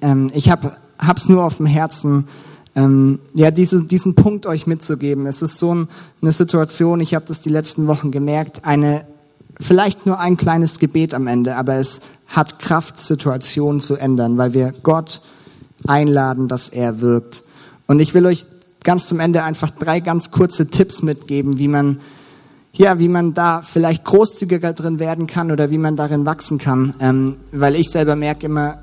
Ähm, 0.00 0.30
ich 0.34 0.50
habe 0.50 0.72
es 1.16 1.28
nur 1.28 1.44
auf 1.44 1.56
dem 1.56 1.66
Herzen, 1.66 2.26
ähm, 2.74 3.18
ja, 3.34 3.50
diese, 3.50 3.84
diesen 3.84 4.14
Punkt 4.14 4.46
euch 4.46 4.66
mitzugeben. 4.66 5.26
Es 5.26 5.42
ist 5.42 5.58
so 5.58 5.74
ein, 5.74 5.88
eine 6.20 6.32
Situation, 6.32 7.00
ich 7.00 7.14
habe 7.14 7.24
das 7.26 7.40
die 7.40 7.50
letzten 7.50 7.86
Wochen 7.86 8.10
gemerkt, 8.10 8.64
eine, 8.64 9.04
vielleicht 9.58 10.06
nur 10.06 10.20
ein 10.20 10.36
kleines 10.36 10.78
Gebet 10.78 11.14
am 11.14 11.26
Ende, 11.26 11.56
aber 11.56 11.76
es 11.76 12.02
hat 12.26 12.58
Kraft, 12.58 13.00
Situationen 13.00 13.80
zu 13.80 13.96
ändern, 13.96 14.36
weil 14.36 14.52
wir 14.52 14.72
Gott 14.82 15.22
einladen, 15.86 16.48
dass 16.48 16.68
er 16.68 17.00
wirkt. 17.00 17.44
Und 17.86 18.00
ich 18.00 18.14
will 18.14 18.26
euch 18.26 18.46
ganz 18.82 19.06
zum 19.06 19.20
Ende 19.20 19.42
einfach 19.42 19.70
drei 19.70 20.00
ganz 20.00 20.30
kurze 20.30 20.68
Tipps 20.68 21.02
mitgeben, 21.02 21.58
wie 21.58 21.68
man 21.68 22.00
ja, 22.76 22.98
wie 22.98 23.08
man 23.08 23.34
da 23.34 23.62
vielleicht 23.62 24.04
großzügiger 24.04 24.72
drin 24.72 24.98
werden 24.98 25.26
kann 25.26 25.50
oder 25.50 25.70
wie 25.70 25.78
man 25.78 25.96
darin 25.96 26.26
wachsen 26.26 26.58
kann. 26.58 26.94
Ähm, 27.00 27.36
weil 27.52 27.74
ich 27.74 27.90
selber 27.90 28.16
merke 28.16 28.46
immer, 28.46 28.78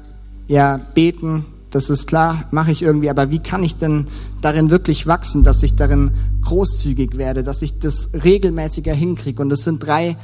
ja, 0.47 0.79
beten, 0.93 1.45
das 1.71 1.89
ist 1.89 2.07
klar, 2.07 2.43
mache 2.51 2.71
ich 2.71 2.83
irgendwie, 2.83 3.09
aber 3.09 3.31
wie 3.31 3.39
kann 3.39 3.63
ich 3.63 3.75
denn 3.75 4.07
darin 4.41 4.69
wirklich 4.69 5.07
wachsen, 5.07 5.43
dass 5.43 5.63
ich 5.63 5.75
darin 5.75 6.11
großzügig 6.41 7.17
werde, 7.17 7.43
dass 7.43 7.61
ich 7.61 7.79
das 7.79 8.09
regelmäßiger 8.23 8.93
hinkriege? 8.93 9.41
Und 9.41 9.49
das 9.49 9.63
sind 9.63 9.79
drei 9.85 10.15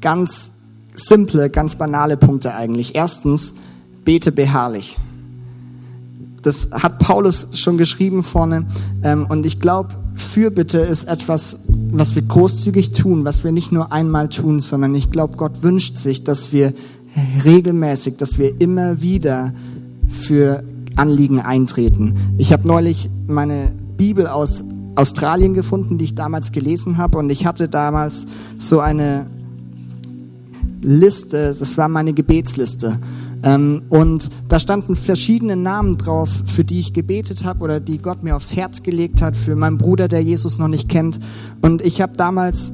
ganz 0.00 0.50
simple, 0.94 1.50
ganz 1.50 1.74
banale 1.74 2.16
Punkte 2.16 2.54
eigentlich. 2.54 2.94
Erstens, 2.94 3.54
bete 4.04 4.32
beharrlich. 4.32 4.96
Das 6.42 6.68
hat 6.72 6.98
Paulus 6.98 7.48
schon 7.52 7.78
geschrieben 7.78 8.22
vorne. 8.22 8.66
Ähm, 9.02 9.26
und 9.28 9.46
ich 9.46 9.60
glaube, 9.60 9.94
Fürbitte 10.14 10.78
ist 10.78 11.04
etwas, 11.04 11.58
was 11.90 12.14
wir 12.14 12.22
großzügig 12.22 12.92
tun, 12.92 13.24
was 13.24 13.44
wir 13.44 13.52
nicht 13.52 13.72
nur 13.72 13.92
einmal 13.92 14.28
tun, 14.28 14.60
sondern 14.60 14.94
ich 14.94 15.10
glaube, 15.10 15.36
Gott 15.36 15.62
wünscht 15.62 15.96
sich, 15.96 16.24
dass 16.24 16.52
wir 16.52 16.72
regelmäßig, 17.44 18.16
dass 18.16 18.38
wir 18.38 18.60
immer 18.60 19.02
wieder 19.02 19.52
für 20.08 20.62
Anliegen 20.96 21.40
eintreten. 21.40 22.14
Ich 22.38 22.52
habe 22.52 22.66
neulich 22.66 23.10
meine 23.26 23.72
Bibel 23.96 24.26
aus 24.26 24.64
Australien 24.96 25.54
gefunden, 25.54 25.98
die 25.98 26.04
ich 26.04 26.14
damals 26.14 26.52
gelesen 26.52 26.98
habe 26.98 27.18
und 27.18 27.30
ich 27.30 27.46
hatte 27.46 27.68
damals 27.68 28.26
so 28.58 28.78
eine 28.80 29.26
Liste, 30.82 31.56
das 31.58 31.76
war 31.76 31.88
meine 31.88 32.12
Gebetsliste. 32.12 32.98
Ähm, 33.44 33.82
und 33.90 34.30
da 34.48 34.58
standen 34.58 34.96
verschiedene 34.96 35.54
Namen 35.54 35.98
drauf, 35.98 36.30
für 36.46 36.64
die 36.64 36.80
ich 36.80 36.94
gebetet 36.94 37.44
habe 37.44 37.62
oder 37.62 37.78
die 37.78 37.98
Gott 37.98 38.24
mir 38.24 38.34
aufs 38.34 38.56
Herz 38.56 38.82
gelegt 38.82 39.20
hat, 39.20 39.36
für 39.36 39.54
meinen 39.54 39.76
Bruder, 39.78 40.08
der 40.08 40.22
Jesus 40.22 40.58
noch 40.58 40.68
nicht 40.68 40.88
kennt. 40.88 41.20
Und 41.60 41.82
ich 41.82 42.00
habe 42.00 42.14
damals, 42.16 42.72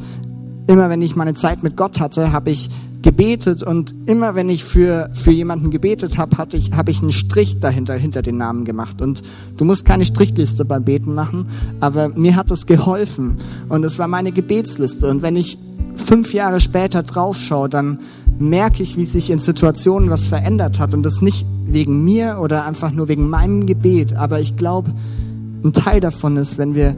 immer 0.69 0.89
wenn 0.89 1.03
ich 1.03 1.17
meine 1.17 1.35
Zeit 1.35 1.65
mit 1.65 1.77
Gott 1.77 1.99
hatte, 1.99 2.33
habe 2.33 2.51
ich 2.51 2.71
gebetet 3.03 3.63
und 3.63 3.95
immer 4.07 4.35
wenn 4.35 4.49
ich 4.49 4.63
für, 4.63 5.11
für 5.15 5.31
jemanden 5.31 5.71
gebetet 5.71 6.19
habe, 6.19 6.37
hatte 6.37 6.57
ich, 6.57 6.73
habe 6.73 6.91
ich 6.91 7.01
einen 7.01 7.13
Strich 7.13 7.59
dahinter, 7.59 7.95
hinter 7.95 8.23
den 8.23 8.37
Namen 8.37 8.65
gemacht. 8.65 9.01
Und 9.01 9.23
du 9.57 9.65
musst 9.65 9.85
keine 9.85 10.05
Strichliste 10.05 10.65
beim 10.65 10.85
Beten 10.85 11.15
machen, 11.15 11.49
aber 11.81 12.11
mir 12.11 12.37
hat 12.37 12.51
das 12.51 12.67
geholfen. 12.67 13.39
Und 13.69 13.85
es 13.85 13.99
war 13.99 14.07
meine 14.07 14.33
Gebetsliste. 14.33 15.09
Und 15.09 15.23
wenn 15.23 15.35
ich 15.35 15.59
fünf 16.01 16.33
Jahre 16.35 16.61
später 16.61 17.03
draufschaue, 17.03 17.69
dann 17.69 17.99
merke 18.39 18.83
ich, 18.83 18.97
wie 18.97 19.05
sich 19.05 19.31
in 19.31 19.39
Situationen 19.39 20.11
was 20.11 20.27
verändert 20.27 20.79
hat. 20.79 20.95
Und 20.95 21.03
das 21.03 21.23
nicht 21.23 21.47
wegen 21.67 22.05
mir 22.05 22.39
oder 22.41 22.65
einfach 22.67 22.91
nur 22.91 23.09
wegen 23.09 23.29
meinem 23.29 23.67
Gebet. 23.67 24.17
Aber 24.17 24.41
ich 24.41 24.57
glaube, 24.57 24.93
ein 25.63 25.73
Teil 25.73 26.01
davon 26.01 26.37
ist, 26.37 26.59
wenn 26.59 26.75
wir 26.75 26.97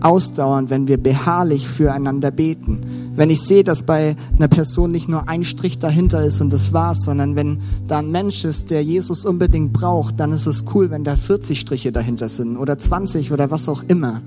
ausdauern, 0.00 0.68
wenn 0.70 0.86
wir 0.86 0.98
beharrlich 0.98 1.66
füreinander 1.66 2.30
beten. 2.30 2.80
Wenn 3.16 3.30
ich 3.30 3.40
sehe, 3.42 3.64
dass 3.64 3.82
bei 3.82 4.16
einer 4.36 4.48
Person 4.48 4.90
nicht 4.90 5.08
nur 5.08 5.28
ein 5.28 5.44
Strich 5.44 5.78
dahinter 5.78 6.24
ist 6.24 6.40
und 6.40 6.52
das 6.52 6.72
war's, 6.72 7.04
sondern 7.04 7.36
wenn 7.36 7.58
da 7.88 7.98
ein 7.98 8.10
Mensch 8.10 8.44
ist, 8.44 8.70
der 8.70 8.84
Jesus 8.84 9.24
unbedingt 9.24 9.72
braucht, 9.72 10.20
dann 10.20 10.32
ist 10.32 10.46
es 10.46 10.64
cool, 10.74 10.90
wenn 10.90 11.04
da 11.04 11.16
40 11.16 11.58
Striche 11.58 11.90
dahinter 11.90 12.28
sind 12.28 12.56
oder 12.56 12.78
20 12.78 13.32
oder 13.32 13.50
was 13.50 13.68
auch 13.68 13.82
immer. 13.88 14.20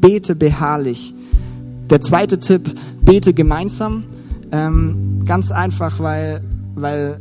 Bete 0.00 0.34
beharrlich. 0.34 1.14
Der 1.92 2.00
zweite 2.00 2.40
Tipp, 2.40 2.74
bete 3.02 3.34
gemeinsam. 3.34 4.04
Ähm, 4.50 5.24
ganz 5.26 5.50
einfach, 5.50 6.00
weil, 6.00 6.40
weil 6.74 7.20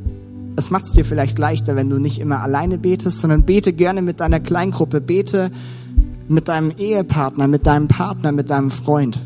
es 0.55 0.71
macht 0.71 0.85
es 0.85 0.93
dir 0.93 1.03
vielleicht 1.03 1.37
leichter, 1.37 1.75
wenn 1.75 1.89
du 1.89 1.99
nicht 1.99 2.21
immer 2.21 2.39
alleine 2.39 2.77
betest, 2.77 3.19
sondern 3.19 3.43
bete 3.43 3.73
gerne 3.73 4.01
mit 4.01 4.21
deiner 4.21 4.39
Kleingruppe. 4.39 5.01
Bete 5.01 5.51
mit 6.29 6.47
deinem 6.47 6.71
Ehepartner, 6.77 7.49
mit 7.49 7.67
deinem 7.67 7.89
Partner, 7.89 8.31
mit 8.31 8.49
deinem 8.49 8.71
Freund. 8.71 9.21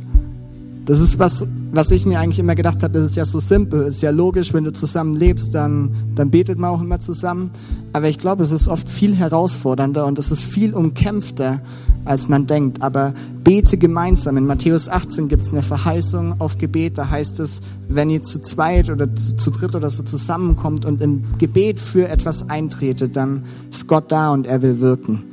Das 0.86 1.00
ist 1.00 1.18
was, 1.18 1.48
was 1.72 1.90
ich 1.90 2.06
mir 2.06 2.20
eigentlich 2.20 2.38
immer 2.38 2.54
gedacht 2.54 2.84
habe, 2.84 2.94
das 2.94 3.06
ist 3.06 3.16
ja 3.16 3.26
so 3.26 3.40
simpel, 3.40 3.88
ist 3.88 4.04
ja 4.04 4.12
logisch, 4.12 4.54
wenn 4.54 4.66
du 4.66 4.72
zusammen 4.72 5.16
lebst, 5.16 5.56
dann, 5.56 5.92
dann 6.14 6.30
betet 6.30 6.60
man 6.60 6.70
auch 6.70 6.82
immer 6.82 7.00
zusammen. 7.00 7.50
Aber 7.92 8.08
ich 8.08 8.20
glaube, 8.20 8.44
es 8.44 8.52
ist 8.52 8.68
oft 8.68 8.88
viel 8.88 9.16
herausfordernder 9.16 10.06
und 10.06 10.20
es 10.20 10.30
ist 10.30 10.44
viel 10.44 10.76
umkämpfter, 10.76 11.60
als 12.06 12.28
man 12.28 12.46
denkt. 12.46 12.84
Aber 12.84 13.16
bete 13.44 13.78
gemeinsam. 13.78 14.38
In 14.38 14.46
Matthäus 14.46 14.88
18 14.88 15.28
gibt 15.28 15.44
es 15.44 15.54
eine 15.54 15.64
Verheißung 15.64 16.40
auf 16.40 16.60
Gebet. 16.60 17.00
Da 17.00 17.10
heißt 17.10 17.40
es, 17.40 17.62
wenn 17.90 18.12
ihr 18.12 18.22
zu 18.22 18.40
zweit 18.44 18.92
oder 18.92 19.14
zu, 19.16 19.38
zu 19.38 19.50
dritt 19.50 19.76
oder 19.76 19.90
so 19.90 20.04
zusammenkommt 20.04 20.86
und 20.86 21.02
im 21.02 21.24
Gebet 21.40 21.80
für 21.80 22.08
etwas 22.10 22.48
eintretet, 22.48 23.16
dann 23.16 23.44
ist 23.72 23.88
Gott 23.88 24.12
da 24.12 24.32
und 24.32 24.46
er 24.46 24.62
will 24.62 24.80
wirken. 24.80 25.24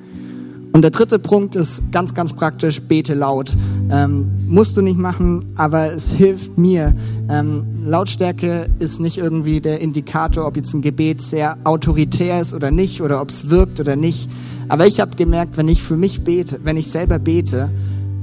Und 0.73 0.81
der 0.81 0.91
dritte 0.91 1.19
Punkt 1.19 1.55
ist 1.55 1.83
ganz, 1.93 2.15
ganz 2.15 2.33
praktisch, 2.33 2.81
bete 2.81 3.13
laut. 3.13 3.55
Ähm, 3.93 4.47
musst 4.49 4.79
du 4.79 4.81
nicht 4.81 4.99
machen, 4.99 5.53
aber 5.57 5.93
es 5.93 6.11
hilft 6.13 6.57
mir. 6.57 6.95
Ähm, 7.29 7.67
Lautstärke 7.85 8.67
ist 8.79 9.01
nicht 9.01 9.19
irgendwie 9.19 9.61
der 9.61 9.83
Indikator, 9.83 10.47
ob 10.47 10.57
jetzt 10.57 10.73
ein 10.73 10.81
Gebet 10.81 11.21
sehr 11.21 11.59
autoritär 11.65 12.41
ist 12.41 12.55
oder 12.55 12.71
nicht, 12.71 13.03
oder 13.03 13.21
ob 13.21 13.29
es 13.29 13.51
wirkt 13.51 13.81
oder 13.81 13.95
nicht. 13.95 14.31
Aber 14.69 14.87
ich 14.87 14.99
habe 14.99 15.15
gemerkt, 15.17 15.59
wenn 15.59 15.69
ich 15.69 15.83
für 15.83 15.99
mich 15.99 16.25
bete, 16.25 16.61
wenn 16.65 16.79
ich 16.79 16.91
selber 16.91 17.19
bete, 17.19 17.71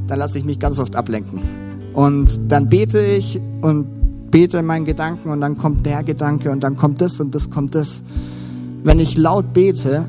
dann 0.07 0.17
lasse 0.17 0.39
ich 0.39 0.45
mich 0.45 0.59
ganz 0.59 0.79
oft 0.79 0.95
ablenken. 0.95 1.39
Und 1.93 2.51
dann 2.51 2.67
bete 2.67 2.99
ich 2.99 3.39
und 3.61 4.31
bete 4.31 4.63
meinen 4.63 4.85
Gedanken 4.85 5.29
und 5.29 5.41
dann 5.41 5.55
kommt 5.55 5.85
der 5.85 6.03
Gedanke 6.03 6.49
und 6.49 6.63
dann 6.63 6.77
kommt 6.77 6.99
das 6.99 7.19
und 7.19 7.35
das 7.35 7.51
kommt 7.51 7.75
das. 7.75 8.01
Wenn 8.83 8.99
ich 8.99 9.17
laut 9.17 9.53
bete, 9.53 10.05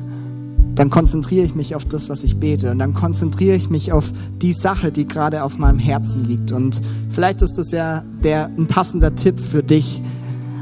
dann 0.75 0.89
konzentriere 0.89 1.45
ich 1.45 1.55
mich 1.55 1.75
auf 1.75 1.85
das, 1.85 2.09
was 2.09 2.23
ich 2.23 2.37
bete. 2.37 2.71
Und 2.71 2.79
dann 2.79 2.93
konzentriere 2.93 3.55
ich 3.55 3.69
mich 3.69 3.91
auf 3.91 4.11
die 4.41 4.53
Sache, 4.53 4.91
die 4.91 5.05
gerade 5.05 5.43
auf 5.43 5.57
meinem 5.57 5.79
Herzen 5.79 6.23
liegt. 6.23 6.51
Und 6.51 6.81
vielleicht 7.09 7.41
ist 7.41 7.57
das 7.57 7.71
ja 7.71 8.03
der, 8.23 8.45
ein 8.57 8.67
passender 8.67 9.15
Tipp 9.15 9.39
für 9.39 9.63
dich. 9.63 10.01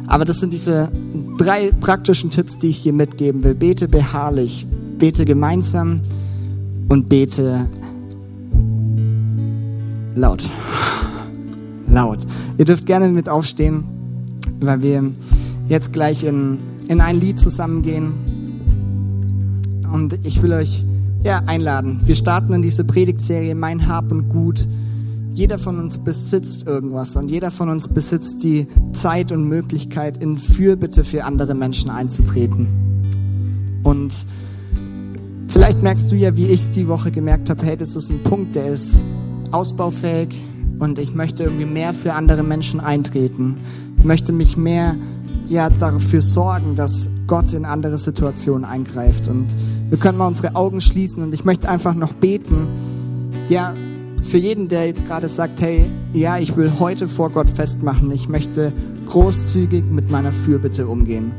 Aber 0.08 0.26
das 0.26 0.40
sind 0.40 0.52
diese 0.52 0.92
drei 1.38 1.72
praktischen 1.72 2.32
Tipps, 2.32 2.58
die 2.58 2.70
ich 2.70 2.82
dir 2.82 2.94
mitgeben 2.94 3.44
will. 3.44 3.54
Bete 3.54 3.88
beharrlich, 3.88 4.66
bete 4.98 5.26
gemeinsam 5.26 6.02
und 6.88 7.08
bete 7.08 7.68
laut. 10.16 10.50
Laut. 11.88 12.20
Ihr 12.58 12.66
dürft 12.66 12.86
gerne 12.86 13.08
mit 13.10 13.30
aufstehen, 13.30 13.84
weil 14.60 14.82
wir 14.82 15.12
jetzt 15.68 15.94
gleich 15.94 16.24
in, 16.24 16.58
in 16.88 17.02
ein 17.02 17.20
Lied 17.20 17.40
zusammengehen. 17.40 18.29
Und 19.92 20.26
ich 20.26 20.42
will 20.42 20.54
euch 20.54 20.84
ja, 21.24 21.42
einladen. 21.46 22.02
Wir 22.06 22.16
starten 22.16 22.54
in 22.54 22.62
diese 22.62 22.84
Predigtserie 22.84 23.56
Mein 23.56 23.88
Hab 23.88 24.12
und 24.12 24.30
Gut. 24.30 24.68
Jeder 25.34 25.58
von 25.58 25.80
uns 25.80 25.98
besitzt 25.98 26.68
irgendwas 26.68 27.16
und 27.16 27.32
jeder 27.32 27.52
von 27.52 27.70
uns 27.70 27.88
besitzt 27.88 28.44
die 28.44 28.68
Zeit 28.94 29.32
und 29.32 29.48
Möglichkeit, 29.48 30.18
in 30.18 30.38
Fürbitte 30.38 31.04
für 31.04 31.24
andere 31.24 31.56
Menschen 31.56 31.90
einzutreten. 31.90 32.68
Und 33.84 34.26
vielleicht 35.48 35.82
merkst 35.82 36.12
du 36.12 36.16
ja, 36.16 36.36
wie 36.36 36.48
ich 36.48 36.62
es 36.62 36.72
die 36.72 36.88
Woche 36.88 37.12
gemerkt 37.12 37.50
habe, 37.50 37.66
hey, 37.66 37.78
das 37.78 37.96
ist 37.96 38.10
ein 38.10 38.20
Punkt, 38.24 38.56
der 38.56 38.68
ist 38.68 39.02
ausbaufähig 39.52 40.36
und 40.80 41.00
ich 41.00 41.14
möchte 41.14 41.44
irgendwie 41.44 41.66
mehr 41.66 41.94
für 41.94 42.14
andere 42.14 42.44
Menschen 42.44 42.80
eintreten. 42.80 43.56
Möchte 44.04 44.32
mich 44.32 44.58
mehr 44.58 44.96
ja, 45.50 45.70
dafür 45.70 46.22
sorgen, 46.22 46.76
dass 46.76 47.10
Gott 47.28 47.54
in 47.54 47.66
andere 47.66 47.98
Situationen 47.98 48.66
eingreift. 48.66 49.28
Und 49.28 49.48
wir 49.90 49.98
können 49.98 50.18
mal 50.18 50.28
unsere 50.28 50.56
Augen 50.56 50.82
schließen 50.82 51.24
und 51.24 51.34
ich 51.34 51.46
möchte 51.46 51.70
einfach 51.70 51.96
noch 51.96 52.14
beten. 52.14 52.68
Ja, 53.50 53.74
für 54.22 54.38
jeden, 54.38 54.68
der 54.68 54.86
jetzt 54.86 55.08
gerade 55.08 55.28
sagt, 55.28 55.62
hey, 55.62 55.86
ja, 56.14 56.38
ich 56.38 56.56
will 56.56 56.72
heute 56.80 57.08
vor 57.08 57.32
Gott 57.32 57.50
festmachen, 57.50 58.12
ich 58.12 58.30
möchte 58.30 58.72
großzügig 59.08 59.86
mit 59.86 60.12
meiner 60.12 60.32
Fürbitte 60.34 60.88
umgehen. 60.88 61.32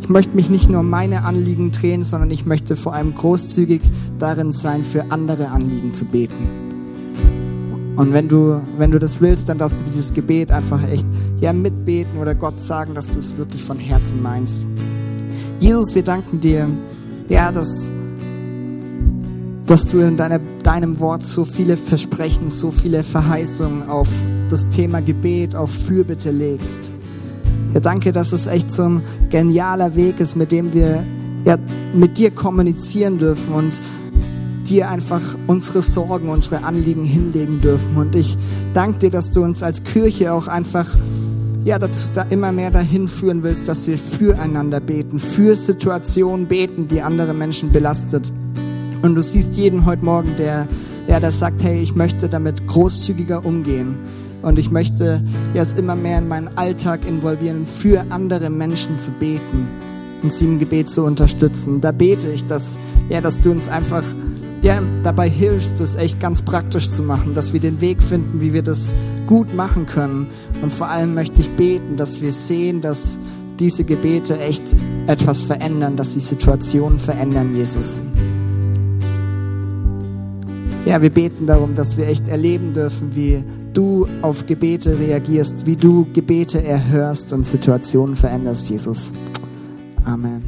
Ich 0.00 0.08
möchte 0.08 0.34
mich 0.34 0.48
nicht 0.48 0.70
nur 0.70 0.82
meine 0.82 1.24
Anliegen 1.24 1.70
drehen, 1.70 2.02
sondern 2.02 2.30
ich 2.30 2.46
möchte 2.46 2.76
vor 2.76 2.94
allem 2.94 3.14
großzügig 3.14 3.82
darin 4.18 4.52
sein, 4.52 4.84
für 4.84 5.10
andere 5.10 5.48
Anliegen 5.48 5.92
zu 5.92 6.06
beten. 6.06 6.48
Und 7.96 8.12
wenn 8.12 8.28
du, 8.28 8.60
wenn 8.78 8.90
du 8.90 8.98
das 8.98 9.20
willst, 9.20 9.48
dann 9.48 9.58
darfst 9.58 9.80
du 9.80 9.84
dieses 9.84 10.14
Gebet 10.14 10.50
einfach 10.50 10.82
echt 10.88 11.04
ja, 11.40 11.52
mitbeten 11.52 12.18
oder 12.18 12.34
Gott 12.34 12.60
sagen, 12.60 12.94
dass 12.94 13.08
du 13.08 13.18
es 13.18 13.36
wirklich 13.36 13.62
von 13.62 13.78
Herzen 13.78 14.22
meinst. 14.22 14.66
Jesus, 15.60 15.94
wir 15.94 16.02
danken 16.02 16.40
dir, 16.40 16.68
ja, 17.28 17.52
dass, 17.52 17.90
dass 19.66 19.88
du 19.88 19.98
in 19.98 20.16
deiner, 20.16 20.40
deinem 20.62 20.98
Wort 21.00 21.24
so 21.24 21.44
viele 21.44 21.76
Versprechen, 21.76 22.50
so 22.50 22.70
viele 22.70 23.02
Verheißungen 23.02 23.88
auf 23.88 24.08
das 24.50 24.68
Thema 24.68 25.00
Gebet, 25.00 25.54
auf 25.54 25.70
Fürbitte 25.70 26.30
legst. 26.30 26.90
Ja, 27.74 27.80
danke, 27.80 28.12
dass 28.12 28.32
es 28.32 28.46
echt 28.46 28.70
so 28.70 28.84
ein 28.84 29.02
genialer 29.30 29.94
Weg 29.94 30.20
ist, 30.20 30.36
mit 30.36 30.52
dem 30.52 30.72
wir 30.72 31.04
ja, 31.44 31.56
mit 31.94 32.18
dir 32.18 32.30
kommunizieren 32.30 33.18
dürfen 33.18 33.52
und 33.52 33.72
dir 34.68 34.88
einfach 34.88 35.22
unsere 35.46 35.82
Sorgen, 35.82 36.28
unsere 36.28 36.64
Anliegen 36.64 37.04
hinlegen 37.04 37.60
dürfen. 37.60 37.96
Und 37.96 38.14
ich 38.14 38.36
danke 38.74 38.98
dir, 38.98 39.10
dass 39.10 39.30
du 39.30 39.42
uns 39.42 39.62
als 39.62 39.82
Kirche 39.84 40.32
auch 40.32 40.46
einfach 40.46 40.86
ja, 41.64 41.78
dazu, 41.78 42.08
da 42.14 42.22
immer 42.30 42.52
mehr 42.52 42.70
dahin 42.70 43.08
führen 43.08 43.42
willst, 43.42 43.68
dass 43.68 43.86
wir 43.86 43.98
füreinander 43.98 44.80
beten, 44.80 45.18
für 45.18 45.54
Situationen 45.54 46.46
beten, 46.46 46.88
die 46.88 47.02
andere 47.02 47.34
Menschen 47.34 47.72
belastet. 47.72 48.32
Und 49.02 49.14
du 49.14 49.22
siehst 49.22 49.54
jeden 49.54 49.84
heute 49.84 50.04
Morgen, 50.04 50.34
der, 50.38 50.66
ja, 51.06 51.20
der 51.20 51.30
sagt, 51.30 51.62
hey, 51.62 51.80
ich 51.80 51.94
möchte 51.94 52.28
damit 52.28 52.66
großzügiger 52.66 53.44
umgehen. 53.44 53.96
Und 54.42 54.58
ich 54.58 54.70
möchte 54.70 55.22
es 55.54 55.72
immer 55.72 55.96
mehr 55.96 56.18
in 56.18 56.28
meinen 56.28 56.48
Alltag 56.56 57.00
involvieren, 57.08 57.66
für 57.66 58.04
andere 58.10 58.50
Menschen 58.50 58.98
zu 58.98 59.10
beten 59.10 59.66
und 60.22 60.32
sie 60.32 60.44
im 60.44 60.58
Gebet 60.58 60.88
zu 60.88 61.04
unterstützen. 61.04 61.80
Da 61.80 61.92
bete 61.92 62.28
ich, 62.28 62.46
dass, 62.46 62.78
ja, 63.08 63.20
dass 63.20 63.40
du 63.40 63.50
uns 63.50 63.68
einfach 63.68 64.04
ja, 64.62 64.82
dabei 65.02 65.28
hilfst, 65.28 65.80
das 65.80 65.94
echt 65.94 66.20
ganz 66.20 66.42
praktisch 66.42 66.90
zu 66.90 67.02
machen, 67.02 67.34
dass 67.34 67.52
wir 67.52 67.60
den 67.60 67.80
Weg 67.80 68.02
finden, 68.02 68.40
wie 68.40 68.52
wir 68.52 68.62
das 68.62 68.92
gut 69.26 69.54
machen 69.54 69.86
können. 69.86 70.26
Und 70.62 70.72
vor 70.72 70.88
allem 70.88 71.14
möchte 71.14 71.40
ich 71.40 71.50
beten, 71.50 71.96
dass 71.96 72.20
wir 72.20 72.32
sehen, 72.32 72.80
dass 72.80 73.18
diese 73.60 73.84
Gebete 73.84 74.38
echt 74.38 74.62
etwas 75.06 75.42
verändern, 75.42 75.96
dass 75.96 76.14
die 76.14 76.20
Situationen 76.20 76.98
verändern, 76.98 77.54
Jesus. 77.56 78.00
Ja, 80.84 81.02
wir 81.02 81.10
beten 81.10 81.46
darum, 81.46 81.74
dass 81.74 81.96
wir 81.96 82.08
echt 82.08 82.28
erleben 82.28 82.72
dürfen, 82.72 83.14
wie 83.14 83.44
du 83.74 84.06
auf 84.22 84.46
Gebete 84.46 84.98
reagierst, 84.98 85.66
wie 85.66 85.76
du 85.76 86.06
Gebete 86.14 86.62
erhörst 86.64 87.32
und 87.32 87.44
Situationen 87.44 88.16
veränderst, 88.16 88.70
Jesus. 88.70 89.12
Amen. 90.04 90.47